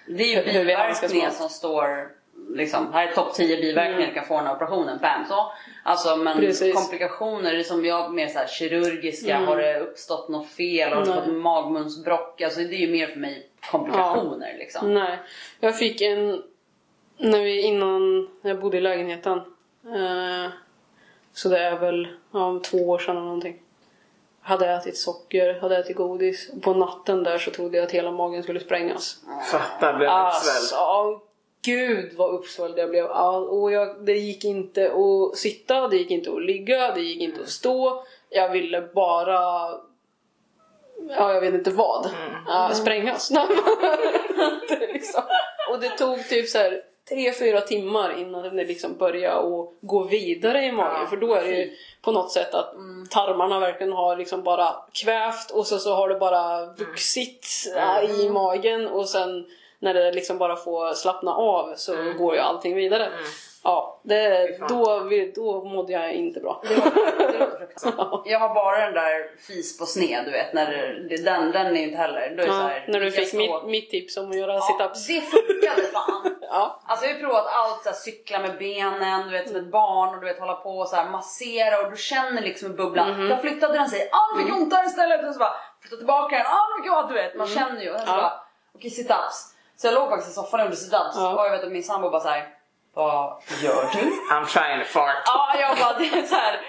Det 0.09 0.23
är 0.35 0.45
ju 0.45 0.53
biverkningar 0.53 1.31
som 1.31 1.49
står 1.49 2.09
liksom, 2.49 2.93
här 2.93 3.07
är 3.07 3.13
topp 3.13 3.35
10 3.35 3.57
biverkningar 3.57 4.09
du 4.09 4.15
kan 4.15 4.25
få 4.25 4.37
den 4.37 4.47
här 4.47 4.55
operationen, 4.55 4.99
bam 5.03 5.25
så. 5.29 5.53
Alltså 5.83 6.17
men 6.17 6.39
Precis. 6.39 6.75
komplikationer 6.75 7.55
är 7.55 7.63
som 7.63 7.85
jag 7.85 8.15
mer 8.15 8.29
så 8.29 8.39
här 8.39 8.47
kirurgiska, 8.47 9.39
har 9.39 9.57
det 9.57 9.81
uppstått 9.81 10.29
något 10.29 10.49
fel, 10.49 10.93
har 10.93 11.05
du 11.05 11.13
fått 11.13 11.27
magmunsbråck? 11.27 12.41
Alltså 12.41 12.61
det 12.61 12.75
är 12.75 12.87
ju 12.87 12.93
mer 12.93 13.07
för 13.07 13.19
mig 13.21 13.51
komplikationer 13.71 14.55
liksom. 14.59 14.95
Nej. 14.95 15.19
Jag 15.61 15.79
fick 15.79 16.01
en... 16.01 16.43
När 17.19 17.41
vi 17.41 17.61
innan 17.61 18.29
när 18.43 18.51
jag 18.51 18.61
bodde 18.61 18.77
i 18.77 18.81
lägenheten. 18.81 19.39
Eh, 19.87 20.51
så 21.33 21.49
det 21.49 21.59
är 21.59 21.77
väl 21.77 22.09
ja, 22.33 22.61
två 22.65 22.79
år 22.79 22.99
sedan 22.99 23.17
eller 23.17 23.25
någonting. 23.27 23.63
Hade 24.41 24.69
ätit 24.71 24.97
socker, 24.97 25.61
hade 25.61 25.77
ätit 25.77 25.97
godis. 25.97 26.51
På 26.63 26.75
natten 26.75 27.23
där 27.23 27.39
så 27.39 27.51
trodde 27.51 27.77
jag 27.77 27.85
att 27.85 27.93
hela 27.93 28.11
magen 28.11 28.43
skulle 28.43 28.61
sprängas. 28.61 29.17
Fattar, 29.53 29.99
blev 29.99 30.09
Alltså, 30.09 30.51
uppsvälld. 30.51 30.69
ja, 30.83 31.23
gud 31.67 32.13
vad 32.17 32.35
uppsvälld 32.35 32.79
jag 32.79 32.91
blev. 32.91 33.05
Och 33.05 33.73
jag, 33.73 34.05
det 34.05 34.13
gick 34.13 34.45
inte 34.45 34.93
att 34.93 35.39
sitta, 35.39 35.89
det 35.89 35.97
gick 35.97 36.11
inte 36.11 36.31
att 36.31 36.43
ligga, 36.43 36.95
det 36.95 37.01
gick 37.01 37.21
inte 37.21 37.41
att 37.41 37.49
stå. 37.49 38.05
Jag 38.31 38.49
ville 38.49 38.81
bara... 38.81 39.71
Ja, 41.09 41.35
jag 41.35 41.41
vet 41.41 41.55
inte 41.55 41.71
vad. 41.71 42.11
Ja, 42.47 42.71
sprängas. 42.75 43.29
det 44.69 44.87
liksom. 44.93 45.23
Och 45.71 45.81
det 45.81 45.89
tog 45.89 46.29
typ 46.29 46.49
så 46.49 46.59
här 46.59 46.83
tre, 47.09 47.33
fyra 47.33 47.61
timmar 47.61 48.21
innan 48.21 48.57
det 48.57 48.65
liksom 48.65 48.97
började 48.97 49.37
att 49.37 49.71
gå 49.81 50.05
vidare 50.05 50.65
i 50.65 50.73
magen. 50.73 51.01
Ja, 51.01 51.07
För 51.07 51.17
då 51.17 51.35
är 51.35 51.45
det 51.45 51.51
ju 51.51 51.73
på 52.03 52.13
något 52.13 52.33
sätt 52.33 52.55
att 52.55 52.75
tarmarna 53.11 53.61
verkligen 53.61 53.93
har 53.93 54.17
liksom 54.17 54.43
bara 54.43 54.75
kvävt 54.93 55.51
och 55.51 55.67
så, 55.67 55.79
så 55.79 55.95
har 55.95 56.09
det 56.09 56.19
bara 56.19 56.67
vuxit 56.67 57.47
äh, 57.77 58.21
i 58.21 58.29
magen 58.31 58.87
och 58.87 59.09
sen 59.09 59.47
när 59.87 59.95
det 59.95 60.13
liksom 60.13 60.39
bara 60.39 60.57
får 60.57 60.95
slappna 60.95 61.35
av 61.35 61.75
så 61.77 61.97
går 62.19 62.35
ju 62.35 62.41
allting 62.41 62.75
vidare. 62.75 63.09
Ja, 63.65 64.01
det, 64.05 64.49
då, 64.69 65.09
då 65.35 65.65
mådde 65.65 65.93
jag 65.93 66.13
inte 66.13 66.41
bra. 66.41 66.63
Det 66.69 66.75
låter, 66.77 67.59
det. 68.25 68.31
Jag 68.31 68.39
har 68.39 68.55
bara 68.55 68.85
den 68.85 68.95
där 68.95 69.39
fis 69.47 69.79
på 69.79 69.87
sned, 69.87 70.25
du 70.25 70.31
vet. 70.31 70.53
När 70.53 70.71
det, 71.09 71.17
den, 71.25 71.53
den 71.53 71.77
är 71.77 71.83
inte 71.83 71.97
heller... 71.97 72.35
Då 72.37 72.43
är 72.43 72.47
Ja, 72.47 72.53
här, 72.53 72.85
när 72.89 73.01
du 73.01 73.11
fick 73.11 73.33
mitt, 73.35 73.65
mitt 73.65 73.91
tips 73.91 74.17
om 74.17 74.31
att 74.31 74.37
göra 74.37 74.53
Ja, 74.55 74.61
situps. 74.61 75.07
det 75.07 75.21
funkade 75.21 75.83
fan. 75.93 76.33
Ja. 76.51 76.81
Alltså 76.87 77.07
jag 77.07 77.15
har 77.15 77.21
provat 77.21 77.47
allt, 77.47 77.83
så 77.83 77.89
här, 77.89 77.97
cykla 77.97 78.39
med 78.39 78.59
benen, 78.59 79.27
du 79.27 79.33
vet 79.33 79.49
som 79.49 79.57
ett 79.57 79.71
barn 79.71 80.15
och 80.15 80.21
du 80.21 80.27
vet 80.27 80.39
hålla 80.39 80.55
på 80.55 80.79
och 80.79 80.89
så 80.89 80.97
här, 80.97 81.11
massera 81.11 81.81
och 81.85 81.91
du 81.91 81.97
känner 81.97 82.43
liksom 82.43 82.71
en 82.71 82.77
bubbla. 82.77 83.05
Mhm. 83.09 83.31
Jag 83.31 83.41
flyttade 83.41 83.73
den 83.73 83.89
säger 83.89 84.07
ah 84.13 84.37
nu 84.37 84.43
fick 84.43 84.51
jag 84.53 84.59
ont 84.61 84.71
där 84.71 84.87
istället 84.87 85.27
och 85.29 85.33
så 85.33 85.39
bara 85.39 85.55
flytta 85.81 85.97
tillbaka 85.97 86.37
den, 86.37 86.47
ah 86.47 86.67
nu 86.77 86.83
fick 86.83 86.91
jag 86.93 86.99
ont", 86.99 87.09
du 87.09 87.15
vet. 87.15 87.35
Man 87.37 87.47
känner 87.47 87.83
ju. 87.83 87.91
Och 87.91 87.99
sen 88.01 88.09
Mm. 88.09 88.17
Ja. 88.17 88.23
bara 88.23 88.41
okej 88.75 88.91
situps. 88.91 89.55
Så 89.77 89.87
jag 89.87 89.95
låg 89.95 90.09
faktiskt 90.11 90.31
i 90.31 90.35
soffan 90.35 90.61
och 90.61 90.67
gjorde 90.67 90.77
situps 90.77 91.15
Ja. 91.15 91.35
och 91.41 91.47
jag 91.47 91.51
vet 91.51 91.65
att 91.65 91.73
min 91.73 91.83
sambo 91.83 92.11
bara 92.11 92.21
såhär 92.23 92.49
vad 92.95 93.43
gör 93.63 93.89
du? 93.93 94.35
I'm 94.35 94.47
trying 94.47 94.81
to 94.81 94.87
fart. 94.87 95.17
Ja 95.27 95.55
jag 95.61 95.79
bara 95.79 95.99
det 95.99 96.19
är 96.19 96.27
så 96.27 96.35
här. 96.35 96.61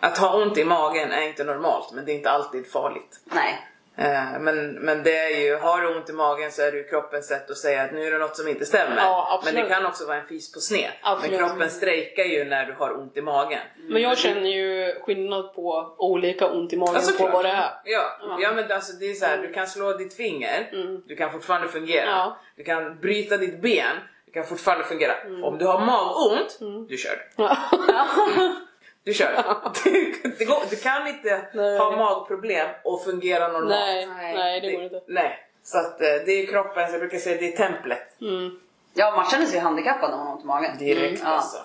Att 0.00 0.18
ha 0.18 0.42
ont 0.42 0.58
i 0.58 0.64
magen 0.64 1.12
är 1.12 1.22
inte 1.22 1.44
normalt 1.44 1.92
men 1.92 2.04
det 2.04 2.12
är 2.12 2.16
inte 2.16 2.30
alltid 2.30 2.72
farligt. 2.72 3.20
nej. 3.24 3.66
Eh, 3.98 4.40
Men, 4.40 4.72
men 4.72 5.02
det 5.02 5.18
är 5.18 5.40
ju, 5.40 5.56
har 5.56 5.80
du 5.80 5.96
ont 5.96 6.10
i 6.10 6.12
magen 6.12 6.52
så 6.52 6.62
är 6.62 6.72
det 6.72 6.78
ju 6.78 6.84
kroppens 6.84 7.26
sätt 7.28 7.50
att 7.50 7.56
säga 7.56 7.82
att 7.82 7.92
nu 7.92 8.06
är 8.06 8.10
det 8.10 8.18
något 8.18 8.36
som 8.36 8.48
inte 8.48 8.66
stämmer. 8.66 8.96
Ja, 8.96 9.42
men 9.44 9.54
det 9.54 9.62
kan 9.62 9.86
också 9.86 10.06
vara 10.06 10.16
en 10.16 10.26
fis 10.26 10.52
på 10.52 10.60
sned. 10.60 10.90
Absolut. 11.02 11.40
Men 11.40 11.48
kroppen 11.48 11.70
strejkar 11.70 12.24
ju 12.24 12.44
när 12.44 12.66
du 12.66 12.72
har 12.72 12.98
ont 12.98 13.16
i 13.16 13.22
magen. 13.22 13.60
Men 13.88 14.02
jag 14.02 14.18
känner 14.18 14.50
ju 14.50 14.94
skillnad 15.00 15.54
på 15.54 15.94
olika 15.98 16.46
ont 16.46 16.72
i 16.72 16.76
magen 16.76 17.02
Ja, 17.18 17.26
på 17.26 17.32
vad 17.32 17.44
det 17.44 17.50
är. 17.50 17.70
Ja, 17.84 18.18
ja 18.40 18.52
men 18.52 18.72
alltså 18.72 18.92
det 18.92 19.06
är 19.10 19.14
så 19.14 19.26
här, 19.26 19.38
du 19.38 19.52
kan 19.52 19.66
slå 19.66 19.92
ditt 19.92 20.14
finger, 20.14 20.70
du 21.06 21.16
kan 21.16 21.32
fortfarande 21.32 21.68
fungera. 21.68 22.06
Ja. 22.06 22.36
Du 22.56 22.64
kan 22.64 23.00
bryta 23.00 23.36
ditt 23.36 23.62
ben, 23.62 23.96
du 24.26 24.32
kan 24.32 24.44
fortfarande 24.44 24.84
fungera. 24.84 25.12
Om 25.42 25.58
du 25.58 25.66
har 25.66 25.80
magont, 25.80 26.58
du 26.88 26.96
kör. 26.96 27.28
Ja. 27.36 27.56
Du 29.06 29.14
kör. 29.14 29.44
Du, 29.84 30.14
det 30.38 30.44
går, 30.44 30.62
du 30.70 30.76
kan 30.76 31.06
inte 31.06 31.42
Nej. 31.54 31.78
ha 31.78 31.96
magproblem 31.96 32.68
och 32.84 33.04
fungera 33.04 33.48
normalt. 33.48 33.68
Nej, 33.70 34.06
Nej. 34.06 34.34
nej, 34.34 34.60
det 34.60 34.72
går 34.72 34.82
inte. 34.82 35.00
Nej. 35.06 35.38
Så 35.62 35.78
att 35.78 36.00
eh, 36.00 36.08
det 36.26 36.32
är 36.32 36.46
kroppen, 36.46 36.90
jag 36.92 37.00
brukar 37.00 37.18
säga 37.18 37.36
det 37.40 37.52
är 37.52 37.56
templet. 37.56 38.20
Mm. 38.20 38.60
Ja 38.94 39.16
man 39.16 39.26
känner 39.26 39.46
sig 39.46 39.60
handikappad 39.60 40.10
när 40.10 40.16
man 40.16 40.26
har 40.26 40.34
ont 40.34 40.42
i 40.44 40.46
magen. 40.46 40.78
Direkt 40.78 41.20
Mm, 41.20 41.32
alltså. 41.32 41.56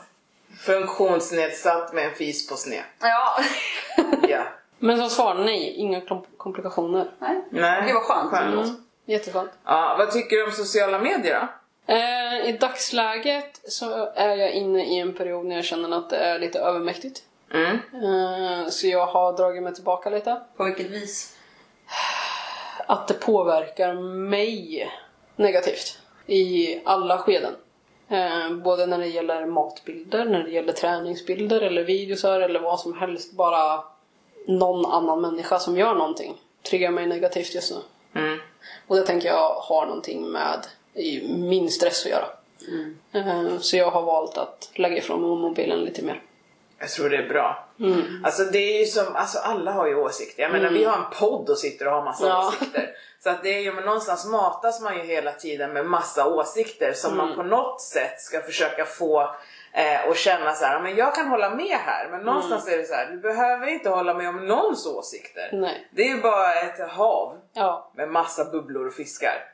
Funktionsnedsatt 0.59 1.93
med 1.93 2.05
en 2.05 2.11
fis 2.15 2.49
på 2.49 2.55
sned. 2.55 2.83
Ja. 2.99 3.37
Ja. 4.29 4.43
Men 4.79 4.97
som 4.97 5.09
svar, 5.09 5.33
nej, 5.33 5.73
inga 5.75 6.01
kom- 6.01 6.25
komplikationer. 6.37 7.11
Nej. 7.19 7.41
Nej. 7.49 7.83
Det 7.87 7.93
var 7.93 8.01
skönt. 8.01 8.29
Skönt. 8.31 8.53
Mm. 8.53 8.75
Jätteskönt. 9.05 9.51
Ja, 9.65 9.95
vad 9.97 10.11
tycker 10.11 10.35
du 10.35 10.43
om 10.45 10.51
sociala 10.51 10.99
medier 10.99 11.39
då? 11.39 11.47
Eh, 11.93 12.49
I 12.49 12.57
dagsläget 12.61 13.59
så 13.63 14.05
är 14.15 14.35
jag 14.35 14.51
inne 14.51 14.85
i 14.85 14.99
en 14.99 15.13
period 15.13 15.45
när 15.45 15.55
jag 15.55 15.65
känner 15.65 15.97
att 15.97 16.09
det 16.09 16.17
är 16.17 16.39
lite 16.39 16.59
övermäktigt. 16.59 17.23
Mm. 17.53 17.77
Eh, 17.93 18.69
så 18.69 18.87
jag 18.87 19.05
har 19.05 19.37
dragit 19.37 19.63
mig 19.63 19.73
tillbaka 19.75 20.09
lite. 20.09 20.41
På 20.57 20.63
vilket 20.63 20.85
vis? 20.91 21.37
Att 22.87 23.07
det 23.07 23.13
påverkar 23.13 23.93
mig 24.29 24.89
negativt 25.35 25.99
i 26.27 26.79
alla 26.85 27.17
skeden. 27.17 27.53
Eh, 28.07 28.49
både 28.63 28.85
när 28.85 28.97
det 28.97 29.07
gäller 29.07 29.45
matbilder, 29.45 30.25
när 30.25 30.43
det 30.43 30.51
gäller 30.51 30.73
träningsbilder 30.73 31.61
eller 31.61 31.83
videosar 31.83 32.41
eller 32.41 32.59
vad 32.59 32.79
som 32.79 32.97
helst. 32.97 33.31
Bara 33.33 33.83
någon 34.47 34.85
annan 34.85 35.21
människa 35.21 35.59
som 35.59 35.77
gör 35.77 35.93
någonting 35.95 36.37
triggar 36.69 36.91
mig 36.91 37.07
negativt 37.07 37.55
just 37.55 37.71
nu. 37.71 37.77
Mm. 38.21 38.39
Och 38.87 38.95
det 38.95 39.01
tänker 39.05 39.27
jag 39.27 39.53
har 39.53 39.85
någonting 39.85 40.27
med 40.31 40.67
min 41.29 41.71
stress 41.71 42.05
att 42.05 42.11
göra. 42.11 42.27
Eh, 43.11 43.57
Så 43.59 43.77
jag 43.77 43.91
har 43.91 44.01
valt 44.01 44.37
att 44.37 44.69
lägga 44.75 44.97
ifrån 44.97 45.21
mig 45.21 45.29
mobilen 45.29 45.79
lite 45.79 46.01
mer. 46.01 46.21
Jag 46.81 46.89
tror 46.89 47.09
det 47.09 47.17
är 47.17 47.29
bra. 47.29 47.67
Mm. 47.79 48.01
Alltså 48.25 48.43
det 48.43 48.57
är 48.57 48.79
ju 48.79 48.85
som, 48.85 49.15
alltså 49.15 49.39
alla 49.39 49.71
har 49.71 49.87
ju 49.87 49.95
åsikter. 49.95 50.43
Jag 50.43 50.51
menar 50.51 50.69
vi 50.69 50.83
har 50.83 50.97
en 50.97 51.19
podd 51.19 51.49
och 51.49 51.57
sitter 51.57 51.87
och 51.87 51.93
har 51.93 52.03
massa 52.03 52.27
Ja. 52.27 52.47
åsikter. 52.47 52.89
Så 53.23 53.29
att 53.29 53.43
det 53.43 53.49
är 53.49 53.59
ju, 53.59 53.73
men 53.73 53.85
någonstans 53.85 54.25
matas 54.25 54.81
man 54.81 54.97
ju 54.97 55.03
hela 55.03 55.31
tiden 55.31 55.73
med 55.73 55.85
massa 55.85 56.27
åsikter 56.27 56.93
som 56.93 57.13
Mm. 57.13 57.25
man 57.27 57.35
på 57.35 57.43
något 57.43 57.81
sätt 57.81 58.21
ska 58.21 58.41
försöka 58.41 58.85
få 58.85 59.35
eh, 59.73 60.09
och 60.09 60.15
känna 60.15 60.53
så 60.53 60.65
här, 60.65 60.73
"Ja, 60.73 60.79
men 60.79 60.95
jag 60.95 61.15
kan 61.15 61.27
hålla 61.27 61.49
med 61.55 61.77
här. 61.85 62.07
Men 62.11 62.21
någonstans 62.21 62.67
Mm. 62.67 62.73
är 62.79 62.81
det 62.81 62.87
så 62.87 62.93
här, 62.93 63.11
du 63.11 63.17
behöver 63.17 63.67
inte 63.67 63.89
hålla 63.89 64.13
med 64.13 64.29
om 64.29 64.47
någons 64.47 64.87
åsikter. 64.87 65.49
Nej. 65.53 65.87
Det 65.91 66.01
är 66.01 66.15
ju 66.15 66.21
bara 66.21 66.53
ett 66.53 66.89
hav 66.89 67.37
Ja. 67.53 67.91
med 67.95 68.09
massa 68.09 68.45
bubblor 68.45 68.87
och 68.87 68.93
fiskar. 68.93 69.47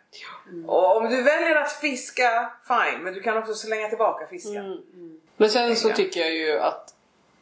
Och 0.68 0.98
om 0.98 1.10
du 1.10 1.22
väljer 1.24 1.56
att 1.56 1.72
fiska, 1.72 2.52
fine, 2.68 3.04
men 3.04 3.14
du 3.14 3.22
kan 3.22 3.38
också 3.38 3.54
slänga 3.54 3.90
tillbaka 3.90 4.28
fisken. 4.28 4.66
Mm. 4.66 5.20
Men 5.38 5.50
sen 5.50 5.76
så 5.76 5.90
tycker 5.90 6.20
jag 6.20 6.32
ju 6.32 6.60
att 6.60 6.94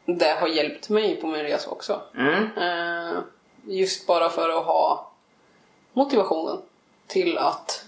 det 0.06 0.38
har 0.40 0.48
hjälpt 0.48 0.90
mig 0.90 1.16
på 1.16 1.28
min 1.28 1.42
resa 1.42 1.70
också. 1.70 2.02
Mm. 2.18 2.44
Eh, 2.58 3.20
just 3.64 4.08
bara 4.08 4.30
för 4.30 4.50
att 4.50 4.66
ha 4.66 5.12
motivationen 5.94 6.58
till 7.08 7.38
att... 7.38 7.86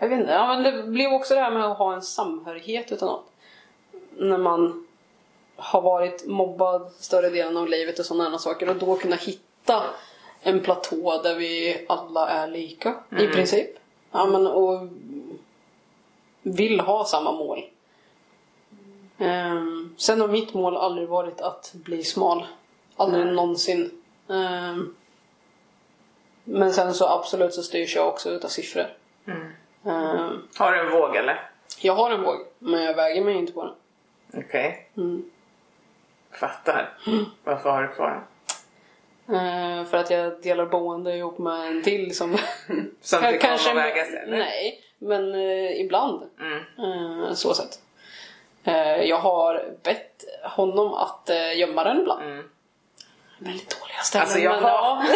Jag 0.00 0.08
vet 0.08 0.20
inte, 0.20 0.32
ja, 0.32 0.46
men 0.46 0.62
det 0.62 0.82
blev 0.82 1.12
också 1.12 1.34
det 1.34 1.40
här 1.40 1.50
med 1.50 1.64
att 1.64 1.78
ha 1.78 1.94
en 1.94 2.02
samhörighet 2.02 2.92
utan 2.92 3.08
något. 3.08 3.30
När 4.16 4.38
man 4.38 4.86
har 5.56 5.80
varit 5.80 6.26
mobbad 6.26 6.92
större 6.98 7.30
delen 7.30 7.56
av 7.56 7.68
livet 7.68 7.98
och 7.98 8.06
sådana 8.06 8.38
saker 8.38 8.68
och 8.68 8.76
då 8.76 8.96
kunna 8.96 9.16
hitta 9.16 9.82
en 10.42 10.60
platå 10.60 11.22
där 11.22 11.34
vi 11.34 11.84
alla 11.88 12.28
är 12.28 12.48
lika 12.48 12.94
i 13.20 13.26
princip. 13.26 13.70
Ja, 14.10 14.26
men, 14.26 14.46
och 14.46 14.88
vill 16.42 16.80
ha 16.80 17.04
samma 17.04 17.32
mål. 17.32 17.64
Ehm, 19.18 19.94
sen 19.98 20.20
har 20.20 20.28
mitt 20.28 20.54
mål 20.54 20.76
aldrig 20.76 21.08
varit 21.08 21.40
att 21.40 21.72
bli 21.74 22.04
smal. 22.04 22.46
Aldrig 22.96 23.26
någonsin. 23.26 23.90
Ehm, 24.30 24.94
men 26.44 26.72
sen 26.72 26.94
så 26.94 27.08
absolut 27.08 27.54
så 27.54 27.62
styrs 27.62 27.96
jag 27.96 28.08
också 28.08 28.30
utav 28.30 28.48
siffror. 28.48 28.86
Ehm, 29.26 30.42
Har 30.58 30.72
du 30.72 30.80
en 30.80 30.90
våg 30.90 31.16
eller? 31.16 31.50
jag 31.80 31.94
har 31.94 32.10
en 32.10 32.22
våg, 32.22 32.36
men 32.58 32.82
jag 32.82 32.94
väger 32.94 33.24
mig 33.24 33.34
inte 33.34 33.52
på 33.52 33.64
den. 33.64 33.74
Okej. 34.44 34.90
Mm. 34.96 35.30
Fattar. 36.32 36.98
Varför 37.44 37.70
har 37.70 37.82
du 37.82 37.88
kvar 37.88 38.10
den? 38.10 39.36
Ehm, 39.36 39.86
för 39.86 39.96
att 39.96 40.10
jag 40.10 40.42
delar 40.42 40.66
boende 40.66 41.16
ihop 41.16 41.38
med 41.38 41.66
en 41.66 41.82
till 41.82 42.16
som... 42.16 42.36
Som 43.00 43.22
tycker 43.32 43.48
om 43.48 43.54
att 43.70 43.76
väga 43.76 44.04
sig 44.04 44.16
eller? 44.18 44.38
Nej, 44.38 44.80
men 44.98 45.34
eh, 45.34 45.80
ibland. 45.80 46.22
Mm. 46.40 47.22
Eh, 47.24 47.32
så 47.32 47.54
sett. 47.54 47.80
Eh, 48.64 49.02
jag 49.02 49.16
har 49.16 49.64
bett 49.82 50.24
honom 50.42 50.94
att 50.94 51.30
eh, 51.30 51.58
gömma 51.58 51.84
den 51.84 52.00
ibland. 52.00 52.22
Mm. 52.22 52.44
Väldigt 53.38 53.80
dåliga 53.80 53.98
ställen. 54.02 54.22
Alltså, 54.22 54.38
jag 54.38 54.52
men, 54.62 54.62
ja. 54.62 55.04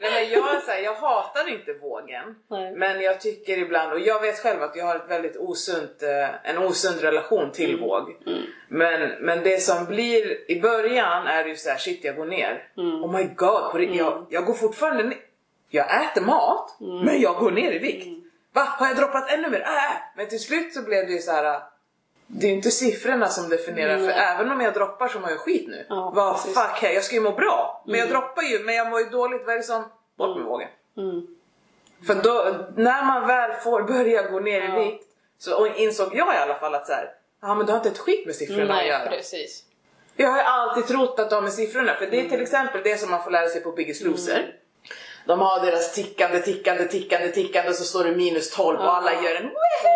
Nej, 0.00 0.12
men 0.12 0.30
jag, 0.30 0.62
så 0.62 0.70
här, 0.70 0.78
jag 0.78 0.94
hatar 0.94 1.48
inte 1.48 1.72
vågen. 1.72 2.36
Nej. 2.50 2.72
Men 2.72 3.00
jag 3.00 3.20
tycker 3.20 3.58
ibland, 3.58 3.92
och 3.92 4.00
jag 4.00 4.20
vet 4.20 4.38
själv 4.38 4.62
att 4.62 4.76
jag 4.76 4.84
har 4.84 4.96
ett 4.96 5.08
väldigt 5.10 5.36
osunt, 5.36 6.02
eh, 6.02 6.50
en 6.50 6.58
osund 6.58 7.00
relation 7.00 7.50
till 7.52 7.70
Mm. 7.74 7.80
våg. 7.88 8.16
Men, 8.68 9.10
men 9.10 9.42
det 9.42 9.58
som 9.62 9.84
blir 9.84 10.50
i 10.50 10.60
början 10.60 11.26
är 11.26 11.44
ju 11.44 11.56
så 11.56 11.70
här, 11.70 11.78
shit 11.78 12.04
jag 12.04 12.16
går 12.16 12.24
ner. 12.26 12.68
Mm. 12.76 13.04
Oh 13.04 13.12
my 13.16 13.24
god, 13.24 13.70
på 13.72 13.78
riktigt, 13.78 13.98
jag, 13.98 14.26
jag 14.30 14.44
går 14.44 14.54
fortfarande 14.54 15.02
ner. 15.02 15.18
Jag 15.70 16.04
äter 16.04 16.20
mat, 16.22 16.76
Mm. 16.80 16.98
men 17.04 17.20
jag 17.20 17.36
går 17.36 17.50
ner 17.50 17.72
i 17.72 17.78
vikt. 17.78 18.06
Va? 18.54 18.62
Har 18.62 18.86
jag 18.86 18.96
droppat 18.96 19.30
ännu 19.30 19.50
mer? 19.50 19.60
Äh! 19.60 19.96
Men 20.16 20.28
till 20.28 20.40
slut 20.40 20.74
så 20.74 20.82
blev 20.82 21.06
det 21.06 21.12
ju 21.12 21.18
så 21.18 21.32
här. 21.32 21.62
Det 22.26 22.46
är 22.46 22.50
ju 22.50 22.56
inte 22.56 22.70
siffrorna 22.70 23.28
som 23.28 23.48
definierar, 23.48 23.98
för 23.98 24.06
Nej. 24.06 24.14
även 24.36 24.50
om 24.52 24.60
jag 24.60 24.74
droppar 24.74 25.08
så 25.08 25.20
mår 25.20 25.30
jag 25.30 25.38
skit 25.38 25.68
nu. 25.68 25.86
Ja, 25.88 26.12
Vad. 26.14 26.28
Mm. 26.28 26.54
fuck, 26.54 26.82
hey, 26.82 26.94
jag 26.94 27.04
ska 27.04 27.14
ju 27.14 27.20
må 27.20 27.32
bra. 27.32 27.82
Men 27.86 28.00
jag 28.00 28.08
droppar 28.08 28.42
ju, 28.42 28.58
men 28.58 28.74
jag 28.74 28.90
mår 28.90 29.00
ju 29.00 29.06
dåligt. 29.06 29.42
Vad 29.46 29.54
är 29.54 29.56
det 29.58 29.62
som... 29.64 29.84
Bort 30.18 30.36
med 30.36 30.46
vågen. 30.46 30.68
Mm. 30.96 31.26
För 32.06 32.14
då, 32.14 32.56
när 32.76 33.04
man 33.04 33.26
väl 33.26 33.52
får 33.52 33.82
börja 33.82 34.22
gå 34.22 34.40
ner 34.40 34.60
Ja. 34.60 34.80
i 34.80 34.84
vikt 34.84 35.04
så 35.38 35.66
insåg 35.66 36.08
jag 36.16 36.34
i 36.34 36.38
alla 36.38 36.54
fall 36.54 36.74
att 36.74 36.86
så 36.86 36.92
här, 36.92 37.10
ja 37.42 37.54
men 37.54 37.66
det 37.66 37.72
har 37.72 37.76
inte 37.78 37.88
ett 37.88 37.98
skit 37.98 38.26
med 38.26 38.34
siffrorna 38.34 38.62
att 38.62 38.68
Nej, 38.68 38.88
göra. 38.88 39.08
precis. 39.08 39.62
Jag 40.16 40.28
har 40.30 40.42
alltid 40.42 40.86
trott 40.86 41.18
att 41.18 41.30
de 41.30 41.44
med 41.44 41.52
siffrorna, 41.52 41.94
för 41.94 42.06
det 42.06 42.20
är 42.20 42.28
till 42.28 42.42
exempel 42.42 42.80
det 42.84 43.00
som 43.00 43.10
man 43.10 43.22
får 43.24 43.30
lära 43.30 43.48
sig 43.48 43.60
på 43.62 43.72
Biggest 43.72 44.02
Loser. 44.04 44.54
De 45.26 45.40
har 45.40 45.66
deras 45.66 45.92
tickande, 45.94 46.38
tickande, 46.40 46.84
tickande, 46.84 47.28
tickande 47.32 47.70
och 47.70 47.76
så 47.76 47.84
står 47.84 48.04
det 48.04 48.16
minus 48.16 48.50
12 48.50 48.78
och 48.80 48.96
alla 48.96 49.12
gör 49.12 49.34
en 49.34 49.42
woohoo! 49.42 49.93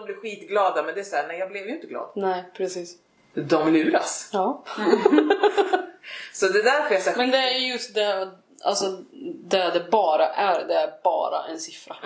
De 0.00 0.04
blir 0.04 0.14
skitglada 0.16 0.82
men 0.82 0.94
det 0.94 1.00
är 1.00 1.04
såhär, 1.04 1.28
nej 1.28 1.38
jag 1.38 1.48
blev 1.50 1.66
ju 1.66 1.74
inte 1.74 1.86
glad. 1.86 2.10
Nej, 2.16 2.44
precis. 2.56 2.94
De 3.34 3.72
luras. 3.72 4.30
Ja. 4.32 4.64
Så 6.32 6.48
det 6.48 6.58
är 6.58 6.64
därför 6.64 6.94
jag 6.94 7.02
säger 7.02 7.18
Men 7.18 7.30
det 7.30 7.38
är 7.38 7.58
just 7.58 7.94
det, 7.94 8.30
alltså, 8.64 8.86
det 9.44 9.70
det 9.70 9.90
bara 9.90 10.26
är. 10.26 10.64
Det 10.66 10.74
är 10.74 10.92
bara 11.04 11.44
en 11.46 11.58
siffra. 11.60 11.96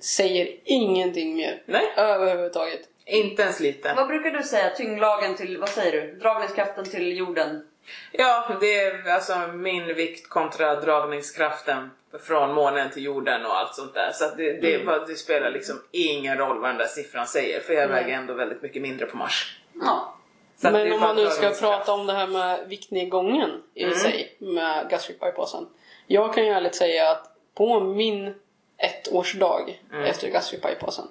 Säger 0.00 0.56
ingenting 0.64 1.36
mer. 1.36 1.62
Nej. 1.66 1.92
Överhuvudtaget. 1.96 2.80
inte 3.06 3.42
ens 3.42 3.60
lite. 3.60 3.92
Vad 3.96 4.08
brukar 4.08 4.30
du 4.30 4.42
säga? 4.42 4.70
Tyngdlagen 4.70 5.36
till, 5.36 5.58
vad 5.58 5.68
säger 5.68 5.92
du? 5.92 6.14
Dragningskraften 6.18 6.84
till 6.84 7.16
jorden? 7.16 7.64
Ja, 8.12 8.56
det 8.60 8.74
är 8.80 9.08
alltså 9.10 9.38
min 9.52 9.94
vikt 9.94 10.28
kontra 10.28 10.80
dragningskraften 10.80 11.90
från 12.22 12.52
månen 12.54 12.90
till 12.90 13.04
jorden 13.04 13.46
och 13.46 13.56
allt 13.56 13.74
sånt 13.74 13.94
där. 13.94 14.10
Så 14.12 14.24
det, 14.36 14.52
det, 14.52 14.74
Mm. 14.74 15.00
det 15.08 15.14
spelar 15.14 15.50
liksom 15.50 15.82
ingen 15.90 16.38
roll 16.38 16.58
vad 16.60 16.70
den 16.70 16.78
där 16.78 16.86
siffran 16.86 17.26
säger 17.26 17.60
för 17.60 17.72
jag 17.74 17.88
väger 17.88 18.14
ändå 18.14 18.34
väldigt 18.34 18.62
mycket 18.62 18.82
mindre 18.82 19.06
på 19.06 19.16
Mars. 19.16 19.58
Ja. 19.72 20.14
Så 20.56 20.70
Men 20.70 20.92
om 20.92 21.00
man 21.00 21.16
nu 21.16 21.26
ska 21.26 21.50
prata 21.50 21.92
om 21.92 22.06
det 22.06 22.12
här 22.12 22.26
med 22.26 22.68
viktnedgången 22.68 23.62
i 23.74 23.82
Mm. 23.84 23.98
sig 23.98 24.36
med 24.38 24.90
gastric 24.90 25.20
bypassen. 25.20 25.66
Jag 26.06 26.34
kan 26.34 26.44
ju 26.46 26.50
ärligt 26.50 26.74
säga 26.74 27.10
att 27.10 27.30
på 27.54 27.80
min 27.80 28.34
ettårsdag 28.78 29.66
Mm. 29.92 30.04
efter 30.04 30.28
gastric 30.28 30.62
bypassen 30.62 31.08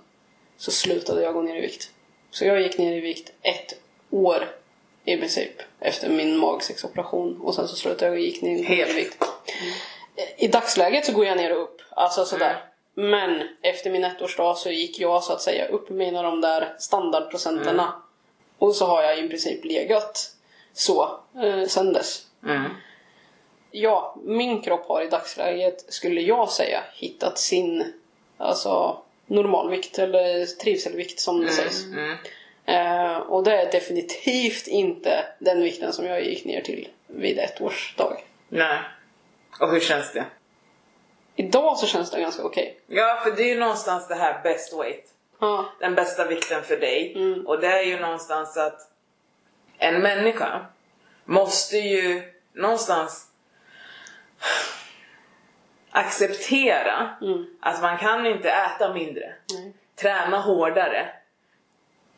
så 0.57 0.71
slutade 0.71 1.21
jag 1.23 1.33
gå 1.33 1.41
ner 1.41 1.55
i 1.57 1.61
vikt. 1.61 1.91
Så 2.31 2.45
jag 2.45 2.61
gick 2.61 2.77
ner 2.77 2.97
i 2.97 2.99
vikt 2.99 3.31
ett 3.41 3.73
år 4.09 4.47
i 5.05 5.17
princip 5.17 5.61
efter 5.79 6.09
min 6.09 6.37
magsäcksoperation 6.37 7.41
och 7.41 7.55
sen 7.55 7.67
så 7.67 7.75
slutade 7.75 8.05
jag 8.05 8.13
och 8.13 8.19
gick 8.19 8.41
ner 8.41 8.63
Helt. 8.63 8.91
i 8.91 8.93
vikt. 8.93 9.23
I 10.37 10.47
dagsläget 10.47 11.05
så 11.05 11.11
går 11.11 11.25
jag 11.25 11.37
ner 11.37 11.57
och 11.57 11.63
upp, 11.63 11.81
alltså 11.89 12.25
sådär. 12.25 12.63
Men 12.93 13.47
efter 13.61 13.89
min 13.89 14.03
ettårsdag 14.03 14.57
så 14.57 14.69
gick 14.69 14.99
jag 14.99 15.23
så 15.23 15.33
att 15.33 15.41
säga 15.41 15.67
upp 15.67 15.89
mina 15.89 16.21
de 16.21 16.41
där 16.41 16.75
standardprocenterna. 16.79 17.93
Och 18.57 18.75
så 18.75 18.85
har 18.85 19.03
jag 19.03 19.19
i 19.19 19.29
princip 19.29 19.65
legat 19.65 20.31
så 20.73 21.19
eh, 21.43 21.67
sen 21.67 21.93
dess. 21.93 22.25
Mm. 22.45 22.71
Ja, 23.71 24.15
min 24.23 24.61
kropp 24.61 24.87
har 24.87 25.01
i 25.01 25.09
dagsläget, 25.09 25.93
skulle 25.93 26.21
jag 26.21 26.49
säga, 26.49 26.83
hittat 26.93 27.37
sin 27.37 27.93
alltså, 28.37 29.01
normalvikt 29.25 29.99
eller 29.99 30.45
trivselvikt 30.45 31.19
som 31.19 31.41
det 31.41 31.51
sägs. 31.51 31.83
Mm. 31.83 32.17
Eh, 32.65 33.17
och 33.17 33.43
det 33.43 33.61
är 33.61 33.71
definitivt 33.71 34.67
inte 34.67 35.25
den 35.39 35.61
vikten 35.61 35.93
som 35.93 36.05
jag 36.05 36.23
gick 36.23 36.45
ner 36.45 36.61
till 36.61 36.87
vid 37.07 37.39
ett 37.39 37.61
års 37.61 37.95
dag. 37.95 38.23
Nej. 38.49 38.79
Och 39.59 39.71
hur 39.71 39.79
känns 39.79 40.13
det? 40.13 40.25
Idag 41.35 41.77
så 41.77 41.87
känns 41.87 42.11
det 42.11 42.21
ganska 42.21 42.43
okej. 42.43 42.79
Ja, 42.87 43.19
för 43.23 43.31
det 43.31 43.43
är 43.43 43.47
ju 43.47 43.59
någonstans 43.59 44.07
det 44.07 44.15
här 44.15 44.41
best 44.43 44.73
weight. 44.73 45.05
Ja. 45.39 45.65
Den 45.79 45.95
bästa 45.95 46.25
vikten 46.27 46.63
för 46.63 46.77
dig. 46.77 47.13
Mm. 47.15 47.47
Och 47.47 47.59
det 47.59 47.67
är 47.67 47.83
ju 47.83 47.99
någonstans 47.99 48.57
att 48.57 48.79
en 49.77 50.01
människa 50.01 50.65
måste 51.25 51.77
ju 51.77 52.33
någonstans 52.53 53.27
acceptera 55.91 57.15
Mm. 57.21 57.45
att 57.61 57.81
man 57.81 57.97
kan 57.97 58.25
inte 58.25 58.49
äta 58.49 58.93
mindre, 58.93 59.33
Nej. 59.53 59.73
träna 59.95 60.37
hårdare 60.39 61.09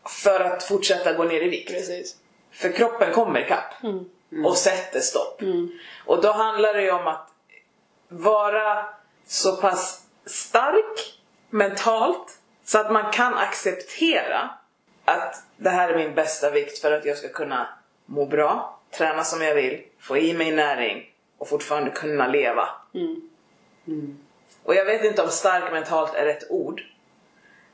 för 0.09 0.39
att 0.39 0.63
fortsätta 0.63 1.13
gå 1.13 1.23
ner 1.23 1.41
i 1.41 1.49
vikt. 1.49 1.69
Precis. 1.69 2.15
För 2.51 2.71
kroppen 2.71 3.13
kommer 3.13 3.45
ikapp 3.45 3.73
och 4.45 4.57
sätter 4.57 4.99
stopp. 4.99 5.41
Och 6.05 6.21
då 6.21 6.31
handlar 6.31 6.73
det 6.73 6.81
ju 6.81 6.91
om 6.91 7.07
att 7.07 7.29
vara 8.07 8.85
så 9.27 9.55
pass 9.55 10.01
stark 10.25 11.19
mentalt 11.49 12.39
så 12.63 12.79
att 12.79 12.91
man 12.91 13.11
kan 13.11 13.33
acceptera 13.33 14.49
att 15.05 15.43
det 15.57 15.69
här 15.69 15.89
är 15.89 15.97
min 15.97 16.15
bästa 16.15 16.49
vikt 16.49 16.79
för 16.79 16.91
att 16.91 17.05
jag 17.05 17.17
ska 17.17 17.29
kunna 17.29 17.67
må 18.05 18.25
bra, 18.25 18.79
träna 18.91 19.23
som 19.23 19.41
jag 19.41 19.55
vill, 19.55 19.83
få 19.99 20.17
i 20.17 20.33
mig 20.33 20.51
näring 20.51 21.11
och 21.37 21.49
fortfarande 21.49 21.91
kunna 21.91 22.27
leva. 22.27 22.69
Och 24.63 24.75
jag 24.75 24.85
vet 24.85 25.03
inte 25.03 25.21
om 25.21 25.29
stark 25.29 25.71
mentalt 25.71 26.13
är 26.13 26.25
rätt 26.25 26.49
ord. 26.49 26.81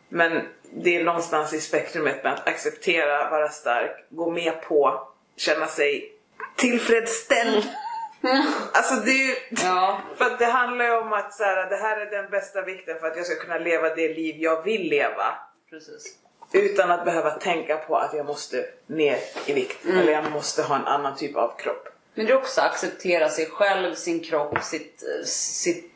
Men 0.09 0.47
det 0.73 0.95
är 0.95 1.03
någonstans 1.03 1.53
i 1.53 1.61
spektrumet 1.61 2.23
med 2.23 2.33
att 2.33 2.47
acceptera, 2.47 3.29
vara 3.29 3.49
stark, 3.49 4.05
gå 4.09 4.31
med 4.31 4.61
på, 4.61 5.07
känna 5.37 5.67
sig 5.67 6.13
tillfredsställd. 6.55 7.63
Alltså 8.73 8.95
det 8.95 9.11
är 9.11 9.27
ju... 9.27 9.35
Ja. 9.49 10.01
För 10.17 10.37
det 10.37 10.45
handlar 10.45 10.85
ju 10.85 10.97
om 10.97 11.13
att 11.13 11.33
så 11.33 11.43
här, 11.43 11.69
det 11.69 11.75
här 11.75 11.97
är 11.97 12.05
den 12.05 12.29
bästa 12.29 12.61
vikten 12.61 12.99
för 12.99 13.07
att 13.07 13.17
jag 13.17 13.25
ska 13.25 13.35
kunna 13.35 13.57
leva 13.57 13.95
det 13.95 14.13
liv 14.13 14.35
jag 14.39 14.63
vill 14.63 14.89
leva. 14.89 15.33
Precis. 15.69 16.17
Utan 16.51 16.91
att 16.91 17.05
behöva 17.05 17.31
tänka 17.31 17.77
på 17.77 17.97
att 17.97 18.13
jag 18.13 18.25
måste 18.25 18.65
ner 18.87 19.17
i 19.45 19.53
vikt. 19.53 19.85
Eller 19.85 20.11
jag 20.11 20.31
måste 20.31 20.63
ha 20.63 20.75
en 20.75 20.85
annan 20.85 21.17
typ 21.17 21.35
av 21.35 21.57
kropp. 21.57 21.87
Men 22.13 22.25
det 22.25 22.31
är 22.31 22.37
också 22.37 22.61
att 22.61 22.71
acceptera 22.71 23.29
sig 23.29 23.45
själv, 23.45 23.95
sin 23.95 24.23
kropp, 24.23 24.63
sitt, 24.63 25.03
sitt, 25.25 25.91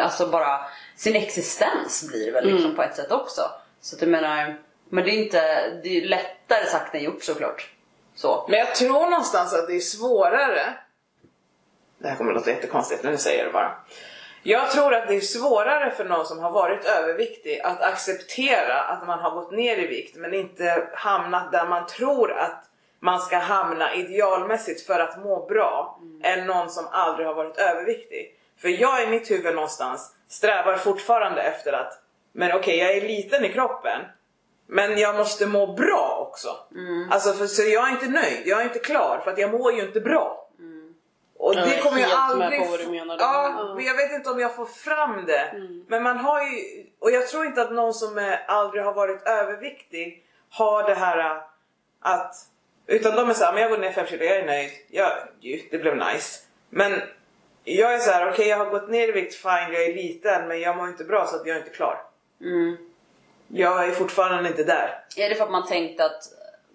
alltså 0.00 0.26
bara 0.26 0.60
sin 0.96 1.16
existens 1.16 2.08
blir 2.08 2.26
det 2.26 2.32
väl 2.32 2.52
liksom 2.52 2.76
på 2.76 2.82
ett 2.82 2.96
sätt 2.96 3.12
också. 3.12 3.50
Så 3.86 3.96
att 3.96 4.02
jag 4.02 4.10
menar, 4.10 4.56
men 4.88 5.04
det 5.04 5.10
är 5.10 5.22
inte, 5.22 5.70
det 5.82 5.98
är 5.98 6.08
lättare 6.08 6.66
sagt 6.66 6.94
än 6.94 7.02
gjort 7.02 7.22
såklart. 7.22 7.70
Så. 8.14 8.46
Men 8.48 8.58
jag 8.58 8.74
tror 8.74 9.10
någonstans 9.10 9.54
att 9.54 9.66
det 9.66 9.76
är 9.76 9.80
svårare. 9.80 10.74
Det 11.98 12.08
här 12.08 12.16
kommer 12.16 12.30
att 12.30 12.36
låta 12.36 12.50
jättekonstigt 12.50 13.02
men 13.02 13.12
nu 13.12 13.18
säger 13.18 13.44
det 13.44 13.52
bara. 13.52 13.74
Jag 14.42 14.70
tror 14.70 14.94
att 14.94 15.08
det 15.08 15.14
är 15.14 15.20
svårare 15.20 15.90
för 15.90 16.04
någon 16.04 16.26
som 16.26 16.38
har 16.38 16.50
varit 16.50 16.84
överviktig 16.84 17.60
att 17.60 17.82
acceptera 17.82 18.80
att 18.80 19.06
man 19.06 19.18
har 19.18 19.30
gått 19.30 19.52
ner 19.52 19.76
i 19.76 19.86
vikt 19.86 20.16
men 20.16 20.34
inte 20.34 20.88
hamnat 20.94 21.52
där 21.52 21.66
man 21.66 21.86
tror 21.86 22.32
att 22.32 22.64
man 23.00 23.20
ska 23.20 23.36
hamna 23.36 23.94
idealmässigt 23.94 24.86
för 24.86 25.00
att 25.00 25.24
må 25.24 25.46
bra 25.46 26.00
än 26.22 26.46
någon 26.46 26.70
som 26.70 26.86
aldrig 26.90 27.26
har 27.26 27.34
varit 27.34 27.58
överviktig. 27.58 28.38
För 28.60 28.68
jag 28.68 29.02
i 29.02 29.06
mitt 29.06 29.30
huvud 29.30 29.54
någonstans 29.54 30.14
strävar 30.28 30.76
fortfarande 30.76 31.42
efter 31.42 31.72
att 31.72 32.02
men 32.36 32.52
okej 32.52 32.78
jag 32.78 32.96
är 32.96 33.00
liten 33.00 33.44
i 33.44 33.52
kroppen 33.52 34.00
men 34.66 34.98
jag 34.98 35.16
måste 35.16 35.46
må 35.46 35.66
bra 35.66 36.28
också. 36.28 36.48
Alltså 37.10 37.32
för, 37.32 37.46
så 37.46 37.62
jag 37.62 37.88
är 37.88 37.92
inte 37.92 38.08
nöjd, 38.08 38.42
jag 38.46 38.60
är 38.60 38.64
inte 38.64 38.78
klar 38.78 39.20
för 39.24 39.30
att 39.30 39.38
jag 39.38 39.50
mår 39.50 39.72
ju 39.72 39.82
inte 39.82 40.00
bra. 40.00 40.42
Och 41.38 41.54
Jag 41.54 41.68
det 41.68 41.74
är 41.74 41.82
kommer 41.82 42.00
jag 42.00 42.08
helt 42.08 42.38
med 42.38 42.46
aldrig... 42.46 42.60
på 42.60 42.70
vad 42.70 42.80
du 42.80 42.86
menar. 42.86 43.16
Ja, 43.18 43.72
men 43.76 43.84
jag 43.84 43.94
vet 43.94 44.12
inte 44.12 44.30
om 44.30 44.40
jag 44.40 44.56
får 44.56 44.66
fram 44.66 45.26
det. 45.26 45.52
Men 45.88 46.02
man 46.02 46.18
har 46.18 46.42
ju... 46.42 46.86
Och 46.98 47.10
jag 47.10 47.28
tror 47.28 47.46
inte 47.46 47.62
att 47.62 47.72
någon 47.72 47.94
som 47.94 48.18
är, 48.18 48.44
aldrig 48.48 48.84
har 48.84 48.92
varit 48.92 49.28
överviktig 49.28 50.24
har 50.50 50.82
det 50.82 50.94
här 50.94 51.18
äh, 51.18 51.42
att... 52.00 52.34
Utan 52.86 53.16
de 53.16 53.30
är 53.30 53.34
såhär, 53.34 53.52
men 53.52 53.62
jag 53.62 53.70
går 53.70 53.78
ner 53.78 53.92
5 53.92 54.06
kilo, 54.06 54.24
jag 54.24 54.36
är 54.36 54.46
nöjd. 54.46 54.70
Ja, 54.88 55.12
ju, 55.40 55.62
det 55.70 55.78
blev 55.78 55.96
nice. 55.96 56.42
Men 56.70 57.00
jag 57.64 57.94
är 57.94 57.98
så 57.98 58.10
här: 58.10 58.30
okej 58.30 58.48
jag 58.48 58.56
har 58.56 58.70
gått 58.70 58.88
ner 58.88 59.08
i 59.08 59.12
vikt, 59.12 59.34
fine, 59.34 59.72
jag 59.72 59.84
är 59.84 59.94
liten 59.94 60.48
men 60.48 60.60
jag 60.60 60.76
mår 60.76 60.88
inte 60.88 61.04
bra 61.04 61.26
så 61.26 61.36
att 61.36 61.46
jag 61.46 61.56
är 61.56 61.60
inte 61.60 61.76
klar. 61.76 62.02
Mm. 62.40 62.76
Jag 63.48 63.84
är 63.88 63.90
fortfarande 63.92 64.48
inte 64.48 64.64
där. 64.64 65.04
Är 65.16 65.28
det 65.28 65.34
för 65.34 65.44
att 65.44 65.50
man 65.50 65.66
tänkte 65.66 66.04
att 66.04 66.22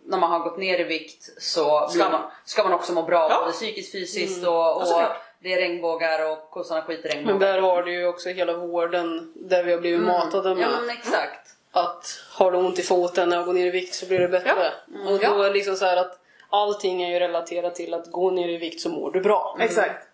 när 0.05 0.17
man 0.17 0.31
har 0.31 0.39
gått 0.39 0.57
ner 0.57 0.79
i 0.79 0.83
vikt 0.83 1.29
så 1.41 1.87
Ska 1.89 2.09
man- 2.09 2.21
ska 2.45 2.63
man 2.63 2.73
också 2.73 2.93
må 2.93 3.03
bra 3.03 3.27
Ja. 3.29 3.39
både 3.39 3.51
psykiskt, 3.51 3.91
fysiskt 3.91 4.47
och, 4.47 4.75
och 4.81 4.87
såklart. 4.87 5.17
det 5.39 5.53
är 5.53 5.57
regnbågar 5.57 6.31
och 6.31 6.49
kossorna 6.49 6.81
skiter 6.81 7.09
i 7.09 7.15
Men 7.15 7.25
regnbågar. 7.25 7.53
där 7.53 7.61
har 7.61 7.83
du 7.83 7.93
ju 7.93 8.07
också 8.07 8.29
hela 8.29 8.53
vården 8.53 9.33
där 9.35 9.63
vi 9.63 9.71
har 9.71 9.79
blivit 9.79 10.01
matade 10.01 10.55
med 10.55 10.63
Ja 10.63 10.69
men 10.81 10.89
exakt. 10.89 11.49
att 11.71 12.05
har 12.33 12.51
du 12.51 12.57
ont 12.57 12.79
i 12.79 12.83
foten 12.83 13.29
när 13.29 13.37
jag 13.37 13.45
går 13.45 13.53
ner 13.53 13.65
i 13.65 13.69
vikt 13.71 13.93
så 13.93 14.05
blir 14.05 14.19
det 14.19 14.27
bättre. 14.27 14.71
Och 15.07 15.11
då 15.11 15.19
Ja. 15.21 15.39
är 15.45 15.47
det 15.47 15.53
liksom 15.53 15.75
så 15.75 15.85
här 15.85 15.97
att 15.97 16.19
allting 16.49 17.03
är 17.03 17.09
ju 17.13 17.19
relaterat 17.19 17.75
till 17.75 17.93
att 17.93 18.11
gå 18.11 18.31
ner 18.31 18.49
i 18.49 18.57
vikt 18.57 18.81
så 18.81 18.89
mår 18.89 19.11
du 19.11 19.21
bra. 19.21 19.57
Exakt. 19.59 20.07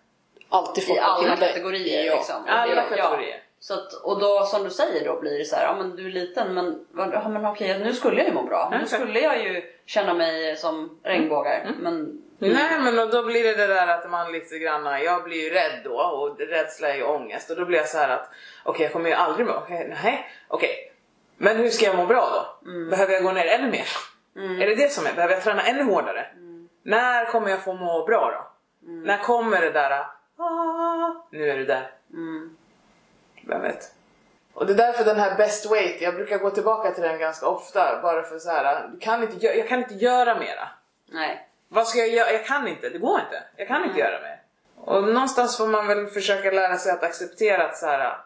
Alltid 0.48 0.86
fått 0.86 0.96
I 0.96 1.00
alla 1.00 1.36
kategorier 1.36 2.04
Ja. 2.06 2.14
liksom. 2.14 2.44
Alla 2.48 2.74
det- 2.74 2.96
kategorier. 2.96 3.42
Så 3.60 3.74
att, 3.74 3.92
och 3.92 4.20
då 4.20 4.44
som 4.44 4.64
du 4.64 4.70
säger 4.70 5.04
då 5.04 5.20
blir 5.20 5.38
det 5.38 5.44
så 5.44 5.56
här, 5.56 5.64
ja 5.64 5.76
men 5.76 5.96
du 5.96 6.06
är 6.06 6.10
liten 6.10 6.54
men, 6.54 6.86
ja, 7.12 7.28
men 7.28 7.46
okej 7.46 7.78
nu 7.78 7.94
skulle 7.94 8.18
jag 8.18 8.28
ju 8.28 8.34
må 8.34 8.42
bra. 8.42 8.68
Nu 8.80 8.86
skulle 8.86 9.20
jag 9.20 9.44
ju 9.44 9.62
känna 9.86 10.14
mig 10.14 10.56
som 10.56 11.00
regnbågar. 11.02 11.74
Men 11.80 12.22
Nej 12.38 12.80
men 12.80 12.98
och 12.98 13.10
då 13.10 13.22
blir 13.22 13.44
det 13.44 13.54
det 13.54 13.66
där 13.66 13.86
att 13.86 14.10
man 14.10 14.32
lite 14.32 14.58
grann, 14.58 15.02
jag 15.02 15.24
blir 15.24 15.44
ju 15.44 15.50
rädd 15.50 15.80
då 15.84 16.00
och 16.00 16.38
rädsla 16.38 16.88
är 16.88 16.96
ju 16.96 17.02
ångest 17.02 17.50
och 17.50 17.56
då 17.56 17.64
blir 17.64 17.78
jag 17.78 17.88
så 17.88 17.98
här 17.98 18.08
att 18.08 18.30
okej 18.64 18.82
jag 18.82 18.92
kommer 18.92 19.08
ju 19.08 19.14
aldrig 19.14 19.46
må, 19.46 19.52
okej, 19.52 19.96
nej, 20.02 20.30
okej. 20.48 20.92
Men 21.36 21.56
hur 21.56 21.68
ska 21.68 21.86
jag 21.86 21.96
må 21.96 22.06
bra 22.06 22.28
då? 22.34 22.70
Behöver 22.90 23.12
jag 23.12 23.22
gå 23.22 23.32
ner 23.32 23.46
ännu 23.46 23.70
mer? 23.70 23.86
Är 24.62 24.66
det 24.66 24.74
det 24.74 24.92
som 24.92 25.06
är? 25.06 25.14
Behöver 25.14 25.34
jag 25.34 25.42
träna 25.42 25.62
ännu 25.62 25.82
hårdare? 25.82 26.26
När 26.82 27.24
kommer 27.24 27.50
jag 27.50 27.64
få 27.64 27.72
må 27.72 28.06
bra 28.06 28.30
då? 28.30 28.52
När 28.90 29.18
kommer 29.18 29.60
det 29.60 29.70
där, 29.70 29.90
ah, 29.90 31.26
nu 31.32 31.50
är 31.50 31.56
du 31.56 31.64
där. 31.64 31.90
Vem 33.48 33.62
vet? 33.62 33.92
Och 34.54 34.66
det 34.66 34.72
är 34.72 34.76
därför 34.76 35.04
den 35.04 35.20
här 35.20 35.36
best 35.36 35.70
weight, 35.70 36.00
jag 36.00 36.14
brukar 36.14 36.38
gå 36.38 36.50
tillbaka 36.50 36.90
till 36.90 37.02
den 37.02 37.18
ganska 37.18 37.46
ofta 37.46 38.02
bara 38.02 38.22
för 38.22 38.38
så 38.38 38.50
här, 38.50 38.90
kan 39.00 39.22
inte, 39.22 39.46
jag 39.46 39.68
kan 39.68 39.78
inte 39.78 39.94
göra 39.94 40.38
mera. 40.38 40.68
nej. 41.12 41.44
Vad 41.70 41.86
ska 41.86 41.98
jag 41.98 42.08
göra? 42.08 42.32
Jag 42.32 42.46
kan 42.46 42.68
inte, 42.68 42.88
det 42.88 42.98
går 42.98 43.20
inte. 43.20 43.42
Jag 43.56 43.68
kan 43.68 43.84
inte 43.84 43.98
göra 43.98 44.20
mer. 44.20 44.40
Och 44.76 45.02
någonstans 45.04 45.56
får 45.56 45.66
man 45.66 45.86
väl 45.86 46.06
försöka 46.06 46.50
lära 46.50 46.76
sig 46.76 46.92
att 46.92 47.02
acceptera 47.02 47.64
att 47.64 47.76
så 47.76 47.86
här, 47.86 48.16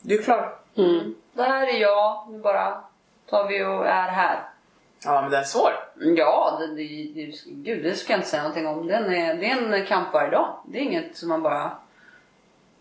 du 0.00 0.18
är 0.18 0.22
klar. 0.22 0.54
Det 1.32 1.42
här 1.42 1.66
är 1.66 1.80
jag, 1.80 2.26
nu 2.30 2.38
bara 2.38 2.84
tar 3.30 3.48
vi 3.48 3.64
och 3.64 3.86
är 3.86 4.08
här. 4.08 4.42
Ja 5.04 5.22
men 5.22 5.30
den 5.30 5.40
är 5.40 5.44
svår. 5.44 5.72
Ja, 5.94 6.56
det, 6.60 6.66
det, 6.66 7.12
det, 7.14 7.32
gud 7.46 7.84
det 7.84 7.94
ska 7.94 8.12
jag 8.12 8.18
inte 8.18 8.28
säga 8.28 8.42
någonting 8.42 8.66
om. 8.66 8.86
Den 8.86 9.12
är, 9.12 9.34
det 9.34 9.50
är 9.50 9.74
en 9.74 9.86
kamp 9.86 10.12
varje 10.12 10.30
dag. 10.30 10.58
Det 10.66 10.78
är 10.78 10.82
inget 10.82 11.16
som 11.16 11.28
man 11.28 11.42
bara... 11.42 11.70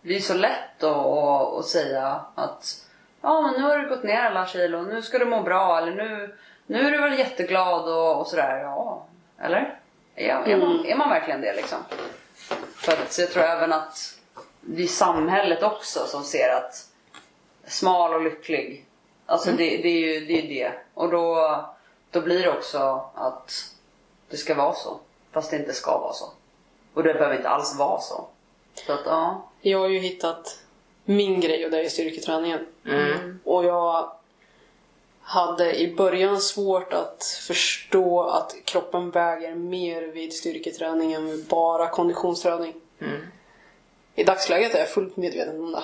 Det 0.07 0.15
är 0.15 0.19
så 0.19 0.33
lätt 0.33 0.83
att, 0.83 1.53
att, 1.53 1.65
säga 1.65 2.21
att 2.35 2.85
ja 3.21 3.41
men 3.41 3.53
nu 3.53 3.61
har 3.61 3.77
du 3.77 3.89
gått 3.89 4.03
ner 4.03 4.21
alla 4.21 4.47
kilo, 4.47 4.81
nu 4.81 5.01
ska 5.01 5.17
du 5.17 5.25
må 5.25 5.41
bra 5.41 5.77
eller 5.77 5.91
nu, 5.91 6.35
nu 6.65 6.87
är 6.87 6.91
du 6.91 6.97
väl 6.97 7.19
jätteglad 7.19 7.89
och, 7.89 8.19
och 8.19 8.27
sådär. 8.27 8.57
Ja, 8.57 9.05
eller? 9.39 9.79
Är, 10.15 10.29
är, 10.29 10.57
man, 10.57 10.85
är 10.85 10.95
man 10.95 11.09
verkligen 11.09 11.41
det 11.41 11.53
liksom? 11.55 11.77
För 12.75 12.91
att 12.91 13.17
jag 13.19 13.31
tror 13.31 13.43
även 13.43 13.73
att 13.73 14.19
det 14.61 14.83
är 14.83 14.87
samhället 14.87 15.63
också 15.63 16.05
som 16.07 16.23
ser 16.23 16.49
att 16.49 16.87
smal 17.67 18.13
och 18.13 18.21
lycklig, 18.21 18.85
alltså 19.25 19.51
det, 19.51 19.77
det 19.77 19.87
är 19.87 20.13
ju 20.13 20.25
det, 20.25 20.39
är 20.39 20.47
det. 20.47 20.71
Och 20.93 21.11
då, 21.11 21.65
då 22.11 22.21
blir 22.21 22.43
det 22.43 22.51
också 22.51 23.09
att 23.15 23.51
det 24.29 24.37
ska 24.37 24.55
vara 24.55 24.73
så. 24.73 24.99
Fast 25.31 25.51
det 25.51 25.57
inte 25.57 25.73
ska 25.73 25.97
vara 25.97 26.13
så. 26.13 26.25
Och 26.93 27.03
det 27.03 27.13
behöver 27.13 27.35
inte 27.35 27.49
alls 27.49 27.75
vara 27.75 28.01
så. 28.01 28.27
Så 28.73 28.93
att 28.93 29.05
ja. 29.05 29.49
Jag 29.69 29.79
har 29.79 29.89
ju 29.89 29.99
hittat 29.99 30.59
min 31.05 31.41
grej 31.41 31.65
och 31.65 31.71
det 31.71 31.81
är 31.81 31.89
styrketräningen. 31.89 32.65
Och 33.43 33.65
jag 33.65 34.11
hade 35.21 35.79
i 35.79 35.95
början 35.95 36.41
svårt 36.41 36.93
att 36.93 37.23
förstå 37.47 38.23
att 38.23 38.55
kroppen 38.65 39.11
väger 39.11 39.55
mer 39.55 40.01
vid 40.01 40.33
styrketräning 40.33 41.13
än 41.13 41.25
vid 41.25 41.45
bara 41.45 41.87
konditionsträning. 41.87 42.73
I 44.15 44.23
dagsläget 44.23 44.75
är 44.75 44.79
jag 44.79 44.89
fullt 44.89 45.17
medveten 45.17 45.59
om 45.59 45.71
det. 45.71 45.83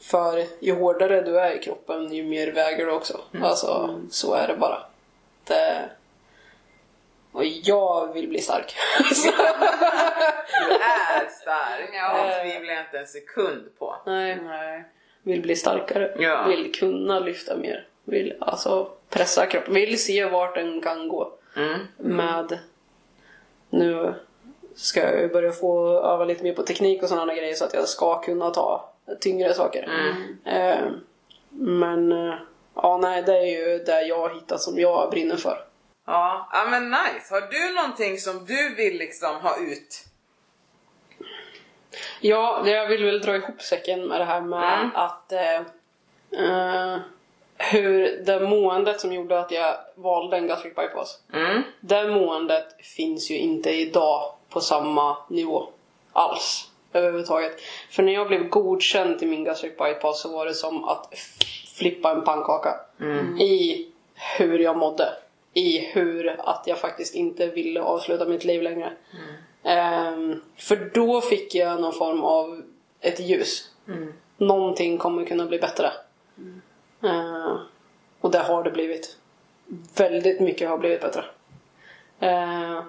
För 0.00 0.46
ju 0.60 0.74
hårdare 0.74 1.22
du 1.22 1.40
är 1.40 1.56
i 1.56 1.62
kroppen, 1.62 2.12
ju 2.12 2.24
mer 2.24 2.52
väger 2.52 2.86
du 2.86 2.92
också. 2.92 3.20
Alltså, 3.42 4.00
så 4.10 4.34
är 4.34 4.48
det 4.48 4.56
bara. 4.56 4.82
Det... 5.44 5.90
Och 7.32 7.44
jag 7.44 8.12
vill 8.14 8.28
bli 8.28 8.40
stark. 8.40 8.76
Du 8.98 9.14
är 10.74 11.28
stark, 11.30 11.90
Ja. 11.92 12.24
det 12.26 12.42
tvivlar 12.42 12.74
jag 12.74 12.84
inte 12.84 12.98
en 12.98 13.06
sekund 13.06 13.68
på. 13.78 13.96
Nej, 14.06 14.38
Nej. 14.44 14.84
vill 15.22 15.42
bli 15.42 15.56
starkare. 15.56 16.14
Ja. 16.18 16.44
Vill 16.48 16.74
kunna 16.74 17.18
lyfta 17.18 17.56
mer. 17.56 17.86
Vill 18.04 18.36
alltså 18.40 18.90
pressa 19.08 19.46
kroppen. 19.46 19.74
Vill 19.74 20.04
se 20.04 20.24
vart 20.24 20.54
den 20.54 20.80
kan 20.80 21.08
gå. 21.08 21.32
Mm. 21.56 21.78
Med... 21.96 22.58
Nu 23.70 24.14
ska 24.74 25.00
jag 25.00 25.20
ju 25.20 25.28
börja 25.28 25.52
få 25.52 25.88
öva 25.88 26.24
lite 26.24 26.42
mer 26.44 26.52
på 26.54 26.62
teknik 26.62 27.02
och 27.02 27.08
sådana 27.08 27.34
grejer 27.34 27.54
så 27.54 27.64
att 27.64 27.74
jag 27.74 27.88
ska 27.88 28.20
kunna 28.20 28.50
ta 28.50 28.92
tyngre 29.20 29.54
saker. 29.54 29.88
Eh, 30.44 30.78
men 31.50 32.12
eh, 32.12 32.34
ja, 32.74 32.98
nej, 33.02 33.22
det 33.22 33.36
är 33.38 33.44
ju 33.46 33.78
det 33.78 34.02
jag 34.02 34.18
har 34.18 34.34
hittat 34.34 34.60
som 34.60 34.78
jag 34.78 35.10
brinner 35.10 35.36
för. 35.36 35.64
Ja, 36.06 36.48
ja 36.52 36.66
men 36.70 36.90
nice. 36.90 37.34
Har 37.34 37.40
du 37.40 37.74
någonting 37.74 38.18
som 38.18 38.44
du 38.46 38.74
vill 38.74 38.98
liksom 38.98 39.36
ha 39.36 39.56
ut? 39.56 40.04
Ja, 42.20 42.60
det- 42.64 42.70
jag 42.70 42.86
vill 42.88 43.04
väl 43.04 43.20
dra 43.20 43.36
ihop 43.36 43.62
säcken 43.62 44.06
med 44.08 44.20
det 44.20 44.24
här 44.24 44.40
med 44.40 44.74
Mm. 44.80 44.90
att 44.94 45.32
eh, 45.32 45.56
eh, 46.44 46.98
hur 47.58 48.22
det 48.26 48.40
måendet 48.40 49.00
som 49.00 49.12
gjorde 49.12 49.40
att 49.40 49.50
jag 49.50 49.76
valde 49.94 50.36
en 50.36 50.46
gastric 50.46 50.74
bypass. 50.74 51.18
Mm. 51.32 51.62
Det 51.80 52.08
måendet 52.08 52.66
finns 52.96 53.30
ju 53.30 53.38
inte 53.38 53.70
idag 53.70 54.32
på 54.48 54.60
samma 54.60 55.16
nivå 55.28 55.68
alls 56.12 56.68
överhuvudtaget. 56.92 57.60
För 57.90 58.02
när 58.02 58.12
jag 58.12 58.28
blev 58.28 58.48
godkänd 58.48 59.18
till 59.18 59.28
min 59.28 59.44
gastric 59.44 59.76
bypass 59.78 60.20
så 60.20 60.28
var 60.36 60.46
det 60.46 60.54
som 60.54 60.84
att 60.84 61.14
flippa 61.78 62.10
en 62.10 62.24
pannkaka. 62.24 62.74
I 63.40 63.86
hur 64.38 64.58
jag 64.58 64.76
mådde. 64.76 65.08
I 65.54 65.78
hur 65.78 66.40
att 66.40 66.66
jag 66.66 66.78
faktiskt 66.78 67.14
inte 67.14 67.46
ville 67.46 67.82
avsluta 67.82 68.24
mitt 68.24 68.44
liv 68.44 68.62
längre. 68.62 68.92
Ehm, 69.62 70.40
för 70.56 70.90
då 70.94 71.20
fick 71.20 71.54
jag 71.54 71.80
någon 71.80 71.92
form 71.92 72.24
av 72.24 72.62
ett 73.00 73.20
ljus. 73.20 73.70
Någonting 74.36 74.98
kommer 74.98 75.24
kunna 75.24 75.46
bli 75.46 75.58
bättre. 75.58 75.92
Ehm, 77.02 77.58
och 78.20 78.30
det 78.30 78.38
har 78.38 78.62
det 78.62 78.70
blivit. 78.70 79.16
Väldigt 79.96 80.40
mycket 80.40 80.68
har 80.68 80.78
blivit 80.78 81.00
bättre. 81.00 81.24
Uh, 82.22 82.82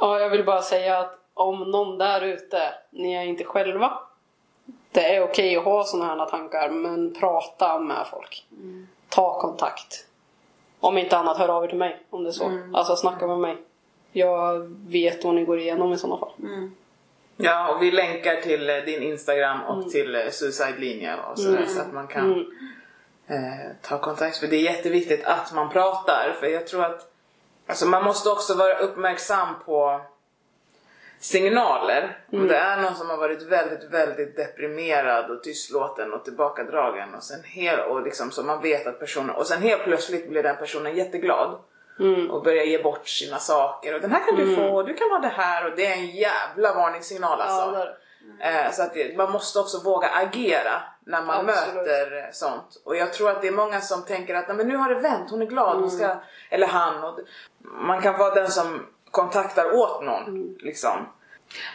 ja, 0.00 0.20
jag 0.20 0.30
vill 0.30 0.44
bara 0.44 0.62
säga 0.62 0.98
att 0.98 1.18
om 1.34 1.70
någon 1.70 1.98
där 1.98 2.20
ute, 2.20 2.74
ni 2.90 3.12
är 3.12 3.22
inte 3.22 3.44
själva. 3.44 3.98
Det 4.92 5.14
är 5.16 5.22
okej 5.22 5.56
att 5.56 5.64
ha 5.64 5.84
sådana 5.84 6.14
här 6.14 6.26
tankar, 6.26 6.70
men 6.70 7.14
prata 7.14 7.78
med 7.78 8.06
folk. 8.10 8.46
Ta 9.08 9.40
kontakt. 9.40 10.06
Om 10.80 10.98
inte 10.98 11.16
annat, 11.18 11.38
hör 11.38 11.48
av 11.48 11.64
er 11.64 11.68
till 11.68 11.78
mig 11.78 12.02
om 12.10 12.24
det 12.24 12.30
är 12.30 12.32
så. 12.32 12.60
Alltså 12.72 12.96
snacka 12.96 13.26
med 13.26 13.38
mig. 13.38 13.56
Jag 14.12 14.76
vet 14.88 15.24
vad 15.24 15.34
ni 15.34 15.44
går 15.44 15.58
igenom 15.58 15.92
i 15.92 15.98
sådana 15.98 16.20
fall. 16.20 16.30
Ja, 17.36 17.74
och 17.74 17.82
vi 17.82 17.90
länkar 17.90 18.36
till 18.36 18.70
eh, 18.70 18.76
din 18.76 19.02
Instagram 19.02 19.62
och 19.62 19.74
Mm. 19.76 19.90
till 19.90 20.14
eh, 20.14 20.28
Suicide 20.30 20.78
Linje 20.78 21.16
och 21.32 21.38
sådär 21.38 21.64
så 21.68 21.80
att 21.80 21.92
man 21.92 22.06
kan 22.06 22.46
eh, 23.26 23.36
ta 23.82 23.98
kontakt. 23.98 24.36
För 24.36 24.46
det 24.46 24.56
är 24.56 24.62
jätteviktigt 24.62 25.24
att 25.24 25.52
man 25.54 25.70
pratar 25.70 26.36
för 26.40 26.46
jag 26.46 26.66
tror 26.66 26.84
att 26.84 27.12
alltså 27.66 27.86
man 27.86 28.04
måste 28.04 28.30
också 28.30 28.54
vara 28.54 28.78
uppmärksam 28.78 29.48
på 29.66 30.00
signaler. 31.20 32.18
Om 32.32 32.48
det 32.48 32.56
är 32.56 32.76
någon 32.82 32.94
som 32.94 33.10
har 33.10 33.16
varit 33.16 33.42
väldigt, 33.42 33.84
väldigt 33.90 34.36
deprimerad 34.36 35.30
och 35.30 35.42
tystlåten 35.42 36.12
och 36.12 36.24
tillbakadragen 36.24 37.14
och 37.14 37.22
sen 37.22 37.42
helt, 37.44 37.86
och 37.86 38.02
liksom 38.02 38.30
så 38.30 38.42
man 38.42 38.62
vet 38.62 38.86
att 38.86 38.98
personen, 39.00 39.30
och 39.30 39.46
sen 39.46 39.62
helt 39.62 39.84
plötsligt 39.84 40.28
blir 40.30 40.42
den 40.42 40.56
personen 40.56 40.96
jätteglad 40.96 41.58
och 42.30 42.42
börjar 42.42 42.64
ge 42.64 42.82
bort 42.82 43.08
sina 43.08 43.38
saker 43.38 43.94
och 43.94 44.00
den 44.00 44.10
här 44.12 44.24
kan 44.26 44.36
du 44.36 44.56
få, 44.56 44.82
du 44.82 44.94
kan 44.94 45.10
ha 45.10 45.18
det 45.18 45.28
här 45.28 45.66
och 45.70 45.76
det 45.76 45.86
är 45.86 45.92
en 45.92 46.06
jävla 46.06 46.74
varningssignal 46.74 47.40
alltså. 47.40 47.78
Ja. 47.78 48.46
Eh, 48.48 48.70
så 48.72 48.82
att 48.82 48.94
det, 48.94 49.16
man 49.16 49.32
måste 49.32 49.58
också 49.58 49.82
våga 49.84 50.08
agera 50.08 50.82
när 51.06 51.22
man 51.22 51.48
Absolut. 51.48 51.74
möter 51.74 52.16
eh, 52.18 52.24
sånt. 52.32 52.82
Och 52.84 52.96
jag 52.96 53.12
tror 53.12 53.30
att 53.30 53.42
det 53.42 53.48
är 53.48 53.52
många 53.52 53.80
som 53.80 54.02
tänker 54.04 54.34
att 54.34 54.48
"Nej, 54.48 54.56
men 54.56 54.68
nu 54.68 54.76
har 54.76 54.88
det 54.94 55.00
vänt, 55.00 55.30
hon 55.30 55.42
är 55.42 55.46
glad, 55.46 55.76
hon 55.80 55.90
ska, 55.90 56.04
Mm. 56.04 56.18
eller 56.50 56.66
han. 56.66 57.04
Och, 57.04 57.18
man 57.64 58.00
kan 58.02 58.18
vara 58.18 58.34
den 58.34 58.48
som 58.50 58.86
kontaktar 59.10 59.78
åt 59.78 60.02
någon. 60.02 60.22
Mm. 60.22 60.56
Liksom. 60.60 61.06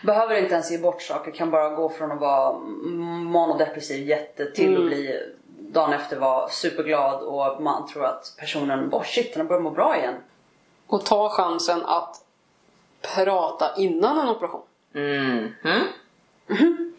Behöver 0.03 0.35
inte 0.35 0.53
ens 0.53 0.71
ge 0.71 0.77
bort 0.77 1.01
saker, 1.01 1.31
kan 1.31 1.51
bara 1.51 1.69
gå 1.69 1.89
från 1.89 2.11
att 2.11 2.19
vara 2.19 2.57
monodepressiv 3.23 4.07
jätte 4.07 4.51
till 4.51 4.69
Mm. 4.69 4.81
att 4.81 4.87
bli 4.87 5.19
dagen 5.57 5.93
efter 5.93 6.19
vara 6.19 6.49
superglad 6.49 7.21
och 7.23 7.61
man 7.61 7.87
tror 7.87 8.05
att 8.05 8.35
personen, 8.39 8.89
oh 8.93 9.03
shit 9.03 9.33
den 9.33 9.41
har 9.41 9.47
börjat 9.47 9.63
må 9.63 9.69
bra 9.69 9.97
igen. 9.97 10.15
Och 10.87 11.05
ta 11.05 11.29
chansen 11.29 11.85
att 11.85 12.25
prata 13.15 13.75
innan 13.77 14.19
en 14.19 14.29
operation. 14.29 14.61
Mm. 14.93 15.49
Mm. 15.63 16.93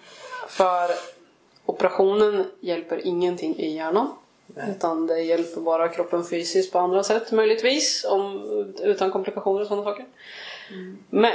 För 0.48 0.90
operationen 1.66 2.50
hjälper 2.60 3.06
ingenting 3.06 3.56
i 3.56 3.76
hjärnan. 3.76 4.08
Utan 4.56 5.06
det 5.06 5.20
hjälper 5.20 5.60
bara 5.60 5.88
kroppen 5.88 6.24
fysiskt 6.24 6.72
på 6.72 6.78
andra 6.78 7.02
sätt 7.02 7.32
möjligtvis. 7.32 8.04
Om, 8.04 8.44
utan 8.82 9.10
komplikationer 9.10 9.60
och 9.60 9.66
sådana 9.66 9.84
saker. 9.84 10.06
Men 11.10 11.32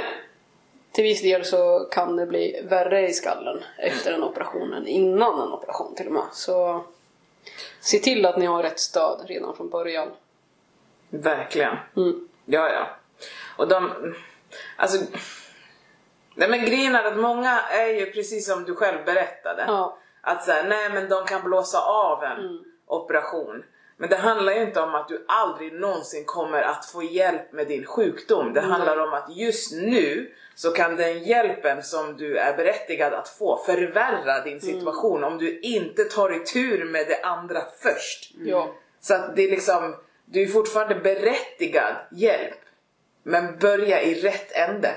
till 0.92 1.04
viss 1.04 1.22
del 1.22 1.44
så 1.44 1.88
kan 1.90 2.16
det 2.16 2.26
bli 2.26 2.60
värre 2.68 3.08
i 3.08 3.12
skallen 3.12 3.64
efter 3.78 4.12
en 4.12 4.22
operation 4.22 4.72
än 4.72 4.86
innan 4.86 5.40
en 5.40 5.52
operation 5.52 5.94
till 5.94 6.06
och 6.06 6.12
med. 6.12 6.22
Så 6.32 6.84
se 7.80 7.98
till 7.98 8.26
att 8.26 8.36
ni 8.36 8.46
har 8.46 8.62
rätt 8.62 8.80
stöd 8.80 9.24
redan 9.26 9.56
från 9.56 9.68
början. 9.68 10.08
Verkligen. 11.10 11.76
Mm. 11.96 12.28
Ja, 12.44 12.68
ja. 12.68 12.86
Och 13.56 13.68
de... 13.68 13.90
Alltså... 14.76 15.04
Nej 16.34 16.48
men 16.48 16.64
grejen 16.64 16.94
är 16.94 17.04
att 17.04 17.18
många 17.18 17.60
är 17.60 17.86
ju 17.86 18.12
precis 18.12 18.46
som 18.46 18.64
du 18.64 18.74
själv 18.74 19.04
berättade. 19.04 19.64
Ja. 19.66 19.98
Att 20.20 20.44
säga, 20.44 20.62
nej 20.62 20.90
men 20.90 21.08
de 21.08 21.24
kan 21.24 21.42
blåsa 21.42 21.80
av 21.80 22.24
en 22.24 22.64
operation. 22.92 23.64
Men 23.96 24.10
det 24.10 24.16
handlar 24.16 24.52
ju 24.52 24.62
inte 24.62 24.80
om 24.80 24.94
att 24.94 25.08
du 25.08 25.24
aldrig 25.28 25.72
någonsin 25.72 26.24
kommer 26.24 26.62
att 26.62 26.86
få 26.86 27.02
hjälp 27.02 27.52
med 27.52 27.68
din 27.68 27.86
sjukdom. 27.86 28.52
Det 28.52 28.60
handlar 28.60 28.96
om 28.96 29.14
att 29.14 29.36
just 29.36 29.72
nu 29.72 30.32
så 30.54 30.70
kan 30.70 30.96
den 30.96 31.22
hjälpen 31.24 31.82
som 31.82 32.16
du 32.16 32.38
är 32.38 32.56
berättigad 32.56 33.12
att 33.12 33.28
få 33.28 33.62
förvärra 33.66 34.44
din 34.44 34.60
situation 34.60 35.24
om 35.24 35.38
du 35.38 35.60
inte 35.60 36.04
tar 36.04 36.44
tur 36.44 36.84
med 36.84 37.06
det 37.06 37.22
andra 37.22 37.62
först. 37.82 38.34
Ja. 38.44 38.74
Så 39.00 39.14
att 39.14 39.36
det 39.36 39.42
är 39.42 39.50
liksom, 39.50 39.96
du 40.24 40.42
är 40.42 40.46
fortfarande 40.46 40.94
berättigad 40.94 41.96
hjälp. 42.12 42.58
Men 43.22 43.58
börja 43.58 44.02
i 44.02 44.14
rätt 44.14 44.52
ände. 44.52 44.90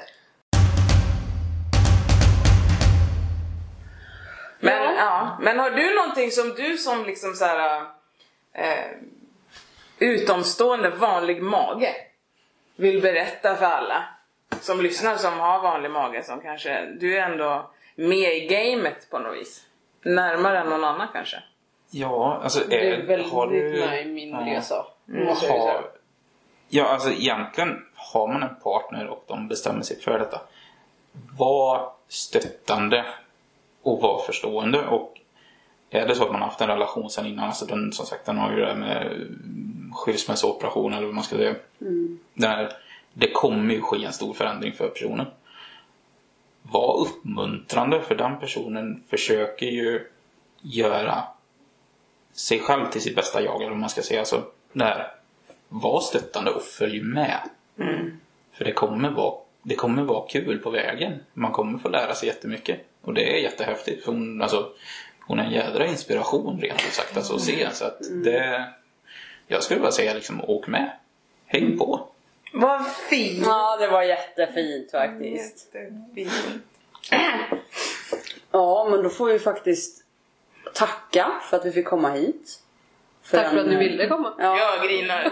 Men, 4.66 4.84
ja. 4.84 4.94
Ja. 4.98 5.38
men 5.42 5.60
har 5.60 5.72
du 5.72 5.96
någonting 5.96 6.32
som 6.32 6.50
du 6.50 6.78
som 6.78 7.06
liksom 7.06 7.34
så 7.34 7.46
här 7.46 7.86
eh, 8.54 8.92
utomstående 10.00 10.90
vanlig 10.90 11.44
mage 11.44 11.96
vill 12.76 13.02
berätta 13.02 13.56
för 13.56 13.66
alla 13.66 14.04
som 14.62 14.82
lyssnar 14.82 15.16
som 15.16 15.40
har 15.40 15.62
vanlig 15.62 15.92
mage 15.92 16.24
som 16.24 16.42
kanske, 16.42 16.86
du 16.86 17.18
är 17.18 17.22
ändå 17.22 17.70
med 17.96 18.38
i 18.38 18.48
gamet 18.48 19.10
på 19.10 19.20
något 19.20 19.38
vis. 19.38 19.62
Närmare 20.02 20.60
än 20.60 20.70
någon 20.70 20.84
annan 20.84 21.08
kanske. 21.14 21.38
Ja, 21.90 22.40
alltså 22.44 22.72
är 22.72 22.78
är- 22.78 23.06
väldigt 23.06 23.32
har 23.32 23.48
du... 23.48 23.86
med 23.88 24.08
i 24.08 24.12
min 24.12 24.30
ja. 24.30 24.40
resa. 24.40 24.86
Säga. 25.40 25.54
Har, 25.54 25.92
ja, 26.68 26.86
alltså 26.86 27.10
egentligen 27.10 27.86
har 27.96 28.28
man 28.28 28.44
en 28.44 28.56
partner 28.56 29.08
och 29.08 29.24
de 29.28 29.48
bestämmer 29.48 29.82
sig 29.82 30.00
för 30.00 30.20
detta. 30.20 30.42
Var 31.38 31.92
stöttande 32.08 33.06
och 33.86 34.02
var 34.02 34.22
förstående. 34.26 34.88
Och 34.88 35.22
är 35.90 36.08
det 36.08 36.16
så 36.16 36.24
att 36.24 36.32
man 36.32 36.42
har 36.42 36.48
haft 36.48 36.62
en 36.62 36.68
relation 36.68 37.10
sedan 37.10 37.26
innan, 37.26 37.46
alltså 37.46 37.66
den 37.66 37.92
som 37.92 38.06
sagt 38.06 38.26
den 38.26 38.38
har 38.38 38.52
ju 38.52 38.60
det 38.60 38.68
här 38.68 38.76
med 38.76 39.28
skilsmässoperation 39.94 40.94
eller 40.94 41.06
vad 41.06 41.16
man 41.16 41.24
ska 41.24 41.36
säga. 41.36 41.56
Den 42.34 42.50
här 42.50 42.72
det 43.14 43.32
kommer 43.32 43.74
ju 43.74 43.82
ske 43.82 44.06
en 44.06 44.14
stor 44.14 44.34
förändring 44.34 44.74
för 44.74 44.88
personen. 44.88 45.26
Var 46.62 47.00
uppmuntrande 47.02 48.02
för 48.02 48.16
den 48.16 48.40
personen 48.40 49.04
försöker 49.10 49.66
ju 49.66 50.08
göra 50.62 51.24
sig 52.34 52.60
själv 52.60 52.90
till 52.90 53.02
sitt 53.02 53.16
bästa 53.16 53.42
jag 53.42 53.62
eller 53.62 53.70
vad 53.70 53.80
man 53.80 53.90
ska 53.90 54.02
säga. 54.02 54.20
Alltså, 54.20 54.44
där, 54.74 55.12
var 55.70 56.02
stöttande 56.02 56.52
och 56.52 56.62
följ 56.62 57.02
med. 57.02 57.40
För 58.52 58.66
det 58.66 58.72
kommer, 58.72 59.10
vara, 59.10 59.36
det 59.64 59.76
kommer 59.76 60.04
vara 60.04 60.28
kul 60.28 60.60
på 60.60 60.70
vägen. 60.70 61.20
Man 61.34 61.52
kommer 61.52 61.80
få 61.80 61.90
lära 61.90 62.14
sig 62.14 62.28
jättemycket. 62.28 62.80
Och 63.06 63.14
det 63.14 63.34
är 63.34 63.38
jättehäftigt. 63.38 64.06
För 64.06 64.12
hon, 64.12 64.42
alltså, 64.42 64.70
hon 65.28 65.40
är 65.40 65.44
en 65.44 65.52
jädra 65.52 65.86
inspiration 65.86 66.62
rent 66.62 66.86
ut 66.88 66.94
sagt 66.94 67.18
alltså, 67.18 67.36
att 67.36 67.42
se. 67.42 67.68
Så 67.72 67.86
att 67.86 67.98
det, 68.24 68.66
jag 69.48 69.64
skulle 69.64 69.80
bara 69.80 69.92
säga 69.92 70.14
liksom, 70.14 70.42
åk 70.42 70.68
med. 70.68 70.92
Häng 71.46 71.78
på. 71.78 72.08
Vad 72.54 72.88
fint! 73.10 73.46
Ja, 73.46 73.78
det 73.78 73.88
var 73.88 74.04
jättefint 74.04 74.92
faktiskt. 74.92 75.76
Jättefint. 75.76 76.64
Ja, 78.52 78.88
men 78.92 79.04
då 79.04 79.10
får 79.10 79.26
vi 79.26 79.40
faktiskt 79.40 80.04
tacka 80.74 81.32
för 81.50 81.58
att 81.58 81.66
vi 81.66 81.72
fick 81.72 81.86
komma 81.86 82.12
hit. 82.12 82.60
Tack 83.32 83.50
för 83.50 83.56
den, 83.56 83.66
att 83.66 83.72
ni 83.72 83.76
ville 83.78 84.08
komma. 84.08 84.34
Ja, 84.38 84.58
Jag 84.58 84.90
grinar. 84.90 85.24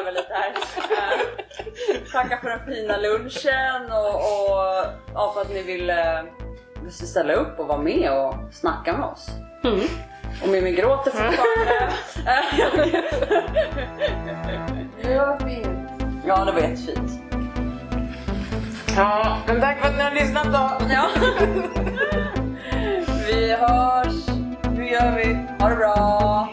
Över 0.00 0.12
lite 0.12 0.34
här. 0.34 0.52
Eh, 0.54 2.12
Tacka 2.12 2.38
för 2.42 2.48
den 2.48 2.66
fina 2.66 2.96
lunchen 2.96 3.92
och, 3.92 4.14
och 4.14 4.86
ja, 5.14 5.32
för 5.34 5.40
att 5.40 5.50
ni 5.50 5.62
ville 5.62 6.24
ställa 6.90 7.32
upp 7.32 7.58
och 7.58 7.66
vara 7.66 7.78
med 7.78 8.12
och 8.12 8.34
snacka 8.52 8.92
med 8.92 9.06
oss. 9.06 9.28
Mm. 9.64 9.80
Och 10.42 10.48
Mimmi 10.48 10.72
gråter 10.72 11.10
fortfarande. 11.10 11.92
Det 15.02 15.18
var 15.18 15.38
fint. 15.38 15.66
ja, 16.26 16.44
det 16.44 16.52
var 16.52 16.60
jättefint. 16.60 17.10
Ja, 18.96 19.38
men 19.46 19.60
tack 19.60 19.80
för 19.80 19.88
att 19.88 19.96
ni 19.96 20.02
har 20.02 20.10
lyssnat 20.10 20.46
då. 20.46 20.70
Ja. 20.94 21.08
vi 23.26 23.52
hörs. 23.52 24.26
Nu 24.76 24.88
gör 24.90 25.16
vi. 25.16 25.34
Ha 25.60 25.68
det 25.68 25.76
bra. 25.76 26.48